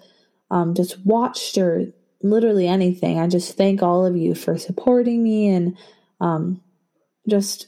um, 0.50 0.74
just 0.74 1.06
watched 1.06 1.58
or 1.58 1.88
literally 2.24 2.70
anything. 2.70 3.20
I 3.20 3.28
just 3.28 3.58
thank 3.58 3.84
all 3.84 4.06
of 4.06 4.16
you 4.16 4.34
for 4.34 4.58
supporting 4.58 5.22
me 5.22 5.50
and 5.50 5.78
um, 6.22 6.62
just 7.28 7.68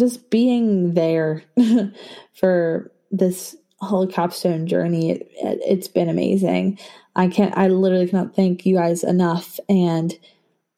just 0.00 0.30
being 0.30 0.94
there 0.94 1.44
for 2.34 2.90
this 3.12 3.56
whole 3.80 4.06
capstone 4.06 4.66
journey. 4.66 5.10
It, 5.12 5.30
it's 5.34 5.88
been 5.88 6.08
amazing. 6.08 6.78
I 7.16 7.28
can't, 7.28 7.56
I 7.56 7.68
literally 7.68 8.08
cannot 8.08 8.34
thank 8.34 8.66
you 8.66 8.76
guys 8.76 9.04
enough. 9.04 9.58
And 9.68 10.16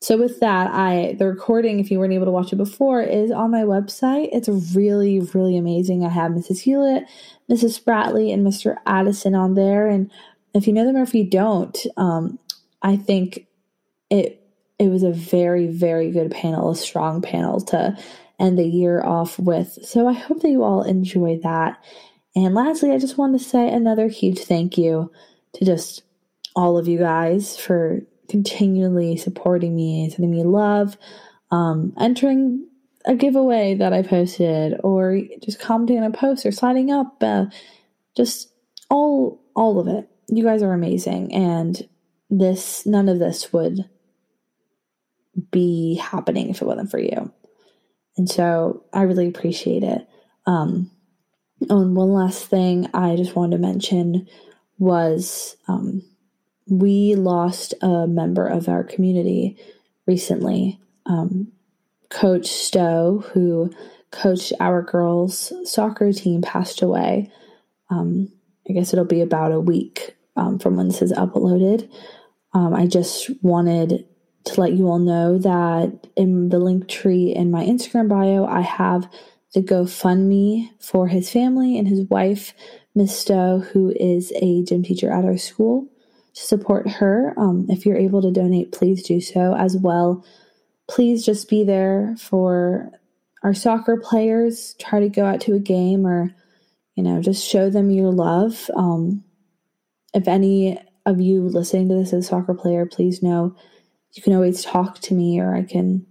so 0.03 0.17
with 0.17 0.41
that, 0.41 0.71
I 0.71 1.15
the 1.19 1.27
recording, 1.27 1.79
if 1.79 1.91
you 1.91 1.99
weren't 1.99 2.15
able 2.15 2.25
to 2.25 2.31
watch 2.31 2.53
it 2.53 2.57
before, 2.57 3.03
is 3.03 3.31
on 3.31 3.51
my 3.51 3.63
website. 3.63 4.31
It's 4.33 4.49
really, 4.75 5.21
really 5.21 5.59
amazing. 5.59 6.05
I 6.05 6.09
have 6.09 6.33
Mrs. 6.33 6.61
Hewlett, 6.61 7.05
Mrs. 7.51 7.79
Spratley, 7.79 8.33
and 8.33 8.47
Mr. 8.47 8.77
Addison 8.87 9.35
on 9.35 9.55
there. 9.55 9.89
And 9.89 10.11
if 10.55 10.67
you 10.67 10.73
know 10.73 10.87
them 10.87 10.97
or 10.97 11.03
if 11.03 11.15
you 11.15 11.29
don't, 11.29 11.77
um, 11.99 12.39
I 12.83 12.97
think 12.97 13.47
it 14.09 14.41
it 14.79 14.89
was 14.89 15.03
a 15.03 15.13
very, 15.13 15.67
very 15.67 16.11
good 16.11 16.31
panel, 16.31 16.71
a 16.71 16.77
strong 16.77 17.21
panel 17.21 17.61
to 17.61 17.95
end 18.39 18.59
the 18.59 18.67
year 18.67 19.03
off 19.05 19.39
with. 19.39 19.79
So 19.85 20.09
I 20.09 20.15
hope 20.15 20.41
that 20.41 20.49
you 20.49 20.65
all 20.65 20.83
enjoy 20.83 21.39
that. 21.43 21.79
And 22.35 22.55
lastly, 22.55 22.93
I 22.93 22.99
just 22.99 23.19
want 23.19 23.39
to 23.39 23.45
say 23.45 23.69
another 23.69 24.09
huge 24.09 24.41
thank 24.41 24.79
you 24.79 25.11
to 25.55 25.65
just 25.65 26.03
all 26.55 26.79
of 26.79 26.87
you 26.87 26.99
guys 26.99 27.57
for 27.57 28.01
continually 28.29 29.17
supporting 29.17 29.75
me, 29.75 30.09
sending 30.11 30.31
me 30.31 30.45
love, 30.45 30.97
um, 31.51 31.93
entering 31.99 32.67
a 33.05 33.15
giveaway 33.15 33.75
that 33.75 33.93
I 33.93 34.03
posted, 34.03 34.79
or 34.85 35.19
just 35.43 35.59
commenting 35.59 35.99
on 35.99 36.05
a 36.05 36.17
post 36.17 36.47
or 36.47 36.53
signing 36.53 36.91
up. 36.91 37.17
Uh, 37.21 37.47
just 38.17 38.53
all 38.89 39.43
all 39.57 39.81
of 39.81 39.89
it. 39.89 40.09
You 40.29 40.45
guys 40.45 40.63
are 40.63 40.73
amazing, 40.73 41.35
and 41.35 41.89
this 42.29 42.87
none 42.87 43.09
of 43.09 43.19
this 43.19 43.53
would 43.53 43.89
be 45.51 45.97
happening 45.97 46.51
if 46.51 46.63
it 46.63 46.67
wasn't 46.67 46.91
for 46.91 47.01
you. 47.01 47.33
And 48.17 48.29
so 48.29 48.85
I 48.93 49.03
really 49.03 49.29
appreciate 49.29 49.83
it. 49.83 50.07
Um, 50.47 50.91
oh, 51.69 51.83
and 51.83 51.97
one 51.97 52.13
last 52.13 52.47
thing 52.47 52.89
I 52.95 53.17
just 53.17 53.37
wanted 53.37 53.57
to 53.57 53.63
mention 53.63 54.29
was 54.79 55.57
um, 55.69 56.03
we 56.69 57.15
lost 57.15 57.75
a 57.83 58.07
member 58.07 58.47
of 58.47 58.69
our 58.69 58.85
community 58.85 59.57
recently. 60.07 60.79
Um, 61.07 61.53
Coach 62.09 62.47
Stowe, 62.47 63.25
who 63.33 63.73
coached 64.11 64.53
our 64.61 64.83
girls' 64.83 65.53
soccer 65.65 66.13
team, 66.13 66.43
passed 66.43 66.83
away. 66.83 67.31
Um, 67.91 68.33
I 68.69 68.73
guess 68.73 68.93
it'll 68.93 69.05
be 69.05 69.21
about 69.21 69.53
a 69.53 69.61
week 69.61 70.17
um, 70.37 70.59
from 70.59 70.77
when 70.77 70.89
this 70.89 71.03
is 71.03 71.13
uploaded. 71.13 71.91
Um, 72.53 72.75
I 72.75 72.87
just 72.87 73.31
wanted 73.43 74.07
to 74.45 74.61
let 74.61 74.73
you 74.73 74.89
all 74.89 74.99
know 74.99 75.39
that 75.39 76.09
in 76.17 76.49
the 76.49 76.59
link 76.59 76.89
tree 76.89 77.35
in 77.35 77.51
my 77.51 77.65
Instagram 77.65 78.09
bio, 78.09 78.45
I 78.47 78.63
have 78.63 79.09
the 79.55 79.63
GoFundMe 79.63 80.71
for 80.81 81.09
his 81.09 81.31
family 81.31 81.79
and 81.79 81.89
his 81.89 82.03
wife, 82.03 82.55
Miss 82.95 83.19
Stowe, 83.19 83.61
who 83.61 83.93
is 83.97 84.33
a 84.37 84.63
gym 84.65 84.83
teacher 84.83 85.11
at 85.11 85.25
our 85.25 85.37
school, 85.37 85.89
to 86.35 86.43
support 86.43 86.89
her. 86.89 87.35
Um, 87.37 87.67
if 87.69 87.85
you're 87.85 87.97
able 87.97 88.23
to 88.23 88.31
donate, 88.31 88.73
please 88.73 89.03
do 89.03 89.21
so 89.21 89.55
as 89.57 89.77
well. 89.77 90.25
Please 90.89 91.25
just 91.25 91.49
be 91.49 91.65
there 91.65 92.15
for 92.19 92.91
our 93.43 93.55
soccer 93.55 93.97
players. 93.97 94.75
Try 94.79 95.01
to 95.01 95.09
go 95.09 95.25
out 95.25 95.41
to 95.43 95.55
a 95.55 95.61
game 95.61 96.07
or, 96.07 96.35
you 96.95 97.03
know, 97.03 97.21
just 97.21 97.47
show 97.47 97.71
them 97.71 97.91
your 97.91 98.13
love. 98.13 98.71
Um, 98.77 99.25
if 100.15 100.29
any 100.29 100.79
of 101.07 101.21
you 101.21 101.43
listening 101.43 101.89
to 101.89 101.95
this 101.97 102.13
as 102.13 102.27
a 102.27 102.29
soccer 102.29 102.55
player, 102.55 102.87
please 102.87 103.23
know 103.23 103.57
you 104.13 104.23
can 104.23 104.35
always 104.35 104.65
talk 104.65 104.99
to 105.01 105.15
me 105.15 105.41
or 105.41 105.55
I 105.55 105.63
can 105.63 106.07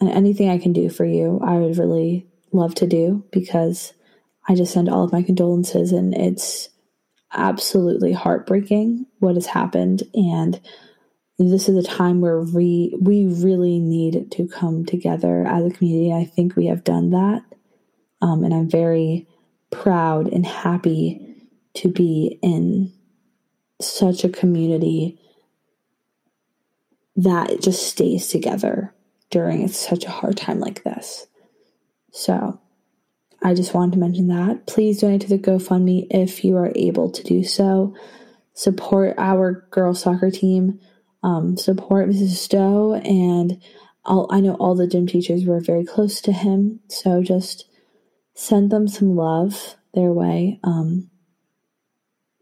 anything 0.00 0.50
I 0.50 0.58
can 0.58 0.72
do 0.72 0.90
for 0.90 1.04
you, 1.04 1.40
I 1.42 1.56
would 1.56 1.78
really 1.78 2.26
love 2.56 2.74
to 2.76 2.86
do 2.86 3.24
because 3.32 3.92
I 4.48 4.54
just 4.54 4.72
send 4.72 4.88
all 4.88 5.04
of 5.04 5.12
my 5.12 5.22
condolences 5.22 5.92
and 5.92 6.14
it's 6.14 6.68
absolutely 7.32 8.12
heartbreaking 8.12 9.06
what 9.18 9.34
has 9.34 9.46
happened 9.46 10.02
and 10.14 10.60
this 11.38 11.68
is 11.68 11.76
a 11.76 11.88
time 11.88 12.20
where 12.20 12.40
we 12.40 12.96
we 13.00 13.26
really 13.26 13.78
need 13.78 14.30
to 14.32 14.48
come 14.48 14.86
together 14.86 15.46
as 15.46 15.66
a 15.66 15.70
community. 15.70 16.12
I 16.12 16.24
think 16.24 16.56
we 16.56 16.66
have 16.66 16.82
done 16.82 17.10
that. 17.10 17.42
Um, 18.22 18.42
and 18.42 18.54
I'm 18.54 18.70
very 18.70 19.28
proud 19.70 20.28
and 20.28 20.46
happy 20.46 21.36
to 21.74 21.88
be 21.88 22.38
in 22.42 22.92
such 23.80 24.24
a 24.24 24.30
community 24.30 25.20
that 27.16 27.60
just 27.60 27.86
stays 27.86 28.28
together 28.28 28.94
during 29.30 29.68
such 29.68 30.04
a 30.04 30.10
hard 30.10 30.38
time 30.38 30.60
like 30.60 30.84
this. 30.84 31.26
So 32.16 32.58
I 33.42 33.52
just 33.52 33.74
wanted 33.74 33.92
to 33.92 33.98
mention 33.98 34.28
that. 34.28 34.66
Please 34.66 35.00
donate 35.00 35.20
to 35.20 35.28
the 35.28 35.38
GoFundMe 35.38 36.06
if 36.10 36.44
you 36.44 36.56
are 36.56 36.72
able 36.74 37.10
to 37.10 37.22
do 37.22 37.44
so. 37.44 37.94
Support 38.54 39.16
our 39.18 39.66
girls 39.70 40.00
soccer 40.00 40.30
team. 40.30 40.80
Um, 41.22 41.58
support 41.58 42.08
Mrs. 42.08 42.36
Stowe 42.36 42.94
and 42.94 43.62
all, 44.06 44.28
I 44.30 44.40
know 44.40 44.54
all 44.54 44.74
the 44.74 44.86
gym 44.86 45.06
teachers 45.06 45.44
were 45.44 45.60
very 45.60 45.84
close 45.84 46.20
to 46.22 46.32
him, 46.32 46.80
so 46.88 47.22
just 47.22 47.68
send 48.34 48.70
them 48.70 48.88
some 48.88 49.14
love 49.14 49.76
their 49.92 50.12
way. 50.12 50.58
Um, 50.64 51.10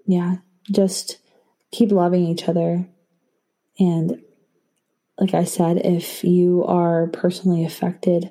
yeah, 0.06 0.36
just 0.70 1.18
keep 1.72 1.90
loving 1.90 2.24
each 2.26 2.48
other 2.48 2.86
and 3.78 4.22
like 5.18 5.34
I 5.34 5.44
said, 5.44 5.78
if 5.78 6.24
you 6.24 6.64
are 6.64 7.08
personally 7.08 7.64
affected 7.64 8.30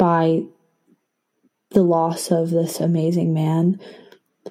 by 0.00 0.42
the 1.72 1.82
loss 1.82 2.30
of 2.30 2.48
this 2.48 2.80
amazing 2.80 3.34
man, 3.34 3.78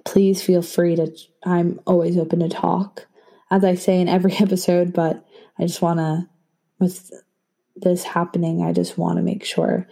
please 0.06 0.44
feel 0.44 0.62
free 0.62 0.96
to. 0.96 1.12
I'm 1.44 1.80
always 1.88 2.18
open 2.18 2.42
to 2.42 2.50
talk, 2.50 3.08
as 3.50 3.64
I 3.64 3.74
say 3.74 4.00
in 4.00 4.08
every 4.08 4.34
episode, 4.40 4.94
but 4.94 5.26
I 5.58 5.64
just 5.66 5.82
want 5.82 5.98
to, 5.98 6.30
with 6.78 7.12
this 7.76 8.04
happening, 8.04 8.64
I 8.64 8.74
just 8.74 8.96
want 8.96 9.18
to 9.18 9.24
make 9.24 9.44
sure 9.44 9.88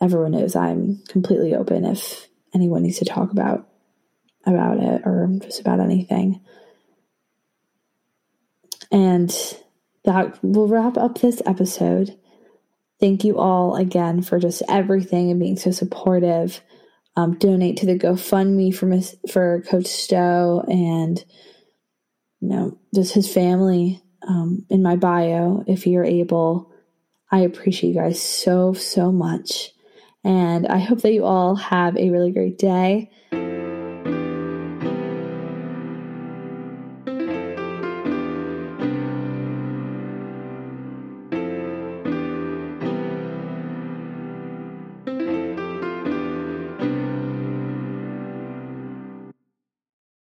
everyone 0.00 0.32
knows 0.32 0.56
I'm 0.56 1.02
completely 1.08 1.54
open 1.54 1.84
if 1.84 2.26
anyone 2.54 2.82
needs 2.82 2.98
to 3.00 3.04
talk 3.04 3.30
about 3.30 3.68
about 4.46 4.78
it 4.78 5.02
or 5.04 5.28
just 5.42 5.60
about 5.60 5.80
anything. 5.80 6.40
And 8.90 9.30
that 10.04 10.42
will 10.42 10.66
wrap 10.66 10.96
up 10.96 11.18
this 11.18 11.42
episode. 11.44 12.16
Thank 13.00 13.24
you 13.24 13.38
all 13.38 13.76
again 13.76 14.22
for 14.22 14.38
just 14.38 14.62
everything 14.68 15.30
and 15.30 15.38
being 15.38 15.56
so 15.56 15.70
supportive. 15.70 16.60
Um, 17.16 17.36
donate 17.36 17.78
to 17.78 17.86
the 17.86 17.98
GoFundMe 17.98 18.74
for 18.74 18.86
Miss, 18.86 19.16
for 19.30 19.62
Coach 19.62 19.86
Stowe 19.86 20.64
and 20.68 21.18
you 22.40 22.48
know 22.48 22.78
just 22.94 23.12
his 23.12 23.32
family 23.32 24.00
um, 24.26 24.64
in 24.70 24.82
my 24.82 24.96
bio 24.96 25.64
if 25.66 25.86
you're 25.86 26.04
able. 26.04 26.72
I 27.30 27.40
appreciate 27.40 27.90
you 27.90 28.00
guys 28.00 28.22
so 28.22 28.72
so 28.72 29.12
much, 29.12 29.72
and 30.24 30.66
I 30.66 30.78
hope 30.78 31.02
that 31.02 31.12
you 31.12 31.24
all 31.24 31.56
have 31.56 31.96
a 31.96 32.10
really 32.10 32.32
great 32.32 32.58
day. 32.58 33.10